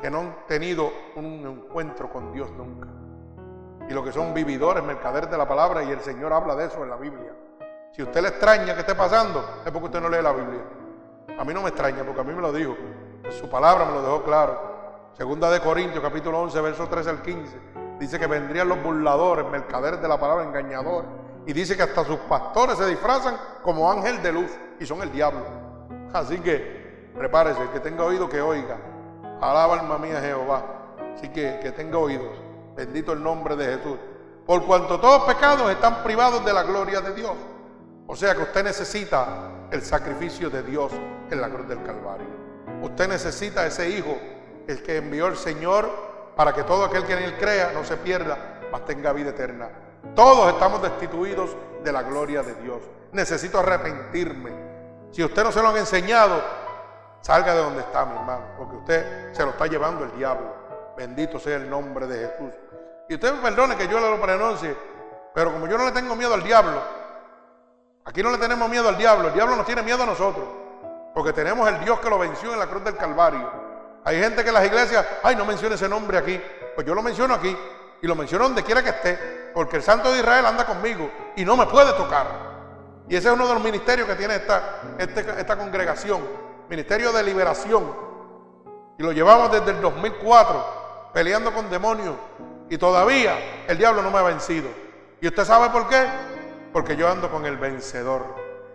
que 0.00 0.08
no 0.08 0.20
han 0.20 0.46
tenido 0.46 0.92
un 1.16 1.44
encuentro 1.44 2.08
con 2.12 2.32
Dios 2.32 2.48
nunca. 2.52 2.86
Y 3.90 3.92
lo 3.92 4.04
que 4.04 4.12
son 4.12 4.32
vividores, 4.32 4.84
mercaderes 4.84 5.28
de 5.28 5.36
la 5.36 5.48
palabra, 5.48 5.82
y 5.82 5.90
el 5.90 6.00
Señor 6.00 6.32
habla 6.32 6.54
de 6.54 6.66
eso 6.66 6.80
en 6.84 6.90
la 6.90 6.96
Biblia. 6.96 7.32
Si 7.92 8.04
usted 8.04 8.22
le 8.22 8.28
extraña 8.28 8.74
que 8.74 8.82
esté 8.82 8.94
pasando, 8.94 9.62
es 9.64 9.72
porque 9.72 9.86
usted 9.86 10.00
no 10.00 10.08
lee 10.08 10.22
la 10.22 10.30
Biblia. 10.30 10.62
A 11.38 11.44
mí 11.44 11.52
no 11.52 11.60
me 11.60 11.68
extraña, 11.68 12.02
porque 12.04 12.20
a 12.20 12.24
mí 12.24 12.32
me 12.32 12.40
lo 12.40 12.52
dijo. 12.52 12.74
Su 13.30 13.48
palabra 13.50 13.84
me 13.84 13.92
lo 13.92 14.02
dejó 14.02 14.22
claro. 14.22 14.58
Segunda 15.12 15.50
de 15.50 15.60
Corintios, 15.60 16.02
capítulo 16.02 16.40
11, 16.40 16.60
versos 16.60 16.88
13 16.88 17.10
al 17.10 17.22
15. 17.22 17.58
Dice 17.98 18.18
que 18.18 18.26
vendrían 18.26 18.68
los 18.68 18.82
burladores, 18.82 19.46
mercaderes 19.46 20.00
de 20.00 20.08
la 20.08 20.18
palabra, 20.18 20.44
engañadores. 20.44 21.08
Y 21.46 21.52
dice 21.52 21.76
que 21.76 21.82
hasta 21.82 22.04
sus 22.04 22.18
pastores 22.20 22.78
se 22.78 22.86
disfrazan 22.86 23.36
como 23.62 23.90
ángel 23.90 24.22
de 24.22 24.32
luz 24.32 24.50
y 24.80 24.86
son 24.86 25.02
el 25.02 25.12
diablo. 25.12 25.40
Así 26.12 26.38
que 26.40 27.10
prepárese, 27.14 27.62
el 27.62 27.70
que 27.70 27.80
tenga 27.80 28.04
oído 28.04 28.28
que 28.28 28.40
oiga. 28.40 28.78
Alaba 29.40 29.78
alma 29.78 29.98
mía 29.98 30.20
Jehová. 30.20 30.64
Así 31.14 31.28
que 31.28 31.60
que 31.60 31.72
tenga 31.72 31.98
oídos. 31.98 32.36
Bendito 32.74 33.12
el 33.12 33.22
nombre 33.22 33.56
de 33.56 33.76
Jesús. 33.76 33.98
Por 34.46 34.64
cuanto 34.64 34.98
todos 35.00 35.24
pecados 35.24 35.70
están 35.70 36.02
privados 36.02 36.44
de 36.44 36.52
la 36.52 36.62
gloria 36.62 37.00
de 37.00 37.14
Dios. 37.14 37.34
O 38.06 38.16
sea 38.16 38.34
que 38.34 38.42
usted 38.42 38.64
necesita 38.64 39.50
el 39.70 39.82
sacrificio 39.82 40.50
de 40.50 40.62
Dios 40.62 40.92
en 41.30 41.40
la 41.40 41.48
cruz 41.48 41.68
del 41.68 41.82
Calvario. 41.82 42.26
Usted 42.82 43.08
necesita 43.08 43.66
ese 43.66 43.90
Hijo, 43.90 44.16
el 44.66 44.82
que 44.82 44.98
envió 44.98 45.26
el 45.26 45.36
Señor, 45.36 45.88
para 46.36 46.52
que 46.52 46.62
todo 46.64 46.84
aquel 46.84 47.04
que 47.04 47.14
en 47.14 47.22
Él 47.22 47.36
crea 47.38 47.72
no 47.72 47.84
se 47.84 47.96
pierda, 47.96 48.60
mas 48.70 48.84
tenga 48.84 49.12
vida 49.12 49.30
eterna. 49.30 49.68
Todos 50.14 50.52
estamos 50.52 50.82
destituidos 50.82 51.56
de 51.82 51.92
la 51.92 52.02
gloria 52.02 52.42
de 52.42 52.54
Dios. 52.56 52.82
Necesito 53.12 53.58
arrepentirme. 53.58 54.50
Si 55.10 55.24
usted 55.24 55.42
no 55.42 55.52
se 55.52 55.62
lo 55.62 55.68
han 55.68 55.76
enseñado, 55.76 56.42
salga 57.20 57.54
de 57.54 57.62
donde 57.62 57.80
está, 57.80 58.04
mi 58.04 58.16
hermano, 58.16 58.44
porque 58.58 58.76
usted 58.76 59.32
se 59.32 59.44
lo 59.44 59.50
está 59.50 59.66
llevando 59.66 60.04
el 60.04 60.16
diablo. 60.16 60.54
Bendito 60.96 61.38
sea 61.38 61.56
el 61.56 61.68
nombre 61.68 62.06
de 62.06 62.28
Jesús. 62.28 62.54
Y 63.08 63.14
usted 63.14 63.32
me 63.34 63.40
perdone 63.40 63.76
que 63.76 63.88
yo 63.88 64.00
le 64.00 64.10
lo 64.10 64.20
pronuncie, 64.20 64.76
pero 65.34 65.52
como 65.52 65.66
yo 65.66 65.78
no 65.78 65.84
le 65.84 65.92
tengo 65.92 66.16
miedo 66.16 66.34
al 66.34 66.42
diablo, 66.42 66.82
aquí 68.06 68.22
no 68.22 68.30
le 68.30 68.38
tenemos 68.38 68.68
miedo 68.70 68.88
al 68.88 68.96
diablo, 68.96 69.28
el 69.28 69.34
diablo 69.34 69.56
nos 69.56 69.66
tiene 69.66 69.82
miedo 69.82 70.02
a 70.02 70.06
nosotros, 70.06 70.46
porque 71.14 71.34
tenemos 71.34 71.68
el 71.68 71.84
Dios 71.84 72.00
que 72.00 72.08
lo 72.08 72.18
venció 72.18 72.52
en 72.54 72.58
la 72.58 72.66
cruz 72.66 72.82
del 72.84 72.96
Calvario. 72.96 73.66
Hay 74.06 74.20
gente 74.20 74.42
que 74.42 74.48
en 74.48 74.54
las 74.54 74.64
iglesias, 74.64 75.04
ay, 75.24 75.34
no 75.34 75.44
mencione 75.44 75.74
ese 75.74 75.88
nombre 75.88 76.16
aquí. 76.16 76.40
Pues 76.76 76.86
yo 76.86 76.94
lo 76.94 77.02
menciono 77.02 77.34
aquí 77.34 77.56
y 78.00 78.06
lo 78.06 78.14
menciono 78.14 78.44
donde 78.44 78.62
quiera 78.62 78.80
que 78.80 78.90
esté, 78.90 79.50
porque 79.52 79.78
el 79.78 79.82
Santo 79.82 80.12
de 80.12 80.20
Israel 80.20 80.46
anda 80.46 80.64
conmigo 80.64 81.10
y 81.34 81.44
no 81.44 81.56
me 81.56 81.66
puede 81.66 81.92
tocar. 81.94 82.26
Y 83.08 83.16
ese 83.16 83.28
es 83.28 83.34
uno 83.34 83.48
de 83.48 83.54
los 83.54 83.62
ministerios 83.64 84.06
que 84.06 84.14
tiene 84.14 84.36
esta, 84.36 84.80
este, 84.96 85.20
esta 85.40 85.56
congregación, 85.56 86.20
Ministerio 86.68 87.12
de 87.12 87.22
Liberación. 87.24 87.96
Y 88.96 89.02
lo 89.02 89.10
llevamos 89.10 89.50
desde 89.50 89.72
el 89.72 89.80
2004, 89.80 91.10
peleando 91.12 91.52
con 91.52 91.68
demonios. 91.68 92.14
Y 92.70 92.78
todavía 92.78 93.64
el 93.66 93.76
diablo 93.76 94.02
no 94.02 94.10
me 94.12 94.18
ha 94.18 94.22
vencido. 94.22 94.68
¿Y 95.20 95.26
usted 95.26 95.44
sabe 95.44 95.70
por 95.70 95.88
qué? 95.88 96.06
Porque 96.76 96.94
yo 96.94 97.08
ando 97.08 97.30
con 97.30 97.46
el 97.46 97.56
vencedor, 97.56 98.22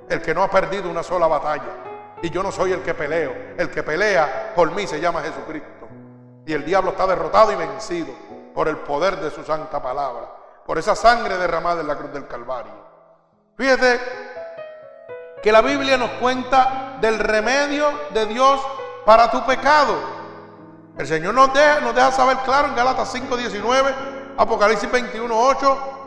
el 0.10 0.24
que 0.24 0.34
no 0.34 0.42
ha 0.42 0.50
perdido 0.50 0.90
una 0.90 1.04
sola 1.04 1.28
batalla. 1.28 2.18
Y 2.24 2.32
yo 2.32 2.42
no 2.42 2.52
soy 2.52 2.72
el 2.72 2.82
que 2.82 2.96
peleo. 2.96 3.32
El 3.56 3.70
que 3.70 3.84
pelea 3.84 4.54
por 4.56 4.72
mí 4.72 4.88
se 4.88 5.00
llama 5.00 5.22
Jesucristo. 5.22 5.88
Y 6.48 6.52
el 6.52 6.66
diablo 6.66 6.90
está 6.90 7.06
derrotado 7.06 7.52
y 7.52 7.56
vencido 7.58 8.12
por 8.56 8.68
el 8.68 8.78
poder 8.78 9.18
de 9.18 9.30
su 9.30 9.44
santa 9.44 9.80
palabra, 9.84 10.32
por 10.66 10.80
esa 10.80 10.96
sangre 10.96 11.38
derramada 11.38 11.82
en 11.82 11.88
la 11.88 11.96
cruz 11.96 12.12
del 12.12 12.26
Calvario. 12.26 12.74
Fíjate 13.56 14.00
que 15.44 15.52
la 15.52 15.62
Biblia 15.62 15.96
nos 15.96 16.10
cuenta 16.14 16.98
del 17.00 17.20
remedio 17.20 17.86
de 18.16 18.26
Dios 18.26 18.66
para 19.06 19.30
tu 19.30 19.46
pecado. 19.46 19.94
El 20.98 21.06
Señor 21.06 21.36
nos 21.36 21.54
deja, 21.54 21.82
nos 21.82 21.94
deja 21.94 22.12
saber 22.12 22.38
claro 22.46 22.70
en 22.70 22.76
Gálatas 22.76 23.14
5:19, 23.14 23.94
Apocalipsis 24.38 24.90
21:8, 24.92 26.01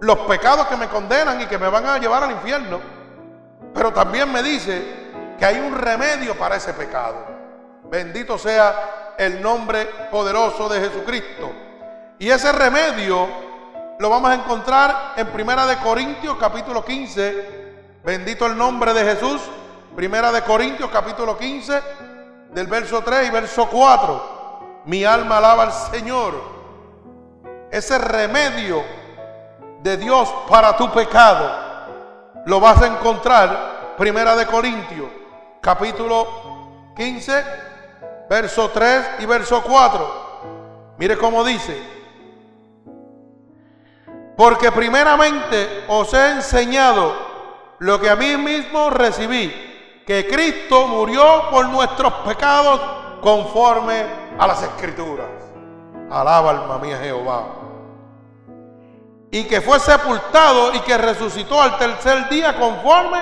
los 0.00 0.18
pecados 0.20 0.66
que 0.66 0.76
me 0.76 0.88
condenan 0.88 1.40
y 1.40 1.46
que 1.46 1.58
me 1.58 1.68
van 1.68 1.86
a 1.86 1.98
llevar 1.98 2.24
al 2.24 2.32
infierno. 2.32 2.80
Pero 3.72 3.92
también 3.92 4.30
me 4.32 4.42
dice 4.42 4.82
que 5.38 5.44
hay 5.44 5.58
un 5.58 5.74
remedio 5.74 6.36
para 6.38 6.56
ese 6.56 6.72
pecado. 6.74 7.16
Bendito 7.84 8.38
sea 8.38 9.14
el 9.18 9.42
nombre 9.42 9.86
poderoso 10.10 10.68
de 10.68 10.80
Jesucristo. 10.80 11.52
Y 12.18 12.30
ese 12.30 12.52
remedio 12.52 13.28
lo 13.98 14.10
vamos 14.10 14.30
a 14.30 14.34
encontrar 14.34 15.14
en 15.16 15.28
Primera 15.28 15.66
de 15.66 15.76
Corintios 15.78 16.36
capítulo 16.38 16.84
15. 16.84 18.00
Bendito 18.04 18.46
el 18.46 18.56
nombre 18.56 18.92
de 18.94 19.04
Jesús. 19.04 19.40
Primera 19.96 20.32
de 20.32 20.42
Corintios 20.42 20.90
capítulo 20.90 21.38
15 21.38 21.80
del 22.52 22.66
verso 22.66 23.02
3 23.02 23.28
y 23.28 23.30
verso 23.30 23.68
4. 23.68 24.82
Mi 24.86 25.04
alma 25.04 25.38
alaba 25.38 25.64
al 25.64 25.72
Señor. 25.72 26.34
Ese 27.70 27.98
remedio 27.98 28.82
de 29.84 29.98
Dios 29.98 30.32
para 30.48 30.76
tu 30.76 30.90
pecado 30.90 32.42
lo 32.46 32.58
vas 32.58 32.80
a 32.80 32.86
encontrar 32.86 33.94
Primera 33.98 34.34
de 34.34 34.46
Corintios 34.46 35.08
capítulo 35.60 36.26
15 36.96 37.44
verso 38.28 38.70
3 38.70 39.06
y 39.20 39.26
verso 39.26 39.62
4. 39.62 40.94
Mire 40.96 41.18
cómo 41.18 41.44
dice, 41.44 41.80
porque 44.36 44.72
primeramente 44.72 45.84
os 45.88 46.12
he 46.14 46.30
enseñado 46.30 47.12
lo 47.78 48.00
que 48.00 48.08
a 48.08 48.16
mí 48.16 48.36
mismo 48.36 48.90
recibí, 48.90 50.02
que 50.06 50.26
Cristo 50.26 50.86
murió 50.86 51.50
por 51.50 51.68
nuestros 51.68 52.12
pecados 52.26 52.80
conforme 53.20 54.06
a 54.38 54.46
las 54.46 54.62
escrituras. 54.62 55.28
Alaba 56.10 56.50
alma 56.50 56.78
mía 56.78 56.98
Jehová. 56.98 57.63
Y 59.34 59.48
que 59.48 59.60
fue 59.60 59.80
sepultado 59.80 60.72
y 60.74 60.80
que 60.82 60.96
resucitó 60.96 61.60
al 61.60 61.76
tercer 61.76 62.28
día 62.28 62.56
conforme 62.56 63.18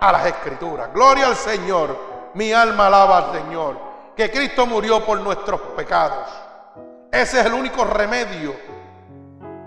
a 0.00 0.10
las 0.10 0.26
escrituras. 0.26 0.92
Gloria 0.92 1.28
al 1.28 1.36
Señor. 1.36 1.96
Mi 2.34 2.52
alma 2.52 2.88
alaba 2.88 3.18
al 3.18 3.32
Señor. 3.32 3.78
Que 4.16 4.28
Cristo 4.28 4.66
murió 4.66 5.06
por 5.06 5.20
nuestros 5.20 5.60
pecados. 5.76 6.26
Ese 7.12 7.38
es 7.38 7.46
el 7.46 7.52
único 7.52 7.84
remedio 7.84 8.56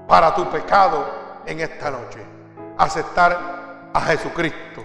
para 0.06 0.36
tu 0.36 0.50
pecado 0.50 1.06
en 1.46 1.62
esta 1.62 1.90
noche. 1.90 2.20
Aceptar 2.78 3.90
a 3.94 4.02
Jesucristo, 4.02 4.84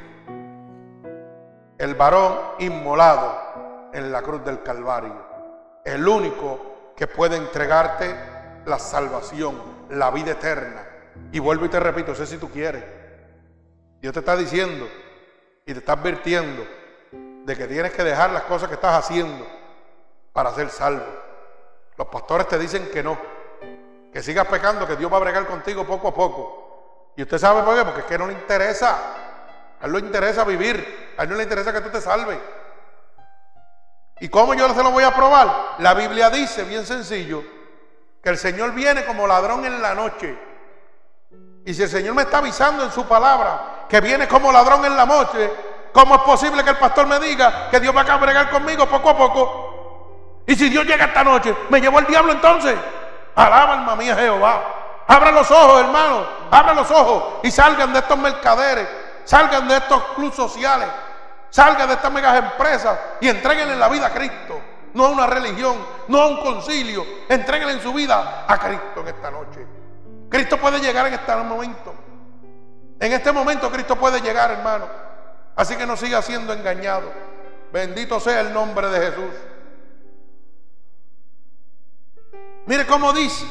el 1.76 1.94
varón 1.96 2.38
inmolado 2.60 3.90
en 3.92 4.12
la 4.12 4.22
cruz 4.22 4.44
del 4.44 4.62
Calvario, 4.62 5.16
el 5.84 6.06
único 6.06 6.92
que 6.96 7.08
puede 7.08 7.36
entregarte 7.36 8.14
la 8.64 8.78
salvación, 8.78 9.56
la 9.88 10.12
vida 10.12 10.30
eterna. 10.30 10.89
Y 11.32 11.38
vuelvo 11.38 11.66
y 11.66 11.68
te 11.68 11.80
repito, 11.80 12.14
sé 12.14 12.26
si 12.26 12.36
tú 12.38 12.50
quieres. 12.50 12.84
Dios 14.00 14.12
te 14.12 14.20
está 14.20 14.36
diciendo 14.36 14.88
y 15.66 15.72
te 15.72 15.78
está 15.78 15.92
advirtiendo 15.92 16.66
de 17.44 17.56
que 17.56 17.66
tienes 17.66 17.92
que 17.92 18.04
dejar 18.04 18.30
las 18.30 18.44
cosas 18.44 18.68
que 18.68 18.74
estás 18.74 19.04
haciendo 19.04 19.46
para 20.32 20.52
ser 20.54 20.70
salvo. 20.70 21.04
Los 21.96 22.08
pastores 22.08 22.48
te 22.48 22.58
dicen 22.58 22.88
que 22.90 23.02
no, 23.02 23.18
que 24.12 24.22
sigas 24.22 24.46
pecando, 24.46 24.86
que 24.86 24.96
Dios 24.96 25.12
va 25.12 25.18
a 25.18 25.20
bregar 25.20 25.46
contigo 25.46 25.86
poco 25.86 26.08
a 26.08 26.14
poco. 26.14 27.12
Y 27.16 27.22
usted 27.22 27.38
sabe 27.38 27.62
por 27.62 27.76
qué, 27.76 27.84
porque 27.84 28.00
es 28.00 28.06
que 28.06 28.18
no 28.18 28.26
le 28.26 28.32
interesa. 28.32 28.96
A 29.80 29.86
él 29.86 29.92
le 29.92 29.98
interesa 30.00 30.44
vivir, 30.44 31.14
a 31.16 31.22
él 31.22 31.28
no 31.28 31.36
le 31.36 31.42
interesa 31.42 31.72
que 31.72 31.80
tú 31.80 31.90
te 31.90 32.00
salves. 32.00 32.38
¿Y 34.20 34.28
cómo 34.28 34.54
yo 34.54 34.68
se 34.74 34.82
lo 34.82 34.90
voy 34.90 35.04
a 35.04 35.14
probar? 35.14 35.76
La 35.78 35.94
Biblia 35.94 36.28
dice, 36.28 36.64
bien 36.64 36.84
sencillo, 36.84 37.42
que 38.22 38.28
el 38.28 38.36
Señor 38.36 38.72
viene 38.72 39.04
como 39.06 39.26
ladrón 39.26 39.64
en 39.64 39.80
la 39.80 39.94
noche. 39.94 40.38
Y 41.64 41.74
si 41.74 41.82
el 41.82 41.88
Señor 41.88 42.14
me 42.14 42.22
está 42.22 42.38
avisando 42.38 42.84
en 42.84 42.90
su 42.90 43.04
palabra 43.04 43.86
que 43.88 44.00
viene 44.00 44.26
como 44.26 44.50
ladrón 44.50 44.84
en 44.84 44.96
la 44.96 45.04
noche, 45.04 45.52
¿cómo 45.92 46.14
es 46.14 46.20
posible 46.22 46.64
que 46.64 46.70
el 46.70 46.78
pastor 46.78 47.06
me 47.06 47.18
diga 47.20 47.68
que 47.70 47.80
Dios 47.80 47.94
va 47.94 48.00
a 48.00 48.16
bregar 48.16 48.50
conmigo 48.50 48.86
poco 48.86 49.10
a 49.10 49.16
poco? 49.16 50.42
Y 50.46 50.54
si 50.54 50.68
Dios 50.68 50.84
llega 50.86 51.04
esta 51.04 51.22
noche, 51.22 51.54
¿me 51.68 51.80
llevó 51.80 51.98
el 51.98 52.06
diablo 52.06 52.32
entonces? 52.32 52.76
Alaba 53.34 53.74
alma 53.74 53.96
mía 53.96 54.16
Jehová. 54.16 55.04
Abra 55.06 55.32
los 55.32 55.50
ojos, 55.50 55.80
hermano. 55.80 56.26
Abra 56.50 56.74
los 56.74 56.90
ojos 56.90 57.40
y 57.42 57.50
salgan 57.50 57.92
de 57.92 57.98
estos 57.98 58.18
mercaderes. 58.18 58.88
Salgan 59.24 59.68
de 59.68 59.76
estos 59.76 60.02
clubes 60.14 60.34
sociales. 60.34 60.88
Salgan 61.50 61.88
de 61.88 61.94
estas 61.94 62.12
megas 62.12 62.36
empresas 62.38 62.98
y 63.20 63.28
entreguenle 63.28 63.76
la 63.76 63.88
vida 63.88 64.06
a 64.06 64.10
Cristo. 64.10 64.60
No 64.94 65.06
a 65.06 65.08
una 65.10 65.26
religión, 65.26 65.76
no 66.08 66.20
a 66.20 66.26
un 66.26 66.40
concilio. 66.42 67.04
Entréguenle 67.28 67.74
en 67.74 67.80
su 67.80 67.92
vida 67.92 68.44
a 68.46 68.58
Cristo 68.58 69.00
en 69.00 69.08
esta 69.08 69.30
noche. 69.30 69.79
Cristo 70.30 70.56
puede 70.58 70.80
llegar 70.80 71.06
en 71.08 71.14
este 71.14 71.36
momento. 71.36 71.94
En 73.00 73.12
este 73.12 73.32
momento 73.32 73.70
Cristo 73.70 73.96
puede 73.96 74.20
llegar, 74.20 74.50
hermano. 74.50 74.86
Así 75.56 75.76
que 75.76 75.84
no 75.84 75.96
siga 75.96 76.22
siendo 76.22 76.52
engañado. 76.52 77.12
Bendito 77.72 78.20
sea 78.20 78.40
el 78.40 78.52
nombre 78.52 78.88
de 78.88 79.10
Jesús. 79.10 79.34
Mire 82.66 82.86
cómo 82.86 83.12
dice 83.12 83.44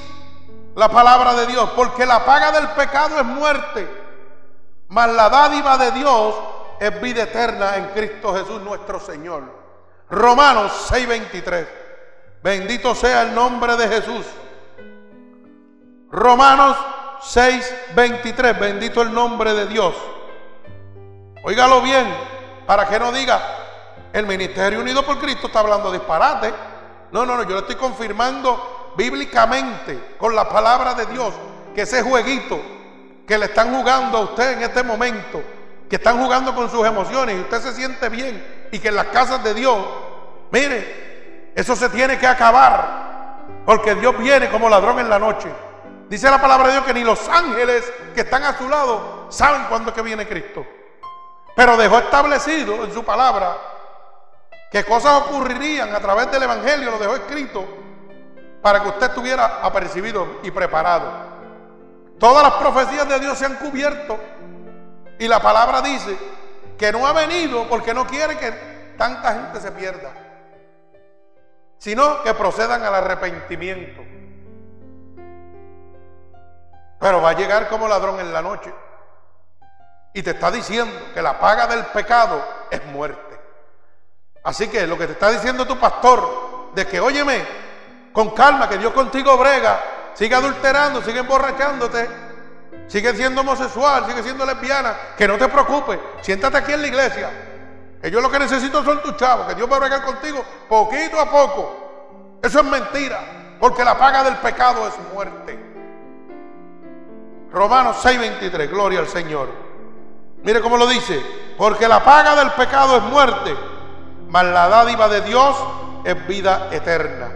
la 0.75 0.87
palabra 0.87 1.33
de 1.33 1.47
Dios, 1.47 1.69
porque 1.75 2.05
la 2.05 2.23
paga 2.23 2.51
del 2.53 2.69
pecado 2.69 3.19
es 3.19 3.25
muerte, 3.25 3.87
mas 4.87 5.09
la 5.11 5.29
dádiva 5.29 5.77
de 5.77 5.91
Dios 5.91 6.35
es 6.79 7.01
vida 7.01 7.23
eterna 7.23 7.75
en 7.75 7.87
Cristo 7.87 8.33
Jesús 8.33 8.61
nuestro 8.61 8.99
Señor. 8.99 9.43
Romanos 10.09 10.89
6:23. 10.89 11.67
Bendito 12.41 12.95
sea 12.95 13.23
el 13.23 13.35
nombre 13.35 13.75
de 13.75 13.87
Jesús. 13.89 14.25
Romanos 16.11 16.77
6:23. 17.21 18.59
Bendito 18.59 19.01
el 19.01 19.13
nombre 19.13 19.53
de 19.53 19.67
Dios. 19.67 19.95
Óigalo 21.43 21.81
bien, 21.81 22.07
para 22.65 22.87
que 22.87 22.99
no 22.99 23.11
diga, 23.11 23.41
el 24.11 24.25
Ministerio 24.25 24.81
Unido 24.81 25.05
por 25.05 25.19
Cristo 25.19 25.47
está 25.47 25.59
hablando 25.59 25.91
disparate. 25.91 26.53
No, 27.11 27.25
no, 27.25 27.37
no, 27.37 27.43
yo 27.43 27.55
le 27.55 27.59
estoy 27.59 27.75
confirmando 27.75 28.93
bíblicamente 28.95 30.15
con 30.17 30.35
la 30.35 30.47
palabra 30.47 30.93
de 30.93 31.05
Dios 31.07 31.33
que 31.73 31.81
ese 31.81 32.03
jueguito 32.03 32.59
que 33.27 33.37
le 33.37 33.45
están 33.45 33.73
jugando 33.73 34.17
a 34.17 34.21
usted 34.21 34.57
en 34.57 34.63
este 34.63 34.83
momento 34.83 35.41
que 35.89 35.95
están 35.95 36.21
jugando 36.21 36.53
con 36.53 36.69
sus 36.69 36.85
emociones 36.85 37.35
y 37.35 37.39
usted 37.39 37.61
se 37.61 37.73
siente 37.73 38.09
bien 38.09 38.67
y 38.71 38.77
que 38.77 38.89
en 38.89 38.95
las 38.95 39.07
casas 39.07 39.43
de 39.43 39.55
Dios, 39.55 39.77
mire, 40.51 41.51
eso 41.55 41.75
se 41.75 41.89
tiene 41.89 42.19
que 42.19 42.27
acabar, 42.27 43.39
porque 43.65 43.95
Dios 43.95 44.15
viene 44.19 44.49
como 44.49 44.69
ladrón 44.69 44.99
en 44.99 45.09
la 45.09 45.17
noche. 45.17 45.49
Dice 46.09 46.29
la 46.29 46.41
palabra 46.41 46.67
de 46.67 46.73
Dios 46.73 46.85
que 46.85 46.93
ni 46.93 47.03
los 47.03 47.29
ángeles 47.29 47.93
que 48.15 48.21
están 48.21 48.43
a 48.43 48.57
su 48.57 48.67
lado 48.67 49.27
saben 49.29 49.65
cuándo 49.69 49.91
es 49.91 49.95
que 49.95 50.01
viene 50.01 50.27
Cristo. 50.27 50.65
Pero 51.55 51.77
dejó 51.77 51.99
establecido 51.99 52.83
en 52.83 52.91
su 52.91 53.03
palabra 53.03 53.55
que 54.71 54.83
cosas 54.83 55.21
ocurrirían 55.21 55.93
a 55.93 55.99
través 55.99 56.31
del 56.31 56.41
Evangelio, 56.41 56.89
lo 56.91 56.97
dejó 56.97 57.15
escrito 57.15 57.63
para 58.59 58.81
que 58.81 58.89
usted 58.89 59.07
estuviera 59.07 59.59
apercibido 59.61 60.39
y 60.41 60.49
preparado. 60.49 61.11
Todas 62.17 62.41
las 62.43 62.53
profecías 62.53 63.07
de 63.07 63.19
Dios 63.19 63.37
se 63.37 63.45
han 63.45 63.57
cubierto 63.57 64.19
y 65.19 65.27
la 65.27 65.39
palabra 65.39 65.79
dice 65.81 66.17
que 66.75 66.91
no 66.91 67.05
ha 67.05 67.13
venido 67.13 67.69
porque 67.69 67.93
no 67.93 68.07
quiere 68.07 68.35
que 68.35 68.51
tanta 68.97 69.33
gente 69.33 69.61
se 69.61 69.71
pierda, 69.71 70.11
sino 71.77 72.23
que 72.23 72.33
procedan 72.33 72.83
al 72.83 72.95
arrepentimiento. 72.95 74.18
Pero 76.99 77.21
va 77.21 77.29
a 77.29 77.33
llegar 77.33 77.69
como 77.69 77.87
ladrón 77.87 78.19
en 78.19 78.33
la 78.33 78.41
noche 78.41 78.73
y 80.13 80.23
te 80.23 80.31
está 80.31 80.51
diciendo 80.51 80.93
que 81.13 81.21
la 81.21 81.39
paga 81.39 81.67
del 81.67 81.85
pecado 81.87 82.43
es 82.69 82.83
muerte. 82.87 83.39
Así 84.43 84.67
que 84.67 84.87
lo 84.87 84.97
que 84.97 85.05
te 85.05 85.13
está 85.13 85.29
diciendo 85.29 85.65
tu 85.65 85.79
pastor, 85.79 86.71
de 86.73 86.85
que 86.87 86.99
óyeme, 86.99 87.45
con 88.11 88.31
calma, 88.31 88.67
que 88.67 88.77
Dios 88.77 88.93
contigo 88.93 89.37
brega, 89.37 89.79
sigue 90.13 90.35
adulterando, 90.35 91.01
sigue 91.01 91.19
emborrachándote, 91.19 92.09
sigue 92.87 93.13
siendo 93.15 93.41
homosexual, 93.41 94.05
sigue 94.07 94.23
siendo 94.23 94.45
lesbiana, 94.45 94.95
que 95.17 95.27
no 95.27 95.37
te 95.37 95.47
preocupes, 95.47 95.99
siéntate 96.21 96.57
aquí 96.57 96.73
en 96.73 96.81
la 96.81 96.87
iglesia. 96.87 97.29
Que 98.01 98.09
yo 98.09 98.21
lo 98.21 98.31
que 98.31 98.39
necesito 98.39 98.83
son 98.83 99.01
tus 99.01 99.17
chavos, 99.17 99.47
que 99.47 99.55
Dios 99.55 99.69
va 99.69 99.75
a 99.75 99.79
bregar 99.79 100.03
contigo 100.03 100.43
poquito 100.67 101.19
a 101.19 101.29
poco. 101.29 102.39
Eso 102.41 102.59
es 102.59 102.65
mentira, 102.65 103.57
porque 103.59 103.83
la 103.83 103.97
paga 103.97 104.23
del 104.23 104.37
pecado 104.37 104.87
es 104.87 104.93
muerte. 105.13 105.68
Romanos 107.51 107.97
6:23, 108.03 108.69
gloria 108.69 108.99
al 108.99 109.07
Señor. 109.07 109.49
Mire 110.43 110.61
cómo 110.61 110.77
lo 110.77 110.87
dice, 110.87 111.21
porque 111.57 111.87
la 111.87 112.03
paga 112.03 112.35
del 112.35 112.51
pecado 112.51 112.97
es 112.97 113.03
muerte, 113.03 113.55
mas 114.29 114.45
la 114.45 114.69
dádiva 114.69 115.09
de 115.09 115.21
Dios 115.21 115.55
es 116.03 116.27
vida 116.27 116.69
eterna 116.71 117.29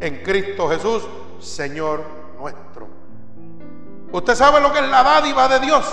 en 0.00 0.22
Cristo 0.22 0.68
Jesús, 0.68 1.02
Señor 1.40 2.02
nuestro. 2.38 2.86
¿Usted 4.12 4.34
sabe 4.34 4.60
lo 4.60 4.72
que 4.72 4.80
es 4.80 4.88
la 4.88 5.02
dádiva 5.02 5.48
de 5.48 5.60
Dios? 5.60 5.84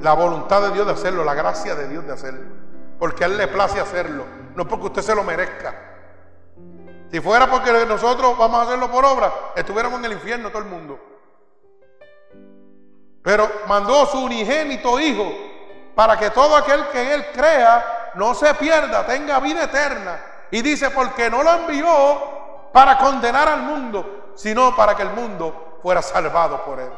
La 0.00 0.14
voluntad 0.14 0.62
de 0.62 0.70
Dios 0.72 0.86
de 0.86 0.92
hacerlo, 0.92 1.24
la 1.24 1.34
gracia 1.34 1.74
de 1.74 1.88
Dios 1.88 2.06
de 2.06 2.12
hacerlo. 2.12 2.50
Porque 2.98 3.24
a 3.24 3.26
Él 3.26 3.36
le 3.36 3.48
place 3.48 3.80
hacerlo, 3.80 4.24
no 4.56 4.66
porque 4.66 4.86
usted 4.86 5.02
se 5.02 5.14
lo 5.14 5.22
merezca. 5.22 5.91
Si 7.12 7.20
fuera 7.20 7.46
porque 7.46 7.70
nosotros 7.84 8.38
vamos 8.38 8.60
a 8.60 8.62
hacerlo 8.62 8.90
por 8.90 9.04
obra, 9.04 9.30
estuviéramos 9.54 9.98
en 9.98 10.06
el 10.06 10.12
infierno 10.12 10.48
todo 10.48 10.62
el 10.62 10.68
mundo. 10.68 10.98
Pero 13.22 13.50
mandó 13.68 14.06
su 14.06 14.18
unigénito 14.18 14.98
Hijo 14.98 15.30
para 15.94 16.18
que 16.18 16.30
todo 16.30 16.56
aquel 16.56 16.88
que 16.88 17.02
en 17.02 17.08
Él 17.08 17.26
crea 17.34 18.12
no 18.14 18.34
se 18.34 18.54
pierda, 18.54 19.04
tenga 19.04 19.40
vida 19.40 19.64
eterna. 19.64 20.18
Y 20.50 20.62
dice, 20.62 20.88
porque 20.88 21.28
no 21.28 21.42
lo 21.42 21.52
envió 21.52 22.70
para 22.72 22.96
condenar 22.96 23.46
al 23.46 23.60
mundo, 23.60 24.32
sino 24.34 24.74
para 24.74 24.96
que 24.96 25.02
el 25.02 25.10
mundo 25.10 25.80
fuera 25.82 26.00
salvado 26.00 26.64
por 26.64 26.80
Él. 26.80 26.90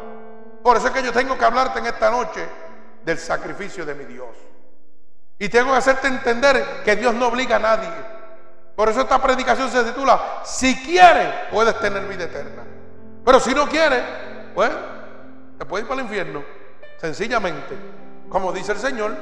Por 0.62 0.77
eso 0.77 0.87
es 0.87 0.93
que 0.93 1.03
yo 1.03 1.12
tengo 1.12 1.37
que 1.37 1.45
hablarte 1.45 1.81
en 1.81 1.87
esta 1.87 2.09
noche 2.09 2.49
del 3.05 3.19
sacrificio 3.19 3.85
de 3.85 3.97
mi 3.97 4.05
Dios. 4.05 4.37
Y 5.41 5.49
tengo 5.49 5.73
que 5.73 5.79
hacerte 5.79 6.07
entender 6.07 6.85
que 6.85 6.95
Dios 6.95 7.12
no 7.15 7.27
obliga 7.27 7.57
a 7.57 7.59
nadie. 7.59 8.14
Por 8.77 8.89
eso 8.89 9.01
esta 9.03 9.22
predicación 9.22 9.70
se 9.70 9.85
titula, 9.85 10.41
si 10.45 10.77
quieres, 10.83 11.29
puedes 11.53 11.79
tener 11.79 12.05
vida 12.07 12.25
eterna. 12.25 12.62
Pero 13.25 13.41
si 13.41 13.55
no 13.55 13.68
quieres, 13.68 14.03
pues 14.55 14.70
te 15.59 15.64
puedes 15.64 15.85
ir 15.85 15.89
para 15.89 16.01
el 16.01 16.07
infierno. 16.07 16.43
Sencillamente, 17.01 17.77
como 18.29 18.53
dice 18.53 18.72
el 18.72 18.79
Señor, 18.79 19.14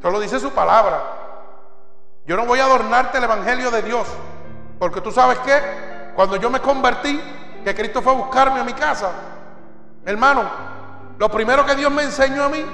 solo 0.00 0.20
dice 0.20 0.38
su 0.38 0.50
palabra. 0.52 1.02
Yo 2.26 2.36
no 2.36 2.46
voy 2.46 2.60
a 2.60 2.64
adornarte 2.64 3.18
el 3.18 3.24
Evangelio 3.24 3.70
de 3.70 3.82
Dios, 3.82 4.06
porque 4.78 5.00
tú 5.00 5.10
sabes 5.10 5.38
que 5.40 5.60
cuando 6.14 6.36
yo 6.36 6.48
me 6.48 6.60
convertí, 6.60 7.20
que 7.64 7.74
Cristo 7.74 8.00
fue 8.00 8.12
a 8.12 8.16
buscarme 8.16 8.60
a 8.60 8.64
mi 8.64 8.74
casa, 8.74 9.10
hermano, 10.04 10.44
lo 11.18 11.28
primero 11.30 11.66
que 11.66 11.74
Dios 11.74 11.90
me 11.90 12.02
enseñó 12.02 12.44
a 12.44 12.48
mí 12.48 12.64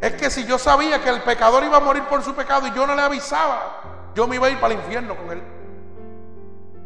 es 0.00 0.14
que 0.14 0.30
si 0.30 0.44
yo 0.44 0.58
sabía 0.58 1.02
que 1.02 1.10
el 1.10 1.22
pecador 1.22 1.64
iba 1.64 1.76
a 1.76 1.80
morir 1.80 2.04
por 2.04 2.22
su 2.22 2.34
pecado 2.34 2.66
y 2.66 2.72
yo 2.72 2.86
no 2.86 2.94
le 2.94 3.02
avisaba, 3.02 3.93
yo 4.14 4.26
me 4.26 4.36
iba 4.36 4.46
a 4.46 4.50
ir 4.50 4.60
para 4.60 4.74
el 4.74 4.80
infierno 4.80 5.16
con 5.16 5.30
él. 5.30 5.42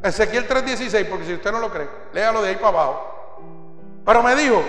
Ezequiel 0.02 0.48
3:16, 0.48 1.06
porque 1.08 1.24
si 1.24 1.34
usted 1.34 1.52
no 1.52 1.58
lo 1.58 1.70
cree, 1.70 1.88
léalo 2.12 2.42
de 2.42 2.50
ahí 2.50 2.56
para 2.56 2.68
abajo. 2.68 3.40
Pero 4.04 4.22
me 4.22 4.34
dijo, 4.34 4.62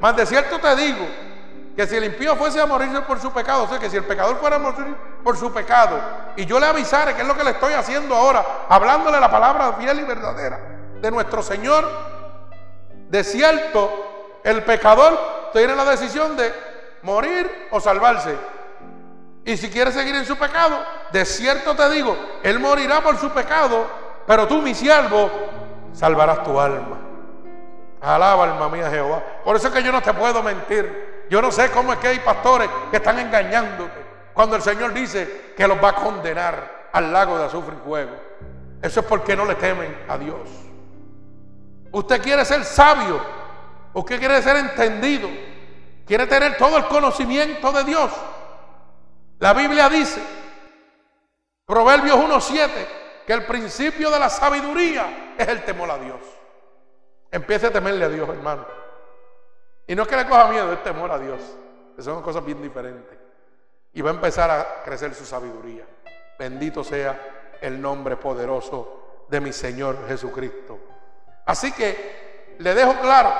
más 0.00 0.16
de 0.16 0.26
cierto 0.26 0.58
te 0.58 0.74
digo, 0.76 1.06
que 1.76 1.86
si 1.86 1.96
el 1.96 2.04
impío 2.04 2.34
fuese 2.36 2.60
a 2.60 2.66
morirse 2.66 3.00
por 3.02 3.20
su 3.20 3.32
pecado, 3.32 3.64
o 3.64 3.68
sea, 3.68 3.78
que 3.78 3.88
si 3.88 3.96
el 3.96 4.04
pecador 4.04 4.36
fuera 4.38 4.56
a 4.56 4.58
morir 4.58 4.94
por 5.22 5.36
su 5.36 5.52
pecado, 5.52 6.00
y 6.36 6.44
yo 6.44 6.58
le 6.58 6.66
avisara, 6.66 7.14
que 7.14 7.22
es 7.22 7.28
lo 7.28 7.36
que 7.36 7.44
le 7.44 7.50
estoy 7.50 7.74
haciendo 7.74 8.14
ahora, 8.14 8.44
hablándole 8.68 9.20
la 9.20 9.30
palabra 9.30 9.74
fiel 9.74 10.00
y 10.00 10.04
verdadera, 10.04 10.58
de 11.00 11.10
nuestro 11.10 11.42
Señor, 11.42 11.88
de 13.08 13.24
cierto, 13.24 14.40
el 14.42 14.62
pecador 14.64 15.50
tiene 15.52 15.74
la 15.74 15.84
decisión 15.84 16.36
de 16.36 16.52
morir 17.02 17.68
o 17.70 17.80
salvarse. 17.80 18.36
Y 19.44 19.56
si 19.56 19.70
quiere 19.70 19.90
seguir 19.92 20.14
en 20.14 20.26
su 20.26 20.36
pecado, 20.36 20.84
de 21.12 21.24
cierto 21.24 21.74
te 21.74 21.88
digo, 21.90 22.16
Él 22.42 22.58
morirá 22.58 23.00
por 23.00 23.16
su 23.16 23.30
pecado, 23.30 23.86
pero 24.26 24.46
tú, 24.46 24.60
mi 24.60 24.74
siervo, 24.74 25.30
salvarás 25.92 26.44
tu 26.44 26.60
alma. 26.60 26.98
Alaba 28.00 28.44
alma 28.44 28.68
mía 28.68 28.90
Jehová. 28.90 29.22
Por 29.44 29.56
eso 29.56 29.68
es 29.68 29.74
que 29.74 29.82
yo 29.82 29.92
no 29.92 30.02
te 30.02 30.14
puedo 30.14 30.42
mentir. 30.42 31.26
Yo 31.28 31.42
no 31.42 31.52
sé 31.52 31.70
cómo 31.70 31.92
es 31.92 31.98
que 31.98 32.08
hay 32.08 32.20
pastores 32.20 32.68
que 32.90 32.96
están 32.96 33.18
engañándote. 33.18 34.04
Cuando 34.32 34.56
el 34.56 34.62
Señor 34.62 34.92
dice 34.92 35.52
que 35.56 35.68
los 35.68 35.82
va 35.82 35.90
a 35.90 35.94
condenar 35.94 36.88
al 36.92 37.12
lago 37.12 37.38
de 37.38 37.44
azufre 37.44 37.76
y 37.76 37.84
fuego. 37.84 38.12
Eso 38.82 39.00
es 39.00 39.06
porque 39.06 39.36
no 39.36 39.44
le 39.44 39.54
temen 39.54 40.04
a 40.08 40.16
Dios. 40.16 40.48
Usted 41.92 42.22
quiere 42.22 42.44
ser 42.44 42.64
sabio. 42.64 43.20
Usted 43.92 44.18
quiere 44.18 44.40
ser 44.42 44.56
entendido. 44.56 45.28
Quiere 46.06 46.26
tener 46.26 46.56
todo 46.56 46.78
el 46.78 46.86
conocimiento 46.86 47.70
de 47.72 47.84
Dios. 47.84 48.10
La 49.40 49.54
Biblia 49.54 49.88
dice, 49.88 50.20
Proverbios 51.64 52.14
1.7, 52.18 52.70
que 53.26 53.32
el 53.32 53.46
principio 53.46 54.10
de 54.10 54.18
la 54.18 54.28
sabiduría 54.28 55.34
es 55.38 55.48
el 55.48 55.64
temor 55.64 55.90
a 55.90 55.96
Dios. 55.96 56.20
Empiece 57.30 57.68
a 57.68 57.72
temerle 57.72 58.04
a 58.04 58.10
Dios, 58.10 58.28
hermano. 58.28 58.66
Y 59.86 59.94
no 59.94 60.02
es 60.02 60.08
que 60.08 60.16
le 60.16 60.26
coja 60.26 60.46
miedo, 60.48 60.70
es 60.74 60.82
temor 60.82 61.10
a 61.10 61.18
Dios. 61.18 61.40
Que 61.96 62.02
son 62.02 62.20
cosas 62.22 62.44
bien 62.44 62.60
diferentes. 62.60 63.18
Y 63.94 64.02
va 64.02 64.10
a 64.10 64.14
empezar 64.14 64.50
a 64.50 64.82
crecer 64.84 65.14
su 65.14 65.24
sabiduría. 65.24 65.86
Bendito 66.38 66.84
sea 66.84 67.56
el 67.62 67.80
nombre 67.80 68.16
poderoso 68.18 69.24
de 69.26 69.40
mi 69.40 69.54
Señor 69.54 70.06
Jesucristo. 70.06 70.78
Así 71.46 71.72
que 71.72 72.56
le 72.58 72.74
dejo 72.74 72.92
claro 73.00 73.32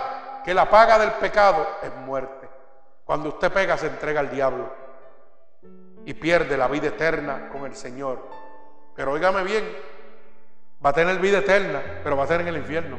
que 0.47 0.55
la 0.55 0.71
paga 0.71 0.99
del 0.99 1.13
pecado 1.13 1.67
es 1.83 1.95
muerte. 1.95 2.49
Cuando 3.05 3.29
usted 3.29 3.53
pega 3.53 3.77
se 3.77 3.89
entrega 3.89 4.21
al 4.21 4.31
diablo 4.31 4.80
y 6.11 6.15
pierde 6.15 6.57
la 6.57 6.67
vida 6.67 6.89
eterna 6.89 7.51
con 7.53 7.65
el 7.67 7.77
Señor. 7.77 8.27
Pero 8.97 9.13
óigame 9.13 9.45
bien, 9.45 9.65
va 10.85 10.91
a 10.91 10.93
tener 10.93 11.21
vida 11.21 11.39
eterna, 11.39 11.81
pero 12.03 12.17
va 12.17 12.25
a 12.25 12.27
ser 12.27 12.41
en 12.41 12.49
el 12.49 12.57
infierno, 12.57 12.99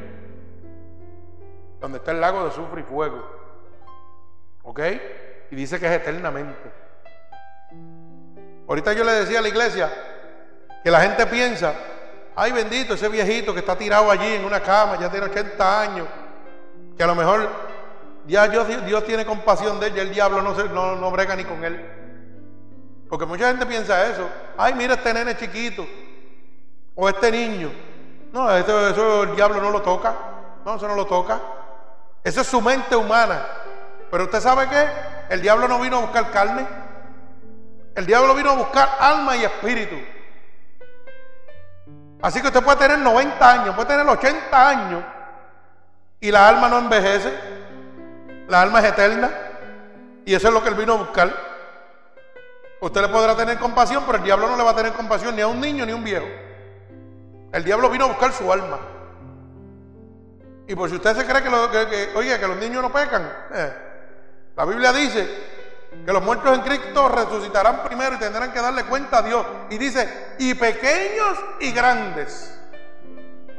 donde 1.82 1.98
está 1.98 2.12
el 2.12 2.22
lago 2.22 2.44
de 2.44 2.52
azufre 2.52 2.80
y 2.80 2.84
fuego. 2.86 3.22
¿Ok? 4.64 4.80
Y 5.52 5.56
dice 5.58 5.78
que 5.78 5.88
es 5.88 5.92
eternamente. 5.92 6.72
Ahorita 8.70 8.94
yo 8.94 9.04
le 9.04 9.12
decía 9.12 9.40
a 9.40 9.42
la 9.42 9.50
iglesia 9.50 9.92
que 10.82 10.90
la 10.90 11.02
gente 11.02 11.26
piensa, 11.28 11.76
ay 12.38 12.54
bendito, 12.54 12.94
ese 12.94 13.10
viejito 13.10 13.54
que 13.54 13.60
está 13.60 13.78
tirado 13.78 14.10
allí 14.10 14.36
en 14.36 14.46
una 14.46 14.62
cama, 14.62 14.98
ya 14.98 15.12
tiene 15.12 15.26
80 15.26 15.82
años, 15.82 16.08
que 16.96 17.04
a 17.04 17.08
lo 17.08 17.16
mejor 17.16 17.50
Dios 18.26 19.04
tiene 19.04 19.26
compasión 19.26 19.82
de 19.82 19.88
él, 19.88 19.98
y 19.98 20.00
el 20.00 20.14
diablo 20.14 20.42
no, 20.42 20.56
se, 20.56 20.70
no, 20.70 20.96
no 20.96 21.12
brega 21.12 21.36
ni 21.36 21.44
con 21.44 21.66
él. 21.66 22.01
Porque 23.12 23.26
mucha 23.26 23.50
gente 23.50 23.66
piensa 23.66 24.08
eso. 24.08 24.26
Ay, 24.58 24.74
mira 24.74 24.94
este 24.94 25.14
nene 25.14 25.36
chiquito. 25.36 25.86
O 26.96 27.10
este 27.10 27.30
niño. 27.30 27.70
No, 28.32 28.50
eso, 28.56 29.24
el 29.24 29.36
diablo 29.36 29.60
no 29.62 29.70
lo 29.70 29.82
toca. 29.82 30.16
No, 30.64 30.78
eso 30.78 30.88
no 30.88 30.96
lo 30.96 31.06
toca. 31.06 31.38
Eso 32.24 32.40
es 32.40 32.48
su 32.48 32.62
mente 32.62 32.96
humana. 32.96 33.46
Pero 34.10 34.24
usted 34.24 34.40
sabe 34.40 34.70
qué? 34.70 34.88
El 35.30 35.42
diablo 35.42 35.68
no 35.68 35.82
vino 35.82 35.98
a 35.98 36.02
buscar 36.04 36.32
carne. 36.32 36.66
El 37.96 38.06
diablo 38.06 38.34
vino 38.34 38.52
a 38.52 38.56
buscar 38.56 38.88
alma 38.98 39.36
y 39.36 39.44
espíritu. 39.44 39.98
Así 42.22 42.40
que 42.40 42.48
usted 42.48 42.64
puede 42.64 42.78
tener 42.78 42.98
90 42.98 43.52
años, 43.52 43.76
puede 43.76 43.90
tener 43.90 44.08
80 44.08 44.70
años 44.70 45.04
y 46.22 46.32
la 46.32 46.48
alma 46.48 46.70
no 46.70 46.78
envejece. 46.78 47.38
La 48.48 48.62
alma 48.62 48.80
es 48.80 48.86
eterna. 48.86 49.30
Y 50.24 50.34
eso 50.34 50.48
es 50.48 50.54
lo 50.54 50.64
que 50.64 50.70
él 50.70 50.76
vino 50.76 50.94
a 50.94 50.98
buscar. 50.98 51.51
Usted 52.82 53.02
le 53.02 53.10
podrá 53.10 53.36
tener 53.36 53.60
compasión, 53.60 54.04
pero 54.08 54.18
el 54.18 54.24
diablo 54.24 54.48
no 54.48 54.58
le 54.58 54.64
va 54.64 54.72
a 54.72 54.76
tener 54.76 54.94
compasión 54.94 55.36
ni 55.36 55.42
a 55.44 55.48
un 55.48 55.62
niño 55.62 55.86
ni 55.86 55.92
a 55.92 55.96
un 55.96 56.04
viejo. 56.04 56.26
El 57.52 57.64
diablo 57.64 57.92
vino 57.92 58.06
a 58.06 58.08
buscar 58.08 58.34
su 58.34 58.52
alma. 58.52 58.80
Y 60.68 60.74
por 60.74 60.90
si 60.90 60.96
usted 60.96 61.16
se 61.16 61.26
cree 61.26 61.44
que, 61.44 62.10
oye, 62.16 62.40
que 62.40 62.48
los 62.48 62.58
niños 62.58 62.82
no 62.82 62.92
pecan, 62.92 63.32
eh, 63.54 63.74
la 64.56 64.66
Biblia 64.66 64.92
dice 64.92 65.28
que 66.04 66.12
los 66.12 66.24
muertos 66.24 66.58
en 66.58 66.62
Cristo 66.62 67.08
resucitarán 67.08 67.84
primero 67.84 68.16
y 68.16 68.20
tendrán 68.20 68.52
que 68.52 68.60
darle 68.60 68.86
cuenta 68.86 69.20
a 69.20 69.22
Dios. 69.22 69.46
Y 69.70 69.78
dice, 69.78 70.36
y 70.40 70.56
pequeños 70.56 71.38
y 71.60 71.72
grandes. 71.74 72.60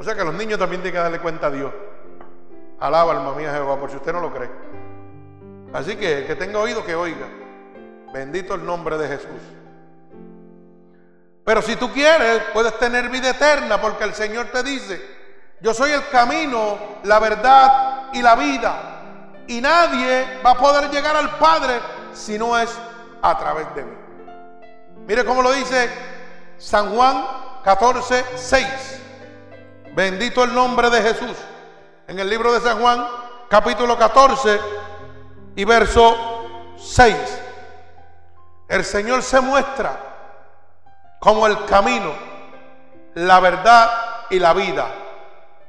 O 0.01 0.03
sea 0.03 0.17
que 0.17 0.25
los 0.25 0.35
niños 0.35 0.59
también 0.59 0.83
tienen 0.83 0.95
que 0.95 1.03
darle 1.03 1.21
cuenta 1.21 1.47
a 1.47 1.51
Dios. 1.51 1.73
Alaba 2.81 3.13
alma 3.13 3.35
mía 3.35 3.53
Jehová, 3.53 3.79
por 3.79 3.89
si 3.89 3.97
usted 3.97 4.13
no 4.13 4.21
lo 4.21 4.33
cree. 4.33 4.51
Así 5.73 5.95
que 5.95 6.25
que 6.27 6.35
tenga 6.35 6.59
oído 6.59 6.85
que 6.85 6.97
oiga. 6.97 7.42
Bendito 8.13 8.55
el 8.55 8.65
nombre 8.65 8.99
de 8.99 9.09
Jesús. 9.09 9.41
Pero 11.45 11.63
si 11.63 11.77
tú 11.77 11.93
quieres, 11.93 12.43
puedes 12.53 12.79
tener 12.79 13.09
vida 13.09 13.31
eterna 13.31 13.81
porque 13.81 14.05
el 14.05 14.15
Señor 14.15 14.47
te 14.53 14.63
dice, 14.63 15.03
yo 15.61 15.75
soy 15.75 15.91
el 15.91 16.09
camino, 16.09 16.79
la 17.05 17.19
verdad 17.19 18.11
y 18.13 18.23
la 18.23 18.37
vida. 18.37 19.43
Y 19.49 19.61
nadie 19.61 20.41
va 20.45 20.51
a 20.51 20.59
poder 20.59 20.91
llegar 20.91 21.17
al 21.17 21.37
Padre 21.39 21.81
si 22.13 22.39
no 22.39 22.57
es 22.57 22.71
a 23.23 23.39
través 23.39 23.75
de 23.75 23.85
mí. 23.85 23.97
Mire 25.07 25.25
cómo 25.25 25.43
lo 25.43 25.53
dice 25.53 25.91
San 26.59 26.95
Juan 26.95 27.25
14, 27.65 28.25
6. 28.37 29.01
Bendito 29.95 30.45
el 30.45 30.55
nombre 30.55 30.91
de 30.91 31.03
Jesús. 31.03 31.37
En 32.07 32.19
el 32.19 32.29
libro 32.29 32.53
de 32.53 32.61
San 32.61 32.81
Juan, 32.81 33.07
capítulo 33.49 33.99
14 33.99 34.61
y 35.57 35.65
verso 35.65 36.17
6. 36.79 37.42
El 38.73 38.87
Señor 38.87 39.23
se 39.23 39.39
muestra 39.39 39.99
como 41.19 41.47
el 41.47 41.67
camino, 41.67 42.11
la 43.13 43.39
verdad 43.39 43.91
y 44.31 44.39
la 44.39 44.55
vida. 44.55 44.87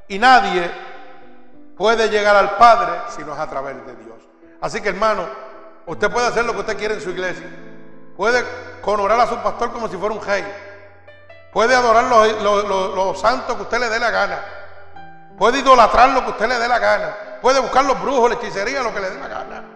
Y 0.08 0.18
nadie 0.18 0.70
puede 1.76 2.08
llegar 2.08 2.34
al 2.34 2.56
Padre 2.56 2.92
si 3.14 3.22
no 3.22 3.34
es 3.34 3.38
a 3.38 3.46
través 3.46 3.76
de 3.84 3.94
Dios. 3.96 4.16
Así 4.58 4.80
que 4.80 4.88
hermano, 4.88 5.26
usted 5.84 6.10
puede 6.10 6.28
hacer 6.28 6.46
lo 6.46 6.54
que 6.54 6.60
usted 6.60 6.78
quiere 6.78 6.94
en 6.94 7.02
su 7.02 7.10
iglesia. 7.10 7.46
Puede 8.16 8.42
honorar 8.82 9.20
a 9.20 9.26
su 9.26 9.36
pastor 9.36 9.70
como 9.70 9.86
si 9.88 9.98
fuera 9.98 10.14
un 10.14 10.22
rey. 10.22 10.42
Puede 11.52 11.74
adorar 11.74 12.04
los, 12.04 13.20
santos 13.20 13.54
que 13.54 13.62
usted 13.64 13.80
le 13.80 13.90
dé 13.90 14.00
la 14.00 14.10
gana. 14.10 14.38
Puede 15.36 15.58
idolatrar 15.58 16.08
lo 16.08 16.24
que 16.24 16.30
usted 16.30 16.48
le 16.48 16.58
dé 16.58 16.68
la 16.68 16.78
gana. 16.78 17.14
Puede 17.42 17.60
buscar 17.60 17.84
los 17.84 18.00
brujos, 18.00 18.30
la 18.30 18.36
hechicería, 18.36 18.82
lo 18.82 18.94
que 18.94 19.00
le 19.00 19.10
dé 19.10 19.20
la 19.20 19.28
gana. 19.28 19.73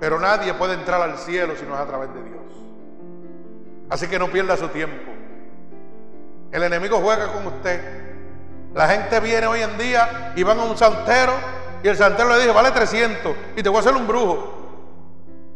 Pero 0.00 0.18
nadie 0.18 0.54
puede 0.54 0.74
entrar 0.74 1.02
al 1.02 1.18
cielo 1.18 1.54
si 1.56 1.66
no 1.66 1.74
es 1.74 1.80
a 1.80 1.86
través 1.86 2.12
de 2.14 2.22
Dios. 2.22 2.40
Así 3.90 4.08
que 4.08 4.18
no 4.18 4.28
pierda 4.28 4.56
su 4.56 4.68
tiempo. 4.68 5.12
El 6.50 6.62
enemigo 6.62 6.98
juega 7.00 7.30
con 7.32 7.46
usted. 7.46 8.00
La 8.74 8.88
gente 8.88 9.20
viene 9.20 9.46
hoy 9.46 9.60
en 9.60 9.76
día 9.76 10.32
y 10.34 10.42
van 10.42 10.58
a 10.58 10.64
un 10.64 10.76
santero 10.76 11.32
y 11.82 11.88
el 11.88 11.96
santero 11.96 12.30
le 12.30 12.38
dice, 12.38 12.52
vale 12.52 12.70
300 12.70 13.32
y 13.56 13.62
te 13.62 13.68
voy 13.68 13.76
a 13.76 13.80
hacer 13.80 13.94
un 13.94 14.06
brujo. 14.06 14.56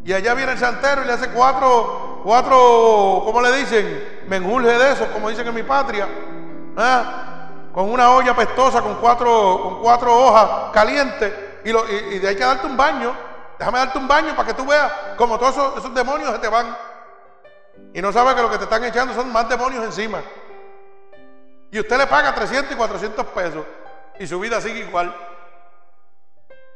Y 0.05 0.13
allá 0.13 0.35
viene 0.35 0.53
el 0.53 0.59
santero 0.59 1.03
y 1.03 1.07
le 1.07 1.13
hace 1.13 1.31
cuatro, 1.31 2.21
cuatro, 2.23 3.23
¿cómo 3.25 3.41
le 3.41 3.57
dicen? 3.57 4.05
Menjurje 4.29 4.77
de 4.77 4.93
esos, 4.93 5.09
como 5.09 5.31
dicen 5.31 5.47
en 5.47 5.55
mi 5.55 5.63
patria. 5.63 6.07
¿Ah? 6.77 7.49
Con 7.73 7.91
una 7.91 8.11
olla 8.11 8.37
pestosa, 8.37 8.83
con 8.83 8.97
cuatro, 8.97 9.61
con 9.63 9.81
cuatro 9.81 10.13
hojas 10.15 10.71
calientes 10.73 11.33
y, 11.65 11.71
y, 11.71 12.21
y 12.23 12.27
hay 12.27 12.37
que 12.37 12.45
darte 12.45 12.67
un 12.67 12.77
baño 12.77 13.13
Déjame 13.59 13.79
darte 13.79 13.99
un 13.99 14.09
baño 14.09 14.35
para 14.35 14.49
que 14.49 14.55
tú 14.55 14.67
veas 14.67 14.91
como 15.17 15.39
todos 15.39 15.79
esos, 15.79 15.95
demonios 15.95 16.31
se 16.33 16.39
te 16.39 16.49
van. 16.49 16.77
Y 17.93 18.03
no 18.03 18.13
sabes 18.13 18.35
que 18.35 18.43
lo 18.43 18.51
que 18.51 18.59
te 18.59 18.65
están 18.65 18.85
echando 18.85 19.15
son 19.15 19.33
más 19.33 19.49
demonios 19.49 19.85
encima. 19.85 20.23
Y 21.71 21.81
usted 21.81 21.99
le 21.99 22.07
paga 22.07 22.35
300 22.35 22.73
y 22.73 22.77
400 22.77 23.27
pesos 23.27 23.65
y 24.19 24.27
su 24.27 24.39
vida 24.39 24.61
sigue 24.61 24.81
igual. 24.81 25.15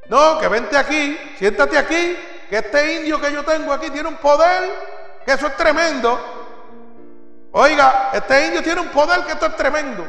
No, 0.08 0.38
que 0.38 0.48
vente 0.48 0.76
aquí, 0.76 1.18
siéntate 1.38 1.76
aquí, 1.76 2.16
que 2.48 2.56
este 2.56 2.94
indio 2.94 3.20
que 3.20 3.32
yo 3.32 3.44
tengo 3.44 3.72
aquí 3.72 3.90
tiene 3.90 4.08
un 4.08 4.16
poder, 4.16 4.70
que 5.24 5.32
eso 5.32 5.46
es 5.46 5.56
tremendo. 5.56 6.18
Oiga, 7.52 8.10
este 8.12 8.46
indio 8.46 8.62
tiene 8.62 8.80
un 8.80 8.88
poder 8.88 9.24
que 9.24 9.32
esto 9.32 9.46
es 9.46 9.56
tremendo. 9.56 10.06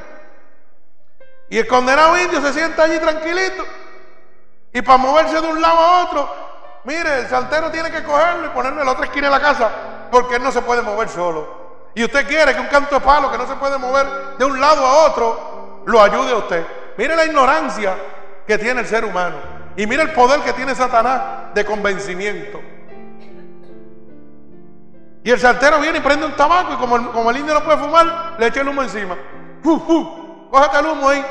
Y 1.49 1.57
el 1.57 1.67
condenado 1.67 2.17
indio 2.17 2.41
se 2.41 2.53
sienta 2.53 2.83
allí 2.83 2.99
tranquilito. 2.99 3.65
Y 4.71 4.81
para 4.81 4.97
moverse 4.97 5.41
de 5.41 5.47
un 5.47 5.61
lado 5.61 5.79
a 5.79 6.03
otro, 6.05 6.48
Mire, 6.89 7.19
el 7.19 7.27
saltero 7.27 7.69
tiene 7.69 7.91
que 7.91 8.01
cogerlo 8.01 8.47
y 8.47 8.49
ponerlo 8.49 8.79
en 8.79 8.85
la 8.87 8.93
otra 8.93 9.05
esquina 9.05 9.27
de 9.27 9.31
la 9.31 9.39
casa 9.39 9.69
porque 10.09 10.37
él 10.37 10.43
no 10.43 10.51
se 10.51 10.63
puede 10.63 10.81
mover 10.81 11.07
solo. 11.07 11.91
Y 11.93 12.03
usted 12.03 12.27
quiere 12.27 12.55
que 12.55 12.61
un 12.61 12.65
canto 12.65 12.95
de 12.95 13.01
palo 13.01 13.29
que 13.29 13.37
no 13.37 13.45
se 13.45 13.53
puede 13.57 13.77
mover 13.77 14.07
de 14.39 14.45
un 14.45 14.59
lado 14.59 14.83
a 14.83 15.05
otro 15.05 15.83
lo 15.85 16.01
ayude 16.01 16.31
a 16.31 16.37
usted. 16.37 16.65
Mire 16.97 17.15
la 17.15 17.25
ignorancia 17.25 17.95
que 18.47 18.57
tiene 18.57 18.81
el 18.81 18.87
ser 18.87 19.05
humano. 19.05 19.35
Y 19.75 19.85
mire 19.85 20.01
el 20.01 20.13
poder 20.13 20.39
que 20.39 20.51
tiene 20.53 20.73
Satanás 20.73 21.53
de 21.53 21.63
convencimiento. 21.63 22.59
Y 25.23 25.29
el 25.29 25.39
saltero 25.39 25.79
viene 25.81 25.99
y 25.99 26.01
prende 26.01 26.25
un 26.25 26.35
tabaco 26.35 26.73
y 26.73 26.77
como 26.77 26.95
el, 26.95 27.11
como 27.11 27.29
el 27.29 27.37
indio 27.37 27.53
no 27.53 27.63
puede 27.63 27.77
fumar, 27.77 28.35
le 28.39 28.47
echa 28.47 28.61
el 28.61 28.67
humo 28.67 28.81
encima. 28.81 29.15
¡Uh, 29.63 29.73
uh! 29.73 30.49
Cógete 30.49 30.79
el 30.79 30.85
humo 30.87 31.07
ahí. 31.07 31.23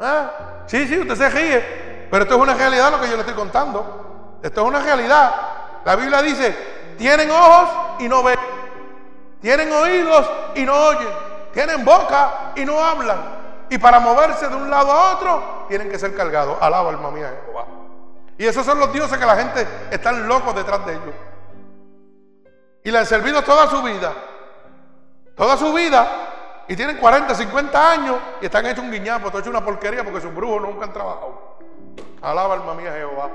¿Ah? 0.00 0.30
Sí, 0.66 0.88
sí, 0.88 0.98
usted 0.98 1.14
se 1.14 1.30
ríe. 1.30 2.08
pero 2.10 2.24
esto 2.24 2.34
es 2.34 2.40
una 2.40 2.54
realidad 2.54 2.90
lo 2.90 3.00
que 3.00 3.06
yo 3.06 3.14
le 3.14 3.20
estoy 3.20 3.36
contando. 3.36 3.97
Esto 4.42 4.62
es 4.62 4.66
una 4.66 4.80
realidad. 4.80 5.34
La 5.84 5.96
Biblia 5.96 6.22
dice, 6.22 6.54
tienen 6.96 7.30
ojos 7.30 7.68
y 7.98 8.08
no 8.08 8.22
ven. 8.22 8.38
Tienen 9.40 9.72
oídos 9.72 10.28
y 10.54 10.64
no 10.64 10.74
oyen. 10.74 11.08
Tienen 11.52 11.84
boca 11.84 12.52
y 12.56 12.64
no 12.64 12.78
hablan. 12.78 13.38
Y 13.70 13.78
para 13.78 14.00
moverse 14.00 14.48
de 14.48 14.56
un 14.56 14.70
lado 14.70 14.92
a 14.92 15.14
otro, 15.14 15.64
tienen 15.68 15.90
que 15.90 15.98
ser 15.98 16.14
cargados. 16.14 16.56
Alaba 16.60 16.90
alma 16.90 17.10
mía 17.10 17.32
Jehová. 17.44 17.66
Y 18.36 18.46
esos 18.46 18.64
son 18.64 18.78
los 18.78 18.92
dioses 18.92 19.18
que 19.18 19.26
la 19.26 19.36
gente 19.36 19.66
están 19.90 20.26
locos 20.26 20.54
detrás 20.54 20.84
de 20.86 20.92
ellos. 20.92 21.14
Y 22.84 22.90
le 22.90 22.98
han 22.98 23.06
servido 23.06 23.42
toda 23.42 23.68
su 23.68 23.82
vida. 23.82 24.12
Toda 25.36 25.56
su 25.56 25.72
vida. 25.72 26.06
Y 26.68 26.76
tienen 26.76 26.98
40, 26.98 27.34
50 27.34 27.90
años 27.90 28.16
y 28.40 28.46
están 28.46 28.66
hechos 28.66 28.84
un 28.84 28.90
guiñapo, 28.90 29.28
todo 29.28 29.40
hecho 29.40 29.50
una 29.50 29.64
porquería 29.64 30.04
porque 30.04 30.20
sus 30.20 30.34
brujos 30.34 30.60
nunca 30.60 30.84
han 30.84 30.92
trabajado. 30.92 31.58
Alaba 32.20 32.54
alma 32.54 32.74
mía 32.74 32.92
Jehová. 32.92 33.30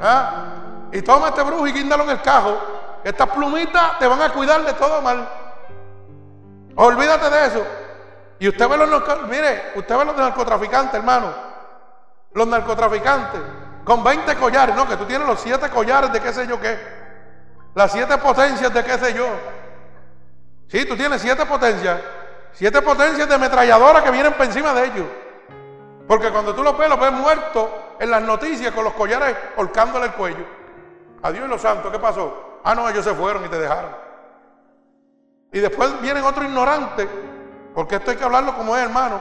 ¿Ah? 0.00 0.44
Y 0.92 1.02
toma 1.02 1.28
este 1.28 1.42
brujo 1.42 1.66
y 1.66 1.72
guíndalo 1.72 2.04
en 2.04 2.10
el 2.10 2.22
cajo. 2.22 2.58
Estas 3.02 3.28
plumitas 3.30 3.98
te 3.98 4.06
van 4.06 4.22
a 4.22 4.30
cuidar 4.30 4.64
de 4.64 4.72
todo 4.74 5.02
mal. 5.02 5.28
Olvídate 6.76 7.30
de 7.30 7.46
eso. 7.46 7.66
Y 8.38 8.48
usted 8.48 8.68
ve 8.68 8.76
los, 8.76 8.88
mire, 9.28 9.72
usted 9.74 9.96
ve 9.96 10.04
los 10.04 10.16
narcotraficantes, 10.16 10.94
hermano. 10.94 11.32
Los 12.32 12.46
narcotraficantes 12.46 13.40
con 13.84 14.02
20 14.02 14.34
collares, 14.36 14.74
no, 14.74 14.88
que 14.88 14.96
tú 14.96 15.04
tienes 15.04 15.28
los 15.28 15.40
siete 15.40 15.68
collares 15.68 16.12
de 16.12 16.20
qué 16.20 16.32
sé 16.32 16.46
yo 16.46 16.58
qué. 16.60 16.78
Las 17.74 17.92
siete 17.92 18.16
potencias 18.18 18.72
de 18.72 18.82
qué 18.84 18.98
sé 18.98 19.14
yo. 19.14 19.26
Sí, 20.68 20.86
tú 20.86 20.96
tienes 20.96 21.20
siete 21.20 21.44
potencias. 21.44 22.00
Siete 22.52 22.80
potencias 22.80 23.28
de 23.28 23.34
ametralladora 23.34 24.02
que 24.02 24.10
vienen 24.10 24.32
por 24.32 24.46
encima 24.46 24.72
de 24.72 24.86
ellos. 24.86 25.06
Porque 26.06 26.30
cuando 26.30 26.54
tú 26.54 26.62
los 26.62 26.76
ves, 26.78 26.88
los 26.88 26.98
ves 26.98 27.12
muertos 27.12 27.68
en 27.98 28.10
las 28.10 28.22
noticias 28.22 28.72
con 28.72 28.84
los 28.84 28.94
collares 28.94 29.36
holcándole 29.56 30.06
el 30.06 30.12
cuello. 30.12 30.44
Adiós 31.22 31.48
los 31.48 31.60
santos, 31.60 31.90
¿qué 31.90 31.98
pasó? 31.98 32.60
Ah, 32.64 32.74
no, 32.74 32.88
ellos 32.88 33.04
se 33.04 33.14
fueron 33.14 33.44
y 33.44 33.48
te 33.48 33.58
dejaron. 33.58 33.90
Y 35.52 35.60
después 35.60 36.00
vienen 36.00 36.24
otros 36.24 36.44
ignorantes, 36.44 37.08
porque 37.74 37.96
esto 37.96 38.10
hay 38.10 38.16
que 38.16 38.24
hablarlo 38.24 38.54
como 38.56 38.76
es, 38.76 38.82
hermano. 38.82 39.20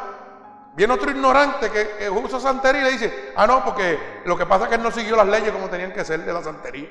Viene 0.75 0.93
otro 0.93 1.11
ignorante 1.11 1.69
que, 1.69 2.09
usa 2.09 2.39
santería 2.39 2.81
y 2.81 2.85
le 2.85 2.91
dice, 2.91 3.33
ah, 3.35 3.45
no, 3.45 3.63
porque 3.63 4.21
lo 4.25 4.35
que 4.35 4.45
pasa 4.45 4.63
es 4.63 4.69
que 4.69 4.75
él 4.75 4.83
no 4.83 4.91
siguió 4.91 5.15
las 5.15 5.27
leyes 5.27 5.51
como 5.51 5.69
tenían 5.69 5.91
que 5.91 6.03
ser 6.03 6.25
de 6.25 6.33
la 6.33 6.41
santería. 6.41 6.89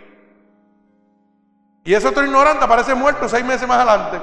Y 1.85 1.93
ese 1.93 2.07
otro 2.07 2.25
ignorante 2.25 2.65
aparece 2.65 2.95
muerto 2.95 3.29
seis 3.29 3.45
meses 3.45 3.67
más 3.67 3.79
adelante. 3.79 4.21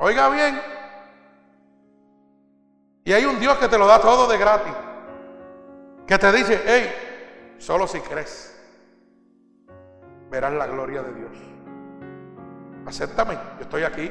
Oiga 0.00 0.28
bien. 0.30 0.60
Y 3.04 3.12
hay 3.12 3.24
un 3.24 3.38
Dios 3.38 3.56
que 3.58 3.68
te 3.68 3.78
lo 3.78 3.86
da 3.86 4.00
todo 4.00 4.26
de 4.26 4.36
gratis. 4.36 4.72
Que 6.08 6.18
te 6.18 6.32
dice, 6.32 6.62
hey, 6.64 7.56
solo 7.58 7.86
si 7.86 8.00
crees, 8.00 8.58
verás 10.30 10.54
la 10.54 10.66
gloria 10.66 11.02
de 11.02 11.12
Dios. 11.12 11.32
Acéptame, 12.86 13.34
yo 13.58 13.64
estoy 13.64 13.82
aquí. 13.82 14.10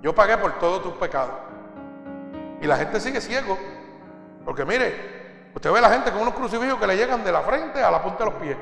Yo 0.00 0.12
pagué 0.12 0.36
por 0.36 0.58
todos 0.58 0.82
tus 0.82 0.94
pecados. 0.94 1.36
Y 2.60 2.66
la 2.66 2.76
gente 2.76 2.98
sigue 2.98 3.20
ciego. 3.20 3.56
Porque 4.44 4.64
mire, 4.64 5.50
usted 5.54 5.70
ve 5.70 5.78
a 5.78 5.82
la 5.82 5.90
gente 5.90 6.10
con 6.10 6.22
unos 6.22 6.34
crucifijos 6.34 6.80
que 6.80 6.88
le 6.88 6.96
llegan 6.96 7.22
de 7.22 7.30
la 7.30 7.42
frente 7.42 7.80
a 7.80 7.92
la 7.92 8.02
punta 8.02 8.24
de 8.24 8.30
los 8.32 8.40
pies. 8.40 8.56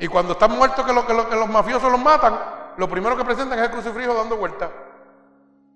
Y 0.00 0.08
cuando 0.08 0.32
están 0.32 0.50
muertos 0.50 0.84
que, 0.84 0.92
los 0.92 1.48
mafiosos 1.48 1.92
los 1.92 2.00
matan, 2.00 2.40
lo 2.76 2.88
primero 2.90 3.16
que 3.16 3.24
presentan 3.24 3.56
es 3.60 3.66
el 3.66 3.70
crucifijo 3.70 4.14
dando 4.14 4.36
vueltas. 4.36 4.70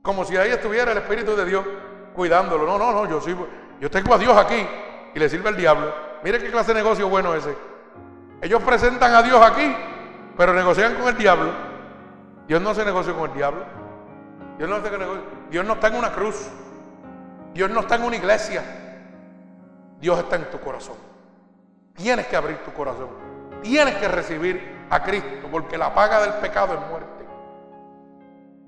Como 0.02 0.24
si 0.24 0.36
ahí 0.36 0.50
estuviera 0.50 0.90
el 0.90 0.98
Espíritu 0.98 1.36
de 1.36 1.44
Dios 1.44 1.64
cuidándolo. 2.12 2.66
No, 2.66 2.76
no, 2.76 2.90
no, 2.90 3.08
yo, 3.08 3.20
soy, 3.20 3.36
yo 3.78 3.88
tengo 3.88 4.14
a 4.14 4.18
Dios 4.18 4.36
aquí 4.36 4.66
y 5.14 5.18
le 5.18 5.28
sirve 5.28 5.50
el 5.50 5.56
diablo. 5.56 5.92
Mire 6.22 6.38
qué 6.38 6.50
clase 6.50 6.72
de 6.72 6.82
negocio 6.82 7.08
bueno 7.08 7.34
ese. 7.34 7.56
Ellos 8.42 8.62
presentan 8.62 9.14
a 9.14 9.22
Dios 9.22 9.40
aquí, 9.42 9.74
pero 10.36 10.54
negocian 10.54 10.94
con 10.94 11.08
el 11.08 11.16
diablo. 11.16 11.52
Dios 12.46 12.60
no 12.60 12.74
se 12.74 12.84
negocia 12.84 13.12
con 13.12 13.30
el 13.30 13.36
diablo. 13.36 13.64
Dios 14.58 14.68
no, 14.68 14.76
hace 14.76 14.90
Dios 15.50 15.64
no 15.64 15.72
está 15.74 15.88
en 15.88 15.96
una 15.96 16.12
cruz. 16.12 16.48
Dios 17.54 17.70
no 17.70 17.80
está 17.80 17.96
en 17.96 18.04
una 18.04 18.16
iglesia. 18.16 18.62
Dios 20.00 20.18
está 20.18 20.36
en 20.36 20.50
tu 20.50 20.60
corazón. 20.60 20.96
Tienes 21.94 22.26
que 22.26 22.36
abrir 22.36 22.58
tu 22.58 22.72
corazón. 22.72 23.08
Tienes 23.62 23.94
que 23.96 24.08
recibir 24.08 24.86
a 24.90 25.02
Cristo, 25.02 25.48
porque 25.50 25.76
la 25.76 25.94
paga 25.94 26.20
del 26.22 26.34
pecado 26.34 26.74
es 26.74 26.80
muerte. 26.88 27.24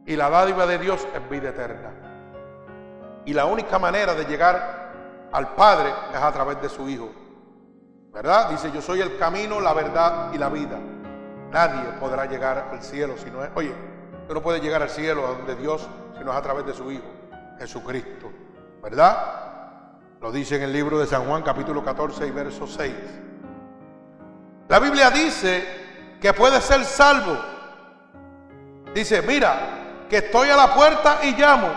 Y 0.07 0.17
la 0.17 0.29
dádiva 0.31 0.67
de 0.67 0.79
Dios 0.79 1.07
es 1.15 1.31
vida 1.31 1.51
eterna. 1.51 1.91
Y 3.25 3.35
la 3.35 3.47
única 3.47 3.79
manera 3.79 4.15
de 4.15 4.25
llegar 4.25 4.82
al 5.33 5.55
Padre 5.55 5.93
es 6.13 6.21
a 6.21 6.33
través 6.33 6.61
de 6.61 6.69
su 6.69 6.89
Hijo. 6.89 7.11
¿Verdad? 8.13 8.51
Dice, 8.51 8.71
yo 8.71 8.83
soy 8.83 9.01
el 9.01 9.17
camino, 9.17 9.61
la 9.61 9.73
verdad 9.73 10.33
y 10.35 10.39
la 10.39 10.49
vida. 10.49 10.79
Nadie 11.51 11.83
podrá 11.99 12.27
llegar 12.27 12.69
al 12.71 12.83
cielo 12.83 13.17
si 13.17 13.31
no 13.31 13.43
es... 13.43 13.51
Oye, 13.55 13.75
tú 14.29 14.35
no 14.35 14.43
puedes 14.43 14.63
llegar 14.63 14.83
al 14.83 14.91
cielo 14.91 15.27
a 15.27 15.31
donde 15.31 15.57
Dios 15.57 15.89
si 16.19 16.25
no 16.25 16.31
es 16.31 16.37
a 16.37 16.43
través 16.43 16.67
de 16.67 16.75
su 16.75 16.91
Hijo, 16.91 17.07
Jesucristo. 17.59 18.31
¿verdad? 18.83 19.17
Lo 20.21 20.33
dice 20.33 20.57
en 20.57 20.63
el 20.63 20.73
libro 20.73 20.99
de 20.99 21.07
San 21.07 21.25
Juan 21.25 21.43
capítulo 21.43 21.85
14 21.85 22.27
y 22.27 22.31
verso 22.31 22.67
6. 22.67 22.93
La 24.69 24.79
Biblia 24.81 25.11
dice 25.11 26.17
que 26.21 26.33
puede 26.33 26.61
ser 26.61 26.85
salvo. 26.85 27.39
Dice, 28.93 29.23
mira, 29.23 30.07
que 30.09 30.19
estoy 30.19 30.51
a 30.51 30.57
la 30.57 30.75
puerta 30.75 31.21
y 31.23 31.33
llamo. 31.33 31.69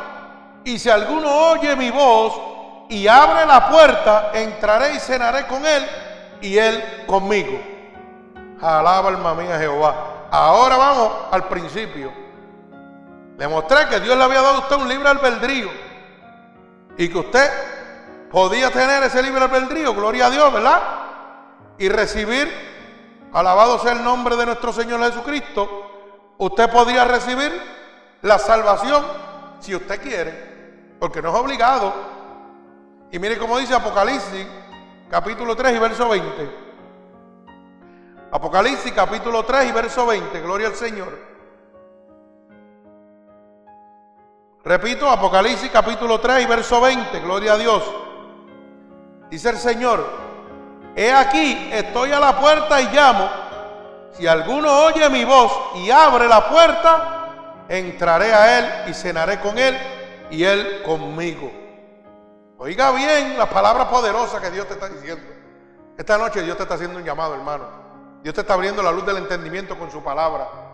Y 0.63 0.79
si 0.79 0.89
alguno 0.89 1.29
oye 1.51 1.75
mi 1.75 1.91
voz 1.91 2.54
y 2.89 3.07
abre 3.07 3.45
la 3.45 3.69
puerta, 3.69 4.31
entraré 4.33 4.95
y 4.95 4.99
cenaré 4.99 5.47
con 5.47 5.65
él 5.65 5.87
y 6.41 6.57
él 6.57 7.03
conmigo. 7.07 7.59
Alaba 8.61 9.09
alma 9.09 9.33
mía 9.33 9.57
Jehová. 9.57 10.27
Ahora 10.31 10.77
vamos 10.77 11.11
al 11.31 11.47
principio. 11.47 12.11
Le 13.37 13.47
mostré 13.47 13.87
que 13.89 13.99
Dios 13.99 14.17
le 14.17 14.23
había 14.23 14.41
dado 14.41 14.57
a 14.57 14.59
usted 14.59 14.75
un 14.77 14.87
libre 14.87 15.09
albedrío 15.09 15.69
y 16.97 17.09
que 17.09 17.17
usted 17.17 17.51
podía 18.31 18.71
tener 18.71 19.03
ese 19.03 19.21
libre 19.21 19.43
albedrío, 19.43 19.93
gloria 19.93 20.27
a 20.27 20.29
Dios, 20.29 20.53
¿verdad? 20.53 20.81
Y 21.77 21.89
recibir, 21.89 22.49
alabado 23.33 23.79
sea 23.79 23.91
el 23.91 24.03
nombre 24.03 24.35
de 24.35 24.45
nuestro 24.45 24.71
Señor 24.71 25.01
Jesucristo, 25.01 26.33
usted 26.37 26.69
podía 26.69 27.05
recibir 27.05 27.51
la 28.21 28.39
salvación 28.39 29.05
si 29.59 29.75
usted 29.75 30.01
quiere, 30.01 30.95
porque 30.99 31.21
no 31.21 31.29
es 31.29 31.35
obligado. 31.35 32.14
Y 33.15 33.19
mire 33.19 33.37
cómo 33.37 33.57
dice 33.57 33.73
Apocalipsis, 33.73 34.45
capítulo 35.09 35.55
3 35.55 35.73
y 35.73 35.79
verso 35.79 36.09
20. 36.09 36.49
Apocalipsis 38.29 38.91
capítulo 38.91 39.45
3 39.45 39.69
y 39.69 39.71
verso 39.71 40.05
20, 40.05 40.41
gloria 40.41 40.67
al 40.67 40.75
Señor. 40.75 41.17
Repito, 44.65 45.09
Apocalipsis 45.09 45.71
capítulo 45.71 46.19
3 46.19 46.43
y 46.43 46.45
verso 46.45 46.81
20, 46.81 47.17
gloria 47.21 47.53
a 47.53 47.57
Dios. 47.57 47.83
Dice 49.29 49.51
el 49.51 49.57
Señor, 49.59 50.05
he 50.93 51.13
aquí, 51.13 51.69
estoy 51.71 52.11
a 52.11 52.19
la 52.19 52.37
puerta 52.37 52.81
y 52.81 52.87
llamo. 52.93 53.29
Si 54.11 54.27
alguno 54.27 54.87
oye 54.87 55.09
mi 55.09 55.23
voz 55.23 55.53
y 55.75 55.89
abre 55.89 56.27
la 56.27 56.49
puerta, 56.49 57.63
entraré 57.69 58.33
a 58.33 58.59
él 58.59 58.91
y 58.91 58.93
cenaré 58.93 59.39
con 59.39 59.57
él 59.57 59.77
y 60.29 60.43
él 60.43 60.83
conmigo. 60.83 61.64
Oiga 62.65 62.91
bien 62.91 63.37
la 63.37 63.49
palabra 63.49 63.89
poderosa 63.89 64.41
que 64.41 64.51
Dios 64.51 64.67
te 64.67 64.73
está 64.73 64.89
diciendo. 64.89 65.23
Esta 65.97 66.17
noche 66.17 66.41
Dios 66.41 66.57
te 66.57 66.63
está 66.63 66.75
haciendo 66.75 66.97
un 66.97 67.05
llamado, 67.05 67.35
hermano. 67.35 67.65
Dios 68.23 68.35
te 68.35 68.41
está 68.41 68.55
abriendo 68.55 68.81
la 68.83 68.91
luz 68.91 69.05
del 69.05 69.17
entendimiento 69.17 69.77
con 69.77 69.89
su 69.89 70.03
palabra 70.03 70.65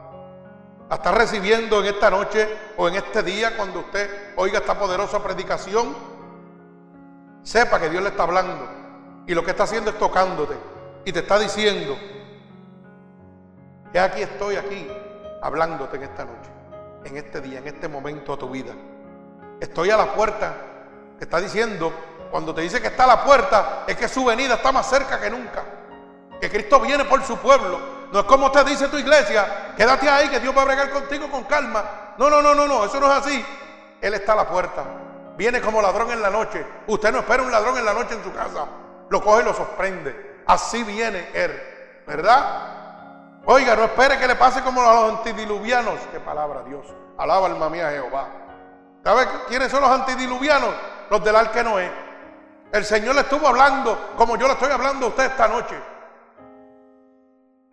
la 0.91 0.97
está 0.97 1.13
recibiendo 1.13 1.79
en 1.79 1.85
esta 1.85 2.09
noche 2.09 2.49
o 2.75 2.89
en 2.89 2.95
este 2.95 3.23
día 3.23 3.55
cuando 3.55 3.79
usted 3.79 4.33
oiga 4.35 4.59
esta 4.59 4.77
poderosa 4.77 5.23
predicación, 5.23 5.95
sepa 7.43 7.79
que 7.79 7.89
Dios 7.89 8.03
le 8.03 8.09
está 8.09 8.23
hablando 8.23 8.67
y 9.25 9.33
lo 9.33 9.41
que 9.41 9.51
está 9.51 9.63
haciendo 9.63 9.91
es 9.91 9.97
tocándote 9.97 10.53
y 11.05 11.13
te 11.13 11.19
está 11.19 11.39
diciendo 11.39 11.97
que 13.93 13.99
aquí 14.01 14.21
estoy 14.21 14.57
aquí 14.57 14.85
hablándote 15.41 15.95
en 15.95 16.03
esta 16.03 16.25
noche, 16.25 16.51
en 17.05 17.15
este 17.15 17.39
día, 17.39 17.59
en 17.59 17.67
este 17.67 17.87
momento 17.87 18.33
de 18.33 18.37
tu 18.37 18.49
vida. 18.49 18.73
Estoy 19.61 19.91
a 19.91 19.95
la 19.95 20.13
puerta, 20.13 20.57
está 21.25 21.39
diciendo, 21.39 21.93
cuando 22.29 22.53
te 22.53 22.61
dice 22.61 22.81
que 22.81 22.87
está 22.87 23.03
a 23.05 23.07
la 23.07 23.23
puerta, 23.23 23.83
es 23.87 23.97
que 23.97 24.07
su 24.07 24.25
venida 24.25 24.55
está 24.55 24.71
más 24.71 24.89
cerca 24.89 25.19
que 25.19 25.29
nunca, 25.29 25.63
que 26.39 26.49
Cristo 26.49 26.79
viene 26.79 27.05
por 27.05 27.23
su 27.23 27.37
pueblo 27.37 28.01
no 28.11 28.19
es 28.19 28.25
como 28.25 28.51
te 28.51 28.63
dice 28.65 28.89
tu 28.89 28.97
iglesia, 28.97 29.73
quédate 29.77 30.09
ahí 30.09 30.27
que 30.29 30.39
Dios 30.39 30.55
va 30.55 30.63
a 30.63 30.65
bregar 30.65 30.89
contigo 30.89 31.31
con 31.31 31.45
calma. 31.45 32.13
No, 32.17 32.29
no, 32.29 32.41
no, 32.41 32.53
no, 32.53 32.67
no, 32.67 32.83
eso 32.83 32.99
no 32.99 33.07
es 33.07 33.25
así. 33.25 33.45
Él 34.01 34.13
está 34.13 34.33
a 34.33 34.37
la 34.37 34.47
puerta. 34.47 34.83
Viene 35.37 35.61
como 35.61 35.81
ladrón 35.81 36.11
en 36.11 36.21
la 36.21 36.29
noche. 36.29 36.65
Usted 36.87 37.11
no 37.11 37.19
espera 37.19 37.41
un 37.41 37.51
ladrón 37.51 37.77
en 37.77 37.85
la 37.85 37.93
noche 37.93 38.15
en 38.15 38.23
su 38.23 38.33
casa. 38.33 38.65
Lo 39.09 39.23
coge 39.23 39.43
y 39.43 39.45
lo 39.45 39.53
sorprende. 39.53 40.43
Así 40.45 40.83
viene 40.83 41.29
Él. 41.33 42.03
¿Verdad? 42.05 43.41
Oiga, 43.45 43.75
no 43.77 43.85
espere 43.85 44.19
que 44.19 44.27
le 44.27 44.35
pase 44.35 44.61
como 44.61 44.81
a 44.81 44.93
los 44.93 45.19
antidiluvianos. 45.19 45.99
Qué 46.11 46.19
palabra, 46.19 46.63
Dios. 46.63 46.85
Alaba 47.17 47.47
alma 47.47 47.69
mía 47.69 47.91
Jehová. 47.91 48.27
¿Sabe 49.03 49.27
quiénes 49.47 49.71
son 49.71 49.81
los 49.81 49.89
antidiluvianos? 49.89 50.73
Los 51.09 51.23
del 51.23 51.35
arca 51.35 51.63
Noé. 51.63 51.89
El 52.71 52.85
Señor 52.85 53.15
le 53.15 53.21
estuvo 53.21 53.47
hablando 53.47 54.13
como 54.15 54.37
yo 54.37 54.47
le 54.47 54.53
estoy 54.53 54.71
hablando 54.71 55.07
a 55.07 55.09
usted 55.09 55.25
esta 55.25 55.47
noche. 55.47 55.75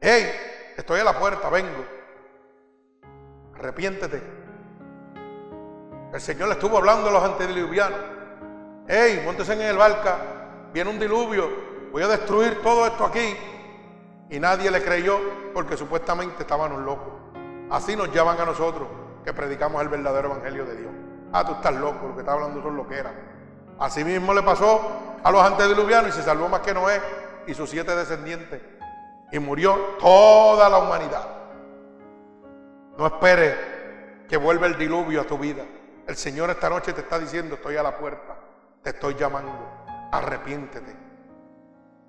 Hey, 0.01 0.31
estoy 0.76 1.01
a 1.01 1.05
la 1.05 1.18
puerta, 1.18 1.49
vengo. 1.51 1.85
Arrepiéntete. 3.57 4.22
El 6.12 6.20
Señor 6.20 6.49
le 6.49 6.55
estuvo 6.55 6.79
hablando 6.79 7.11
a 7.11 7.12
los 7.12 7.22
antediluvianos. 7.22 7.99
Hey, 8.89 9.22
montesen 9.24 9.61
en 9.61 9.68
el 9.68 9.76
barca. 9.76 10.16
Viene 10.72 10.91
un 10.91 10.99
diluvio. 10.99 11.49
Voy 11.93 12.03
a 12.03 12.09
destruir 12.09 12.62
todo 12.62 12.87
esto 12.87 13.05
aquí. 13.05 13.37
Y 14.31 14.41
nadie 14.41 14.70
le 14.70 14.83
creyó 14.83 15.20
porque 15.53 15.76
supuestamente 15.76 16.43
estábamos 16.43 16.81
locos. 16.81 17.12
Así 17.70 17.95
nos 17.95 18.12
llaman 18.12 18.41
a 18.41 18.47
nosotros 18.47 18.89
que 19.24 19.33
predicamos 19.33 19.83
el 19.83 19.89
verdadero 19.89 20.29
evangelio 20.29 20.64
de 20.64 20.76
Dios. 20.76 21.08
Ah, 21.33 21.45
tú 21.45 21.53
estás 21.53 21.74
loco, 21.74 22.09
lo 22.09 22.14
que 22.14 22.20
está 22.20 22.33
hablando 22.33 22.62
son 22.62 22.76
lo 22.76 22.87
que 22.87 22.99
era. 22.99 23.12
Así 23.79 24.05
mismo 24.05 24.35
le 24.35 24.43
pasó 24.43 24.81
a 25.22 25.31
los 25.31 25.43
antediluvianos 25.43 26.11
y 26.11 26.12
se 26.12 26.22
salvó 26.22 26.49
más 26.49 26.61
que 26.61 26.74
Noé 26.74 27.01
y 27.47 27.55
sus 27.55 27.70
siete 27.70 27.95
descendientes. 27.95 28.61
Y 29.31 29.39
murió 29.39 29.74
toda 30.01 30.68
la 30.68 30.79
humanidad. 30.79 31.26
No 32.97 33.07
espere 33.07 34.24
que 34.29 34.37
vuelva 34.37 34.66
el 34.66 34.76
diluvio 34.76 35.20
a 35.20 35.24
tu 35.24 35.39
vida. 35.39 35.64
El 36.07 36.16
Señor 36.16 36.51
esta 36.51 36.70
noche 36.70 36.93
te 36.93 37.03
está 37.03 37.18
diciendo, 37.18 37.57
estoy 37.57 37.76
a 37.76 37.83
la 37.83 37.97
puerta, 37.97 38.35
te 38.83 38.91
estoy 38.91 39.14
llamando, 39.14 39.53
arrepiéntete. 40.11 40.97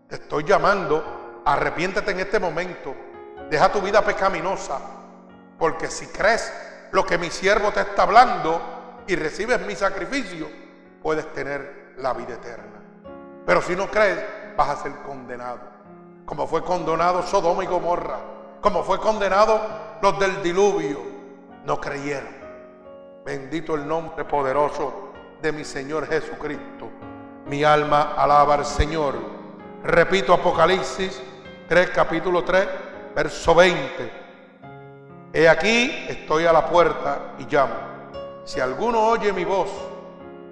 Te 0.07 0.15
estoy 0.15 0.45
llamando, 0.45 1.41
arrepiéntete 1.45 2.11
en 2.11 2.19
este 2.21 2.39
momento. 2.39 2.95
Deja 3.49 3.71
tu 3.71 3.81
vida 3.81 4.01
pecaminosa, 4.01 4.79
porque 5.57 5.87
si 5.87 6.07
crees 6.07 6.51
lo 6.91 7.05
que 7.05 7.17
mi 7.17 7.29
siervo 7.29 7.71
te 7.71 7.81
está 7.81 8.03
hablando 8.03 8.78
y 9.09 9.15
recibes 9.15 9.59
mi 9.65 9.75
sacrificio, 9.75 10.47
puedes 11.01 11.33
tener 11.33 11.93
la 11.97 12.13
vida 12.13 12.35
eterna. 12.35 12.79
Pero 13.43 13.59
si 13.63 13.75
no 13.75 13.89
crees, 13.89 14.19
vas 14.55 14.69
a 14.69 14.83
ser 14.83 14.91
condenado. 14.97 15.61
Como 16.25 16.45
fue 16.45 16.63
condenado 16.63 17.23
Sodoma 17.23 17.63
y 17.63 17.67
Gomorra, 17.67 18.19
como 18.61 18.83
fue 18.83 18.99
condenado 18.99 19.59
los 19.99 20.19
del 20.19 20.43
diluvio, 20.43 20.99
no 21.65 21.81
creyeron. 21.81 22.29
Bendito 23.25 23.73
el 23.73 23.87
nombre 23.87 24.25
poderoso 24.25 25.11
de 25.41 25.51
mi 25.53 25.65
Señor 25.65 26.07
Jesucristo. 26.07 26.91
Mi 27.47 27.63
alma 27.63 28.13
alaba 28.15 28.53
al 28.53 28.65
Señor. 28.65 29.15
Repito 29.83 30.35
Apocalipsis 30.35 31.19
3, 31.67 31.89
capítulo 31.89 32.43
3, 32.43 32.67
verso 33.15 33.55
20. 33.55 34.11
He 35.33 35.49
aquí, 35.49 36.05
estoy 36.07 36.45
a 36.45 36.53
la 36.53 36.67
puerta 36.67 37.33
y 37.39 37.45
llamo. 37.45 37.88
Si 38.49 38.59
alguno 38.59 38.99
oye 39.01 39.31
mi 39.31 39.45
voz 39.45 39.69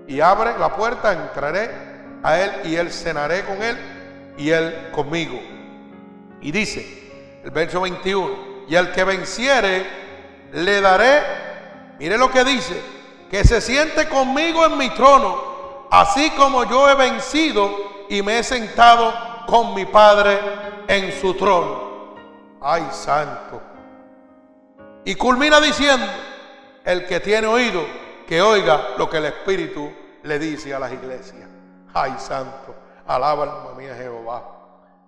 y 0.08 0.22
abre 0.22 0.56
la 0.60 0.76
puerta, 0.76 1.14
entraré 1.14 1.68
a 2.22 2.39
él 2.39 2.52
y 2.66 2.76
él 2.76 2.91
cenaré 2.91 3.43
con 3.43 3.64
él 3.64 3.76
y 4.38 4.52
él 4.52 4.91
conmigo. 4.91 5.39
Y 6.39 6.52
dice 6.52 7.41
el 7.43 7.50
verso 7.50 7.82
21, 7.82 8.68
y 8.70 8.76
al 8.76 8.91
que 8.91 9.04
venciere, 9.04 9.88
le 10.52 10.80
daré, 10.80 11.24
mire 11.98 12.20
lo 12.20 12.30
que 12.30 12.43
dice, 12.43 12.80
que 13.32 13.43
se 13.43 13.62
siente 13.62 14.08
conmigo 14.08 14.64
en 14.64 14.78
mi 14.78 14.91
trono, 14.91 15.88
así 15.89 16.30
como 16.38 16.66
yo 16.66 16.88
he 16.88 16.93
vencido 16.93 18.06
y 18.10 18.22
me 18.22 18.38
he 18.38 18.43
sentado 18.43 19.12
con 19.48 19.74
mi 19.74 19.86
Padre 19.86 20.39
en 20.88 21.20
su 21.20 21.34
trono. 21.34 22.14
Ay, 22.62 22.88
santo. 22.91 23.60
Y 25.04 25.16
culmina 25.16 25.60
diciendo, 25.60 26.06
el 26.88 27.05
que 27.05 27.19
tiene 27.19 27.47
oído, 27.47 27.85
que 28.25 28.41
oiga 28.41 28.95
lo 28.97 29.09
que 29.09 29.17
el 29.17 29.25
Espíritu 29.25 29.91
le 30.23 30.39
dice 30.39 30.73
a 30.73 30.79
las 30.79 30.93
iglesias. 30.93 31.49
Ay, 31.93 32.15
santo, 32.17 32.73
alaba 33.05 33.43
alma 33.43 33.77
mía 33.77 33.93
Jehová. 33.93 34.41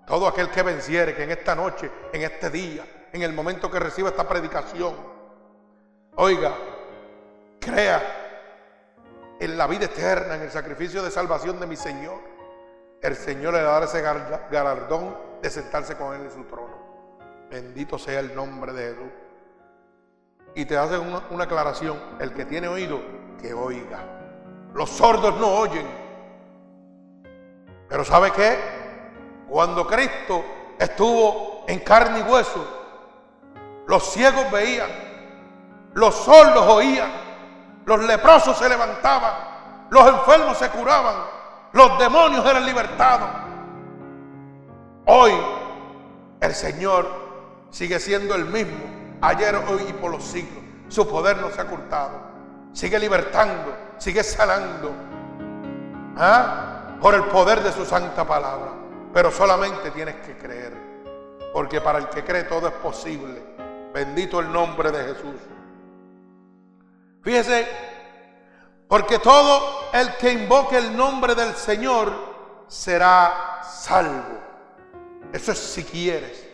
Todo 0.06 0.28
aquel 0.28 0.50
que 0.50 0.62
venciere, 0.62 1.16
que 1.16 1.24
en 1.24 1.32
esta 1.32 1.56
noche, 1.56 1.90
en 2.12 2.24
este 2.24 2.50
día, 2.50 2.86
en 3.14 3.22
el 3.22 3.32
momento 3.32 3.72
que 3.72 3.80
reciba 3.80 4.10
esta 4.10 4.28
predicación, 4.28 4.94
oiga, 6.16 6.54
crea 7.62 9.38
en 9.40 9.58
la 9.58 9.66
vida 9.66 9.86
eterna, 9.86 10.36
en 10.36 10.42
el 10.42 10.52
sacrificio 10.52 11.02
de 11.02 11.12
salvación 11.12 11.62
de 11.62 11.68
mi 11.68 11.78
Señor, 11.78 12.20
el 13.02 13.16
Señor 13.16 13.54
le 13.54 13.62
dará 13.62 13.86
ese 13.86 14.02
galardón 14.02 15.16
de 15.42 15.50
sentarse 15.50 15.96
con 15.96 16.14
Él 16.14 16.24
en 16.24 16.32
su 16.32 16.44
trono. 16.44 16.78
Bendito 17.50 17.98
sea 17.98 18.20
el 18.20 18.36
nombre 18.36 18.74
de 18.74 18.90
Jesús. 18.90 19.29
Y 20.60 20.66
te 20.66 20.78
hace 20.78 20.98
una, 20.98 21.22
una 21.30 21.46
aclaración, 21.46 21.98
el 22.20 22.34
que 22.34 22.44
tiene 22.44 22.68
oído, 22.68 23.00
que 23.42 23.54
oiga. 23.54 24.04
Los 24.74 24.90
sordos 24.90 25.40
no 25.40 25.48
oyen. 25.48 25.88
Pero 27.88 28.04
¿sabe 28.04 28.32
qué? 28.32 28.60
Cuando 29.48 29.88
Cristo 29.88 30.44
estuvo 30.78 31.64
en 31.66 31.80
carne 31.80 32.20
y 32.20 32.24
hueso, 32.24 32.68
los 33.88 34.04
ciegos 34.12 34.52
veían, 34.52 34.90
los 35.94 36.14
sordos 36.14 36.68
oían, 36.68 37.10
los 37.86 38.04
leprosos 38.04 38.58
se 38.58 38.68
levantaban, 38.68 39.88
los 39.90 40.06
enfermos 40.10 40.58
se 40.58 40.70
curaban, 40.72 41.16
los 41.72 41.98
demonios 41.98 42.46
eran 42.46 42.66
libertados. 42.66 43.30
Hoy 45.06 45.32
el 46.42 46.54
Señor 46.54 47.08
sigue 47.70 47.98
siendo 47.98 48.36
el 48.36 48.44
mismo, 48.44 48.99
ayer, 49.22 49.56
hoy 49.56 49.86
y 49.90 49.94
por 49.94 50.12
los 50.12 50.24
siglos. 50.24 50.64
Su 50.88 51.08
poder 51.08 51.38
no 51.38 51.52
se 51.52 51.62
ha 51.62 51.66
ocultado. 51.66 52.30
Sigue 52.74 53.00
libertando, 53.00 53.76
sigue 53.98 54.24
sanando. 54.24 54.92
¿Ah? 56.18 56.98
Por 57.00 57.14
el 57.16 57.24
poder 57.26 57.62
de 57.62 57.72
su 57.72 57.86
santa 57.86 58.26
palabra. 58.26 58.72
Pero 59.14 59.32
solamente 59.32 59.92
tienes 59.92 60.16
que 60.18 60.38
creer. 60.38 60.74
Porque 61.54 61.82
para 61.82 62.00
el 62.00 62.10
que 62.10 62.24
cree 62.24 62.44
todo 62.44 62.68
es 62.68 62.74
posible. 62.76 63.42
Bendito 63.94 64.40
el 64.40 64.52
nombre 64.52 64.92
de 64.92 65.04
Jesús. 65.04 65.36
Fíjese, 67.24 67.68
porque 68.88 69.20
todo 69.20 69.90
el 69.94 70.16
que 70.16 70.32
invoque 70.32 70.78
el 70.78 70.96
nombre 70.96 71.36
del 71.36 71.54
Señor 71.56 72.12
será 72.68 73.62
salvo. 73.64 74.40
Eso 75.32 75.52
es 75.52 75.60
si 75.60 75.84
quieres. 75.84 76.48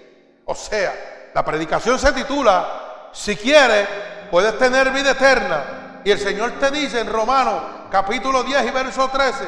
O 0.46 0.56
sea, 0.56 1.15
la 1.36 1.44
predicación 1.44 2.00
se 2.00 2.14
titula, 2.14 3.10
si 3.12 3.36
quieres, 3.36 3.86
puedes 4.32 4.58
tener 4.58 4.90
vida 4.92 5.12
eterna. 5.12 6.02
Y 6.06 6.12
el 6.12 6.18
Señor 6.18 6.54
te 6.62 6.72
dice 6.72 7.02
en 7.02 7.12
Romanos 7.12 7.62
capítulo 7.92 8.42
10 8.42 8.66
y 8.66 8.72
verso 8.72 9.10
13, 9.10 9.44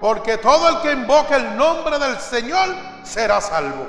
porque 0.00 0.38
todo 0.38 0.68
el 0.68 0.80
que 0.82 0.92
invoque 0.92 1.34
el 1.34 1.56
nombre 1.56 1.98
del 1.98 2.20
Señor 2.20 2.68
será 3.02 3.40
salvo. 3.40 3.88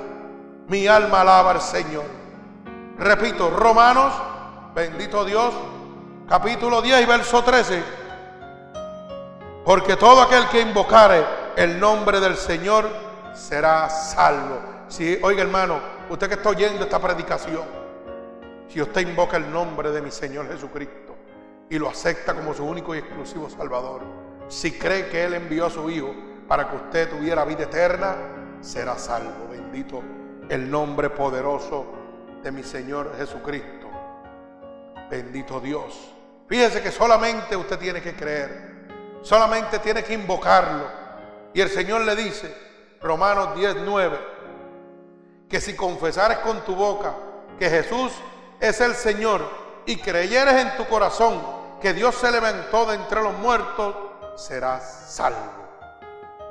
Mi 0.67 0.87
alma 0.87 1.21
alaba 1.21 1.51
al 1.51 1.61
Señor. 1.61 2.05
Repito, 2.97 3.51
Romanos, 3.51 4.13
bendito 4.73 5.23
Dios, 5.23 5.53
capítulo 6.27 6.81
10 6.81 7.01
y 7.03 7.05
verso 7.05 7.43
13. 7.43 7.83
Porque 9.63 9.95
todo 9.95 10.23
aquel 10.23 10.47
que 10.47 10.61
invocare 10.61 11.23
el 11.55 11.79
nombre 11.79 12.19
del 12.19 12.35
Señor 12.35 12.89
será 13.35 13.91
salvo. 13.91 14.59
Si, 14.87 15.19
oiga 15.21 15.43
hermano, 15.43 15.96
usted 16.09 16.27
que 16.27 16.35
está 16.35 16.49
oyendo 16.49 16.83
esta 16.83 16.99
predicación, 16.99 17.65
si 18.67 18.81
usted 18.81 19.01
invoca 19.01 19.37
el 19.37 19.51
nombre 19.51 19.91
de 19.91 20.01
mi 20.01 20.11
Señor 20.11 20.47
Jesucristo 20.47 21.15
y 21.69 21.79
lo 21.79 21.89
acepta 21.89 22.33
como 22.33 22.53
su 22.53 22.65
único 22.65 22.95
y 22.95 22.99
exclusivo 22.99 23.49
Salvador, 23.49 24.01
si 24.47 24.71
cree 24.71 25.07
que 25.09 25.23
Él 25.25 25.33
envió 25.33 25.65
a 25.65 25.69
su 25.69 25.89
Hijo 25.89 26.13
para 26.47 26.69
que 26.69 26.75
usted 26.75 27.09
tuviera 27.09 27.43
vida 27.45 27.63
eterna, 27.63 28.15
será 28.61 28.97
salvo. 28.97 29.47
Bendito 29.49 30.01
el 30.49 30.69
nombre 30.69 31.09
poderoso 31.09 31.85
de 32.43 32.51
mi 32.51 32.63
Señor 32.63 33.13
Jesucristo. 33.17 33.89
Bendito 35.09 35.59
Dios. 35.59 36.13
Fíjese 36.47 36.81
que 36.81 36.91
solamente 36.91 37.55
usted 37.55 37.77
tiene 37.77 38.01
que 38.01 38.15
creer, 38.15 38.87
solamente 39.21 39.79
tiene 39.79 40.03
que 40.03 40.13
invocarlo. 40.13 40.85
Y 41.53 41.61
el 41.61 41.69
Señor 41.69 42.01
le 42.01 42.15
dice, 42.15 42.55
Romanos 43.01 43.55
10, 43.55 43.77
9, 43.85 44.17
que 45.49 45.61
si 45.61 45.75
confesares 45.75 46.39
con 46.39 46.61
tu 46.61 46.75
boca 46.75 47.13
que 47.57 47.69
Jesús 47.69 48.11
es 48.59 48.81
el 48.81 48.93
Señor 48.93 49.41
y 49.85 49.97
creyeres 49.97 50.55
en 50.55 50.75
tu 50.77 50.85
corazón 50.85 51.39
que 51.81 51.93
Dios 51.93 52.15
se 52.15 52.31
levantó 52.31 52.85
de 52.85 52.95
entre 52.95 53.21
los 53.21 53.37
muertos, 53.37 53.95
serás 54.35 55.13
salvo. 55.13 55.67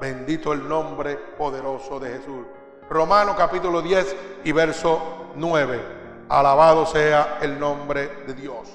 Bendito 0.01 0.53
el 0.53 0.69
nombre 0.69 1.17
poderoso 1.17 1.99
de 1.99 2.11
Jesús. 2.19 2.47
Romanos 2.89 3.35
capítulo 3.37 3.83
10 3.83 4.17
y 4.45 4.53
verso 4.53 5.31
9. 5.35 5.81
Alabado 6.29 6.87
sea 6.87 7.39
el 7.41 7.59
nombre 7.59 8.25
de 8.27 8.35
Dios. 8.35 8.69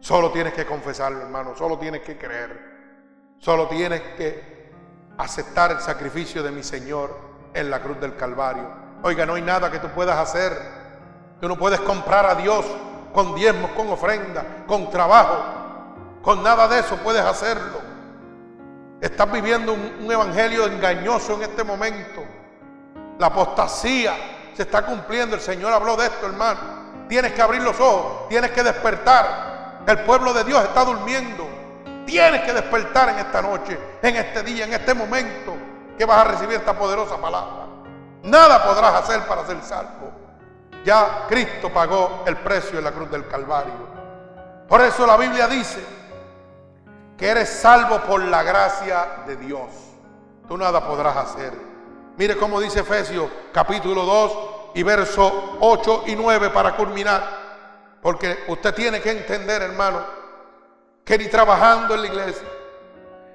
Solo 0.00 0.30
tienes 0.30 0.54
que 0.54 0.66
confesarlo, 0.66 1.20
hermano. 1.20 1.54
Solo 1.56 1.78
tienes 1.78 2.02
que 2.02 2.16
creer. 2.16 3.36
Solo 3.38 3.68
tienes 3.68 4.00
que 4.16 4.72
aceptar 5.16 5.72
el 5.72 5.80
sacrificio 5.80 6.42
de 6.42 6.50
mi 6.50 6.62
Señor 6.62 7.16
en 7.54 7.70
la 7.70 7.80
cruz 7.80 8.00
del 8.00 8.16
Calvario. 8.16 8.87
Oiga, 9.02 9.24
no 9.24 9.34
hay 9.34 9.42
nada 9.42 9.70
que 9.70 9.78
tú 9.78 9.88
puedas 9.88 10.18
hacer. 10.18 10.52
Tú 11.40 11.48
no 11.48 11.56
puedes 11.56 11.80
comprar 11.80 12.26
a 12.26 12.34
Dios 12.34 12.64
con 13.12 13.34
diezmos, 13.34 13.70
con 13.72 13.88
ofrenda, 13.90 14.64
con 14.66 14.90
trabajo. 14.90 15.38
Con 16.22 16.42
nada 16.42 16.66
de 16.68 16.80
eso 16.80 16.96
puedes 16.96 17.22
hacerlo. 17.22 17.80
Estás 19.00 19.30
viviendo 19.30 19.72
un, 19.72 20.10
evangelio 20.10 20.66
engañoso 20.66 21.34
en 21.34 21.42
este 21.42 21.62
momento. 21.62 22.24
La 23.18 23.28
apostasía 23.28 24.14
se 24.54 24.62
está 24.62 24.84
cumpliendo. 24.84 25.36
El 25.36 25.40
Señor 25.40 25.72
habló 25.72 25.96
de 25.96 26.06
esto, 26.06 26.26
hermano. 26.26 26.60
Tienes 27.08 27.32
que 27.32 27.40
abrir 27.40 27.62
los 27.62 27.78
ojos, 27.80 28.28
tienes 28.28 28.50
que 28.50 28.62
despertar. 28.62 29.82
El 29.86 30.00
pueblo 30.00 30.34
de 30.34 30.44
Dios 30.44 30.62
está 30.64 30.84
durmiendo. 30.84 31.48
Tienes 32.04 32.42
que 32.42 32.52
despertar 32.52 33.10
en 33.10 33.18
esta 33.20 33.40
noche, 33.40 33.78
en 34.02 34.16
este 34.16 34.42
día, 34.42 34.64
en 34.64 34.72
este 34.72 34.94
momento 34.94 35.54
que 35.96 36.04
vas 36.04 36.18
a 36.18 36.24
recibir 36.24 36.56
esta 36.56 36.76
poderosa 36.76 37.16
palabra. 37.18 37.67
Nada 38.22 38.64
podrás 38.64 38.94
hacer 38.94 39.26
para 39.26 39.46
ser 39.46 39.62
salvo. 39.62 40.12
Ya 40.84 41.26
Cristo 41.28 41.72
pagó 41.72 42.22
el 42.26 42.36
precio 42.38 42.78
en 42.78 42.84
la 42.84 42.92
cruz 42.92 43.10
del 43.10 43.26
Calvario. 43.28 43.88
Por 44.68 44.80
eso 44.80 45.06
la 45.06 45.16
Biblia 45.16 45.48
dice 45.48 45.84
que 47.16 47.28
eres 47.28 47.48
salvo 47.48 48.00
por 48.00 48.22
la 48.22 48.42
gracia 48.42 49.22
de 49.26 49.36
Dios. 49.36 49.70
Tú 50.46 50.56
nada 50.56 50.86
podrás 50.86 51.16
hacer. 51.16 51.52
Mire 52.16 52.36
cómo 52.36 52.60
dice 52.60 52.80
Efesios 52.80 53.30
capítulo 53.52 54.04
2 54.04 54.38
y 54.74 54.82
verso 54.82 55.56
8 55.60 56.04
y 56.06 56.16
9 56.16 56.50
para 56.50 56.76
culminar. 56.76 57.22
Porque 58.00 58.44
usted 58.48 58.74
tiene 58.74 59.00
que 59.00 59.10
entender, 59.10 59.62
hermano, 59.62 60.00
que 61.04 61.18
ni 61.18 61.26
trabajando 61.26 61.94
en 61.94 62.02
la 62.02 62.06
iglesia, 62.06 62.46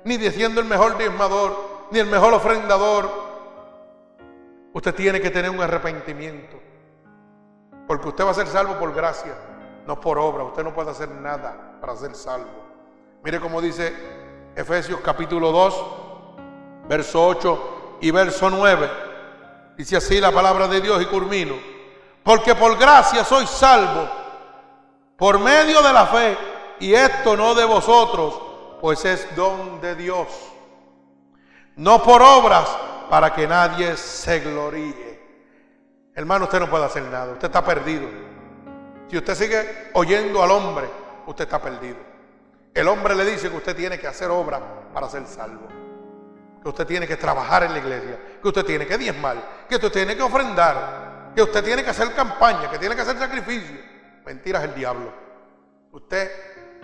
ni 0.06 0.18
diciendo 0.18 0.62
el 0.62 0.68
mejor 0.68 0.98
diezmador, 0.98 1.88
ni 1.92 2.00
el 2.00 2.08
mejor 2.08 2.34
ofrendador, 2.34 3.23
usted 4.74 4.94
tiene 4.96 5.22
que 5.22 5.30
tener 5.30 5.52
un 5.52 5.62
arrepentimiento. 5.62 6.60
Porque 7.88 8.08
usted 8.10 8.26
va 8.26 8.32
a 8.32 8.36
ser 8.36 8.48
salvo 8.48 8.78
por 8.80 8.94
gracia, 8.94 9.36
no 9.86 10.00
por 10.00 10.18
obra. 10.18 10.44
Usted 10.44 10.64
no 10.64 10.74
puede 10.74 10.92
hacer 10.92 11.10
nada 11.10 11.78
para 11.80 11.96
ser 11.96 12.16
salvo. 12.16 12.64
Mire 13.24 13.40
cómo 13.40 13.62
dice 13.62 13.94
Efesios 14.56 15.00
capítulo 15.02 15.52
2, 15.52 15.86
verso 16.88 17.28
8 17.28 17.98
y 18.02 18.12
verso 18.12 18.50
9. 18.50 18.90
Dice 19.78 19.98
así 19.98 20.20
la 20.20 20.32
palabra 20.32 20.68
de 20.68 20.82
Dios 20.82 21.02
y 21.02 21.06
culmino. 21.06 21.56
Porque 22.24 22.56
por 22.56 22.78
gracia 22.78 23.24
soy 23.24 23.46
salvo, 23.46 24.10
por 25.18 25.40
medio 25.40 25.82
de 25.82 25.94
la 25.94 26.06
fe, 26.06 26.38
y 26.80 26.94
esto 26.94 27.36
no 27.36 27.54
de 27.54 27.66
vosotros, 27.66 28.42
pues 28.80 29.04
es 29.06 29.36
don 29.36 29.82
de 29.82 29.96
Dios. 29.96 30.28
No 31.76 32.02
por 32.04 32.22
obras, 32.22 32.68
para 33.10 33.34
que 33.34 33.48
nadie 33.48 33.96
se 33.98 34.40
gloríe. 34.40 35.22
Hermano, 36.16 36.46
usted 36.46 36.60
no 36.60 36.70
puede 36.70 36.86
hacer 36.86 37.04
nada, 37.04 37.34
usted 37.34 37.48
está 37.48 37.64
perdido. 37.64 38.08
Si 39.08 39.18
usted 39.18 39.36
sigue 39.36 39.90
oyendo 39.94 40.42
al 40.42 40.52
hombre, 40.52 40.88
usted 41.28 41.46
está 41.46 41.62
perdido. 41.62 41.98
El 42.74 42.88
hombre 42.88 43.14
le 43.16 43.26
dice 43.26 43.50
que 43.50 43.58
usted 43.58 43.76
tiene 43.76 44.00
que 44.00 44.08
hacer 44.08 44.30
obra 44.32 44.60
para 44.94 45.08
ser 45.08 45.28
salvo. 45.28 45.68
Que 46.62 46.70
usted 46.70 46.88
tiene 46.88 47.08
que 47.08 47.18
trabajar 47.18 47.64
en 47.64 47.74
la 47.74 47.80
iglesia. 47.80 48.20
Que 48.42 48.48
usted 48.48 48.66
tiene 48.66 48.88
que 48.88 48.98
diezmar. 48.98 49.66
Que 49.70 49.76
usted 49.76 49.92
tiene 49.92 50.16
que 50.16 50.24
ofrendar. 50.24 51.32
Que 51.36 51.44
usted 51.44 51.64
tiene 51.64 51.84
que 51.84 51.90
hacer 51.90 52.14
campaña. 52.14 52.72
Que 52.72 52.80
tiene 52.80 52.96
que 52.96 53.02
hacer 53.02 53.18
sacrificio. 53.20 53.78
Mentiras 54.26 54.64
el 54.64 54.74
diablo. 54.74 55.14
Usted 55.92 56.32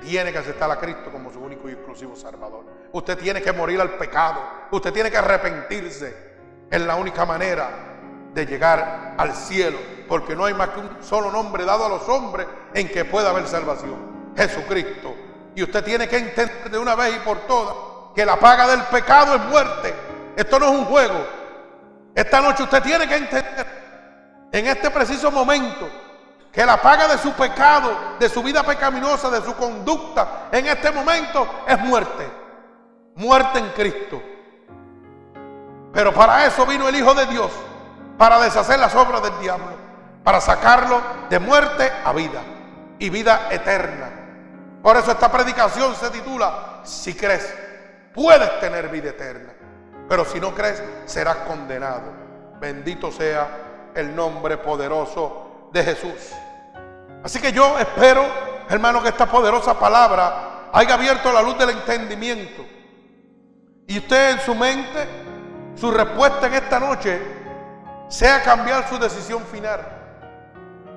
tiene 0.02 0.32
que 0.32 0.38
aceptar 0.38 0.70
a 0.72 0.78
Cristo 0.78 1.12
como 1.12 1.32
su 1.32 1.40
único 1.40 1.70
y 1.70 1.74
exclusivo 1.74 2.16
Salvador. 2.16 2.66
Usted 2.92 3.18
tiene 3.18 3.42
que 3.42 3.52
morir 3.52 3.80
al 3.80 3.92
pecado. 3.92 4.42
Usted 4.72 4.92
tiene 4.94 5.12
que 5.12 5.18
arrepentirse. 5.18 6.30
Es 6.70 6.82
la 6.82 6.96
única 6.96 7.26
manera 7.26 7.70
de 8.34 8.46
llegar 8.46 9.16
al 9.18 9.34
cielo, 9.34 9.78
porque 10.08 10.36
no 10.36 10.46
hay 10.46 10.54
más 10.54 10.70
que 10.70 10.80
un 10.80 10.98
solo 11.02 11.32
nombre 11.32 11.66
dado 11.66 11.86
a 11.86 11.90
los 11.90 12.08
hombres 12.08 12.48
en 12.74 12.88
que 12.88 13.06
pueda 13.06 13.32
haber 13.32 13.48
salvación, 13.48 14.34
Jesucristo. 14.36 15.16
Y 15.56 15.64
usted 15.64 15.84
tiene 15.84 16.08
que 16.08 16.18
entender 16.18 16.70
de 16.70 16.78
una 16.78 16.96
vez 16.96 17.16
y 17.16 17.20
por 17.20 17.40
todas 17.48 17.76
que 18.16 18.26
la 18.26 18.38
paga 18.38 18.68
del 18.68 18.84
pecado 18.84 19.36
es 19.36 19.42
muerte. 19.46 19.94
Esto 20.36 20.60
no 20.60 20.68
es 20.68 20.72
un 20.72 20.86
juego. 20.86 21.26
Esta 22.14 22.42
noche 22.42 22.64
usted 22.64 22.84
tiene 22.84 23.08
que 23.08 23.16
entender 23.16 23.68
en 24.52 24.68
este 24.68 24.90
preciso 24.90 25.32
momento 25.32 25.90
que 26.52 26.66
la 26.66 26.82
paga 26.82 27.08
de 27.08 27.18
su 27.18 27.32
pecado, 27.34 27.92
de 28.20 28.28
su 28.28 28.42
vida 28.42 28.64
pecaminosa, 28.64 29.30
de 29.30 29.42
su 29.42 29.56
conducta, 29.56 30.48
en 30.52 30.66
este 30.66 30.92
momento 30.92 31.48
es 31.68 31.80
muerte. 31.80 32.30
Muerte 33.16 33.60
en 33.60 33.70
Cristo. 33.70 34.22
Pero 35.94 36.14
para 36.14 36.46
eso 36.46 36.66
vino 36.66 36.88
el 36.88 36.96
Hijo 36.96 37.14
de 37.14 37.26
Dios 37.28 37.52
para 38.18 38.40
deshacer 38.40 38.80
las 38.80 38.94
obras 38.96 39.22
del 39.24 39.40
diablo, 39.40 39.72
para 40.24 40.42
sacarlo 40.42 41.02
de 41.30 41.40
muerte 41.40 41.92
a 42.04 42.14
vida 42.14 42.42
y 43.00 43.10
vida 43.10 43.48
eterna. 43.50 44.10
Por 44.84 44.98
eso 44.98 45.12
esta 45.12 45.32
predicación 45.32 45.96
se 45.96 46.10
titula, 46.10 46.82
si 46.84 47.14
crees, 47.16 47.54
puedes 48.14 48.60
tener 48.60 48.90
vida 48.90 49.10
eterna, 49.10 49.54
pero 50.08 50.26
si 50.26 50.40
no 50.40 50.54
crees, 50.54 50.82
serás 51.06 51.38
condenado. 51.48 52.12
Bendito 52.60 53.12
sea 53.12 53.48
el 53.96 54.16
nombre 54.16 54.58
poderoso 54.58 55.49
de 55.72 55.84
Jesús. 55.84 56.34
Así 57.24 57.40
que 57.40 57.52
yo 57.52 57.78
espero, 57.80 58.26
hermano, 58.70 59.02
que 59.02 59.10
esta 59.10 59.26
poderosa 59.26 59.78
palabra 59.78 60.70
haya 60.72 60.94
abierto 60.94 61.32
la 61.32 61.42
luz 61.42 61.58
del 61.58 61.72
entendimiento. 61.72 62.66
Y 63.88 63.98
usted 63.98 64.32
en 64.32 64.40
su 64.42 64.56
mente, 64.56 65.08
su 65.76 65.92
respuesta 65.92 66.48
en 66.48 66.54
esta 66.54 66.80
noche 66.80 67.22
sea 68.08 68.44
cambiar 68.44 68.88
su 68.88 68.98
decisión 68.98 69.44
final. 69.46 69.82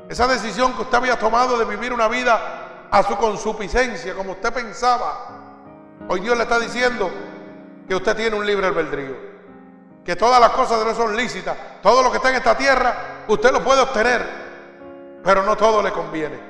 Esa 0.09 0.27
decisión 0.27 0.75
que 0.75 0.83
usted 0.83 0.99
había 0.99 1.19
tomado 1.19 1.59
de 1.59 1.65
vivir 1.65 1.93
una 1.93 2.09
vida 2.09 2.87
a 2.91 3.03
su 3.03 3.17
consuficiencia, 3.17 4.15
como 4.15 4.33
usted 4.33 4.53
pensaba. 4.53 5.29
Hoy 6.09 6.21
Dios 6.21 6.37
le 6.37 6.43
está 6.43 6.59
diciendo 6.59 7.11
que 7.89 7.95
usted 7.95 8.15
tiene 8.17 8.37
un 8.37 8.45
libre 8.45 8.67
albedrío. 8.67 9.33
Que 10.05 10.17
todas 10.17 10.41
las 10.41 10.51
cosas 10.51 10.79
de 10.79 10.85
Dios 10.85 10.97
son 10.97 11.17
lícitas. 11.17 11.57
Todo 11.83 12.03
lo 12.03 12.11
que 12.11 12.19
está 12.19 12.29
en 12.29 12.37
esta 12.37 12.57
tierra, 12.57 13.25
usted 13.29 13.53
lo 13.53 13.63
puede 13.65 13.81
obtener. 13.81 14.43
Pero 15.23 15.43
no 15.43 15.57
todo 15.57 15.83
le 15.83 15.93
conviene. 15.93 16.41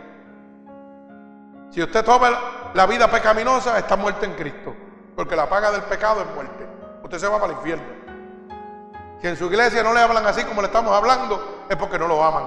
Si 1.70 1.82
usted 1.82 2.04
toma 2.04 2.30
la 2.74 2.86
vida 2.86 3.10
pecaminosa, 3.10 3.78
está 3.78 3.96
muerto 3.96 4.24
en 4.24 4.34
Cristo. 4.34 4.74
Porque 5.16 5.36
la 5.36 5.48
paga 5.48 5.70
del 5.70 5.82
pecado 5.82 6.22
es 6.22 6.34
muerte. 6.34 6.66
Usted 7.02 7.18
se 7.18 7.28
va 7.28 7.38
para 7.38 7.52
el 7.52 7.58
infierno. 7.58 7.84
Si 9.20 9.28
en 9.28 9.36
su 9.36 9.46
iglesia 9.46 9.82
no 9.82 9.92
le 9.92 10.00
hablan 10.00 10.26
así 10.26 10.44
como 10.44 10.62
le 10.62 10.66
estamos 10.66 10.92
hablando, 10.92 11.64
es 11.68 11.76
porque 11.76 11.98
no 11.98 12.08
lo 12.08 12.22
aman. 12.24 12.44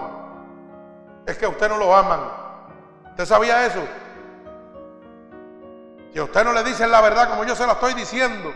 Es 1.26 1.38
que 1.38 1.46
a 1.46 1.50
usted 1.50 1.70
no 1.70 1.78
lo 1.78 1.96
aman. 1.96 2.20
¿Usted 3.12 3.26
sabía 3.26 3.66
eso? 3.66 3.82
Si 6.12 6.20
a 6.20 6.24
usted 6.24 6.44
no 6.44 6.54
le 6.54 6.64
dicen 6.64 6.92
la 6.92 7.02
verdad 7.02 7.30
como 7.30 7.44
yo 7.46 7.56
se 7.56 7.66
la 7.66 7.74
estoy 7.74 7.94
diciendo, 7.94 8.54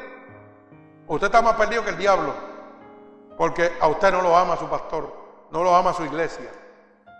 usted 1.08 1.28
está 1.28 1.42
más 1.42 1.56
perdido 1.56 1.84
que 1.84 1.92
el 1.92 1.98
diablo. 1.98 2.34
Porque 3.38 3.72
a 3.80 3.88
usted 3.88 4.12
no 4.12 4.22
lo 4.22 4.38
ama 4.38 4.58
su 4.58 4.68
pastor, 4.68 5.14
no 5.52 5.64
lo 5.64 5.74
ama 5.74 5.94
su 5.94 6.04
iglesia, 6.04 6.52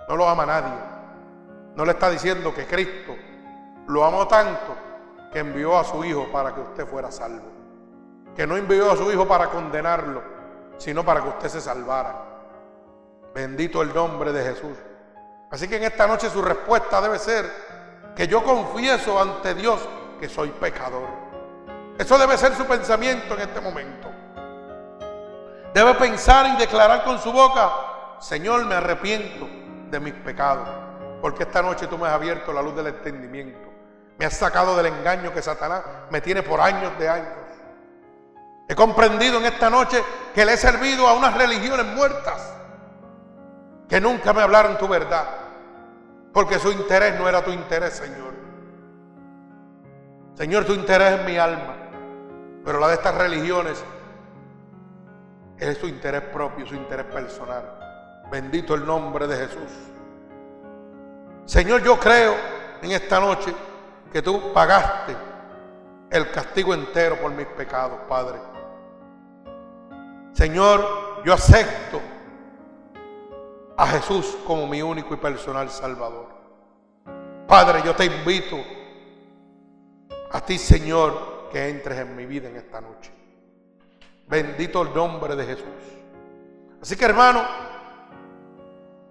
no 0.10 0.16
lo 0.18 0.28
ama 0.28 0.46
nadie. 0.46 0.74
No 1.76 1.86
le 1.86 1.92
está 1.92 2.10
diciendo 2.10 2.54
que 2.54 2.66
Cristo 2.66 3.16
lo 3.88 4.04
amó 4.04 4.28
tanto 4.28 4.76
que 5.32 5.40
envió 5.40 5.78
a 5.78 5.84
su 5.84 6.04
Hijo 6.04 6.28
para 6.32 6.54
que 6.54 6.62
usted 6.62 6.88
fuera 6.88 7.12
salvo. 7.12 7.46
Que 8.36 8.48
no 8.48 8.58
envió 8.58 8.92
a 8.92 8.98
su 8.98 9.12
Hijo 9.12 9.28
para 9.28 9.50
condenarlo, 9.50 10.24
sino 10.78 11.06
para 11.06 11.22
que 11.22 11.30
usted 11.30 11.50
se 11.50 11.62
salvara. 11.62 12.16
Bendito 13.36 13.84
el 13.84 13.94
nombre 13.94 14.34
de 14.34 14.44
Jesús. 14.44 14.76
Así 15.52 15.68
que 15.68 15.78
en 15.78 15.84
esta 15.84 16.08
noche 16.08 16.30
su 16.32 16.42
respuesta 16.42 17.00
debe 17.02 17.20
ser 17.20 17.46
que 18.16 18.28
yo 18.28 18.44
confieso 18.44 19.22
ante 19.22 19.54
Dios 19.54 19.88
que 20.20 20.28
soy 20.28 20.50
pecador. 20.50 21.08
Eso 22.00 22.18
debe 22.18 22.36
ser 22.36 22.56
su 22.56 22.66
pensamiento 22.66 23.36
en 23.36 23.42
este 23.42 23.62
momento. 23.62 24.10
Debe 25.72 25.94
pensar 25.94 26.48
y 26.48 26.58
declarar 26.58 27.04
con 27.04 27.20
su 27.20 27.32
boca, 27.32 27.72
Señor, 28.20 28.66
me 28.66 28.74
arrepiento 28.74 29.59
de 29.90 30.00
mis 30.00 30.14
pecados, 30.14 30.68
porque 31.22 31.44
esta 31.44 31.62
noche 31.62 31.88
tú 31.88 31.98
me 31.98 32.08
has 32.08 32.14
abierto 32.14 32.54
la 32.54 32.62
luz 32.62 32.76
del 32.76 32.88
entendimiento. 32.88 33.70
Me 34.18 34.26
has 34.26 34.34
sacado 34.34 34.76
del 34.76 34.88
engaño 34.88 35.34
que 35.34 35.42
Satanás 35.42 35.82
me 36.10 36.22
tiene 36.22 36.44
por 36.44 36.60
años 36.60 36.92
de 37.00 37.08
años. 37.10 37.34
He 38.68 38.76
comprendido 38.76 39.40
en 39.40 39.46
esta 39.46 39.70
noche 39.70 40.04
que 40.36 40.46
le 40.46 40.54
he 40.54 40.58
servido 40.58 41.08
a 41.08 41.14
unas 41.14 41.36
religiones 41.36 41.86
muertas 41.88 42.54
que 43.88 44.00
nunca 44.00 44.32
me 44.34 44.42
hablaron 44.42 44.78
tu 44.78 44.88
verdad, 44.88 45.26
porque 46.32 46.60
su 46.60 46.72
interés 46.72 47.20
no 47.20 47.28
era 47.28 47.44
tu 47.44 47.52
interés, 47.52 47.94
Señor. 47.94 48.34
Señor, 50.36 50.66
tu 50.66 50.74
interés 50.74 51.20
es 51.20 51.26
mi 51.26 51.38
alma, 51.38 51.76
pero 52.64 52.80
la 52.80 52.90
de 52.90 52.94
estas 52.94 53.16
religiones 53.16 53.84
es 55.58 55.78
su 55.78 55.88
interés 55.88 56.22
propio, 56.22 56.68
su 56.68 56.76
interés 56.76 57.08
personal. 57.08 57.89
Bendito 58.32 58.76
el 58.76 58.86
nombre 58.86 59.28
de 59.28 59.36
Jesús. 59.38 59.72
Señor, 61.46 61.82
yo 61.84 62.00
creo 62.00 62.36
en 62.82 62.92
esta 62.92 63.20
noche 63.20 63.54
que 64.12 64.22
tú 64.22 64.54
pagaste 64.54 65.16
el 66.12 66.32
castigo 66.32 66.74
entero 66.74 67.18
por 67.18 67.32
mis 67.32 67.48
pecados, 67.48 68.00
Padre. 68.08 68.40
Señor, 70.34 71.24
yo 71.26 71.34
acepto 71.34 72.00
a 73.78 73.88
Jesús 73.88 74.38
como 74.46 74.68
mi 74.68 74.82
único 74.82 75.14
y 75.14 75.18
personal 75.18 75.70
Salvador. 75.70 76.28
Padre, 77.48 77.82
yo 77.84 77.96
te 77.96 78.06
invito 78.06 78.58
a 80.32 80.42
ti, 80.42 80.58
Señor, 80.58 81.50
que 81.52 81.70
entres 81.70 81.98
en 82.00 82.16
mi 82.16 82.26
vida 82.26 82.48
en 82.48 82.58
esta 82.58 82.80
noche. 82.80 83.12
Bendito 84.28 84.84
el 84.84 84.94
nombre 84.94 85.36
de 85.36 85.46
Jesús. 85.46 85.66
Así 86.82 86.96
que 86.96 87.06
hermano, 87.06 87.44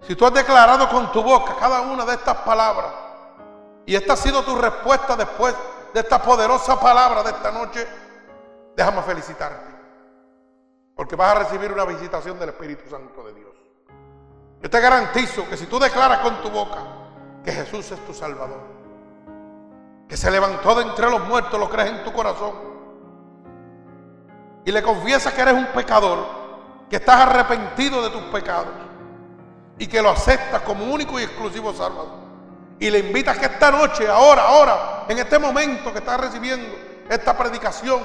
si 0.01 0.15
tú 0.15 0.25
has 0.25 0.33
declarado 0.33 0.89
con 0.89 1.11
tu 1.11 1.21
boca 1.21 1.55
cada 1.59 1.81
una 1.81 2.05
de 2.05 2.13
estas 2.13 2.37
palabras 2.37 2.91
y 3.85 3.95
esta 3.95 4.13
ha 4.13 4.17
sido 4.17 4.43
tu 4.43 4.55
respuesta 4.55 5.15
después 5.15 5.55
de 5.93 5.99
esta 5.99 6.21
poderosa 6.21 6.79
palabra 6.79 7.23
de 7.23 7.31
esta 7.31 7.51
noche, 7.51 7.87
déjame 8.75 9.01
felicitarte. 9.01 9.69
Porque 10.95 11.15
vas 11.15 11.35
a 11.35 11.39
recibir 11.39 11.71
una 11.71 11.85
visitación 11.85 12.37
del 12.37 12.49
Espíritu 12.49 12.89
Santo 12.89 13.23
de 13.23 13.33
Dios. 13.33 13.55
Yo 14.61 14.69
te 14.69 14.79
garantizo 14.79 15.47
que 15.49 15.57
si 15.57 15.65
tú 15.65 15.79
declaras 15.79 16.19
con 16.19 16.41
tu 16.41 16.49
boca 16.49 16.79
que 17.43 17.51
Jesús 17.51 17.89
es 17.91 18.05
tu 18.05 18.13
Salvador, 18.13 18.61
que 20.07 20.17
se 20.17 20.29
levantó 20.29 20.75
de 20.75 20.83
entre 20.83 21.09
los 21.09 21.21
muertos, 21.27 21.59
lo 21.59 21.69
crees 21.69 21.91
en 21.91 22.03
tu 22.03 22.11
corazón, 22.11 22.53
y 24.65 24.71
le 24.71 24.83
confiesas 24.83 25.33
que 25.33 25.41
eres 25.41 25.53
un 25.53 25.67
pecador, 25.67 26.25
que 26.89 26.97
estás 26.97 27.21
arrepentido 27.21 28.01
de 28.01 28.09
tus 28.09 28.23
pecados, 28.23 28.73
y 29.79 29.87
que 29.87 30.01
lo 30.01 30.09
aceptas 30.09 30.61
como 30.61 30.85
único 30.93 31.19
y 31.19 31.23
exclusivo 31.23 31.73
Salvador, 31.73 32.19
y 32.79 32.91
le 32.91 32.99
invitas 32.99 33.37
que 33.37 33.45
esta 33.45 33.71
noche, 33.71 34.07
ahora, 34.07 34.43
ahora, 34.43 35.05
en 35.07 35.17
este 35.17 35.39
momento 35.39 35.91
que 35.91 35.99
estás 35.99 36.19
recibiendo 36.19 36.75
esta 37.09 37.35
predicación, 37.35 38.01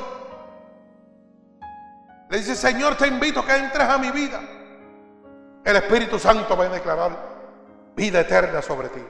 le 2.31 2.39
dice, 2.39 2.55
Señor, 2.55 2.97
te 2.97 3.07
invito 3.07 3.41
a 3.41 3.47
que 3.47 3.57
entres 3.57 3.89
a 3.89 3.99
mi 3.99 4.11
vida. 4.11 4.41
El 5.65 5.77
Espíritu 5.77 6.19
Santo 6.19 6.57
va 6.57 6.65
a 6.65 6.69
declarar 6.69 7.11
vida 7.95 8.21
eterna 8.21 8.63
sobre 8.63 8.89
ti. 8.89 9.03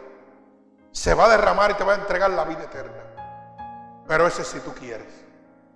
Se 0.90 1.14
va 1.14 1.26
a 1.26 1.28
derramar 1.28 1.70
y 1.70 1.74
te 1.74 1.84
va 1.84 1.92
a 1.92 1.96
entregar 1.96 2.30
la 2.30 2.44
vida 2.44 2.64
eterna. 2.64 4.02
Pero 4.06 4.26
ese 4.26 4.44
si 4.44 4.60
tú 4.60 4.72
quieres. 4.74 5.24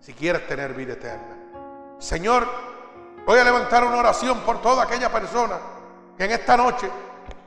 Si 0.00 0.12
quieres 0.12 0.46
tener 0.46 0.74
vida 0.74 0.94
eterna. 0.94 1.36
Señor, 1.98 2.46
voy 3.24 3.38
a 3.38 3.44
levantar 3.44 3.84
una 3.84 3.98
oración 3.98 4.40
por 4.40 4.60
toda 4.60 4.84
aquella 4.84 5.10
persona 5.10 5.56
que 6.18 6.24
en 6.24 6.32
esta 6.32 6.56
noche 6.56 6.90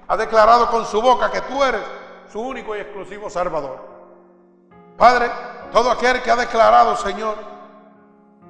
ha 0.07 0.15
declarado 0.15 0.69
con 0.71 0.85
su 0.85 1.01
boca 1.01 1.29
que 1.29 1.41
tú 1.41 1.61
eres 1.61 1.81
su 2.31 2.39
único 2.41 2.73
y 2.73 2.79
exclusivo 2.79 3.29
Salvador. 3.29 3.77
Padre, 4.97 5.29
todo 5.73 5.91
aquel 5.91 6.21
que 6.21 6.31
ha 6.31 6.37
declarado, 6.37 6.95
Señor, 6.95 7.35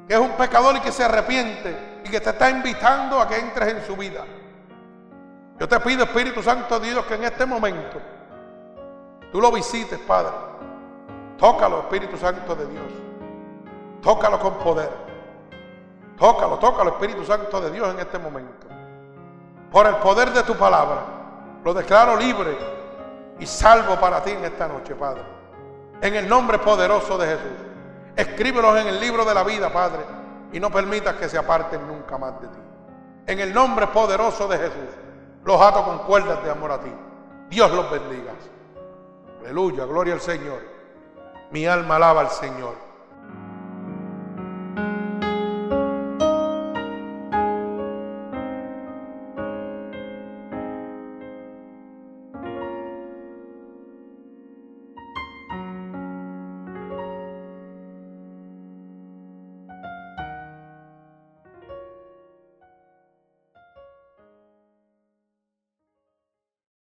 que 0.08 0.14
es 0.14 0.20
un 0.20 0.32
pecador 0.32 0.76
y 0.76 0.80
que 0.82 0.92
se 0.92 1.04
arrepiente 1.04 2.02
y 2.06 2.10
que 2.10 2.22
te 2.22 2.30
está 2.30 2.52
invitando 2.52 3.20
a 3.20 3.28
que 3.28 3.40
entres 3.40 3.70
en 3.70 3.86
su 3.86 3.96
vida. 3.96 4.24
Yo 5.60 5.68
te 5.68 5.80
pido, 5.80 6.04
Espíritu 6.04 6.44
Santo 6.44 6.80
Dios, 6.80 7.04
que 7.06 7.16
en 7.16 7.24
este 7.24 7.46
momento 7.46 8.00
tú 9.32 9.42
lo 9.42 9.52
visites, 9.52 10.00
Padre. 10.00 10.34
Tócalo, 11.38 11.80
Espíritu 11.80 12.18
Santo 12.18 12.56
de 12.56 12.68
Dios. 12.68 12.92
Tócalo 14.04 14.40
con 14.40 14.54
poder. 14.60 14.90
Tócalo, 16.18 16.60
tócalo, 16.60 16.92
Espíritu 16.92 17.26
Santo 17.26 17.60
de 17.60 17.72
Dios 17.72 17.90
en 17.92 18.00
este 18.00 18.20
momento. 18.20 18.71
Por 19.72 19.88
el 19.88 19.96
poder 19.98 20.32
de 20.32 20.44
tu 20.44 20.56
palabra, 20.56 21.02
lo 21.64 21.74
declaro 21.74 22.18
libre 22.18 22.58
y 23.40 23.46
salvo 23.46 23.96
para 23.96 24.22
ti 24.22 24.32
en 24.32 24.44
esta 24.44 24.68
noche, 24.68 24.96
Padre. 24.96 25.24
En 26.02 26.14
el 26.16 26.28
nombre 26.28 26.60
poderoso 26.60 27.18
de 27.18 27.28
Jesús. 27.28 27.66
Escríbelos 28.16 28.78
en 28.78 28.88
el 28.88 29.00
libro 29.00 29.24
de 29.24 29.34
la 29.34 29.44
vida, 29.44 29.72
Padre, 29.72 30.02
y 30.52 30.60
no 30.60 30.70
permitas 30.70 31.16
que 31.16 31.30
se 31.30 31.38
aparten 31.38 31.88
nunca 31.88 32.18
más 32.18 32.42
de 32.42 32.48
ti. 32.48 32.60
En 33.28 33.40
el 33.40 33.54
nombre 33.54 33.88
poderoso 33.88 34.48
de 34.48 34.58
Jesús, 34.58 34.90
los 35.46 35.62
ato 35.62 35.86
con 35.86 36.00
cuerdas 36.00 36.44
de 36.44 36.52
amor 36.52 36.74
a 36.74 36.80
ti. 36.80 36.92
Dios 37.50 37.72
los 37.72 37.90
bendiga. 37.90 38.34
Aleluya, 39.40 39.86
gloria 39.86 40.14
al 40.16 40.22
Señor. 40.22 40.60
Mi 41.52 41.66
alma 41.66 41.96
alaba 41.96 42.22
al 42.22 42.30
Señor. 42.30 42.91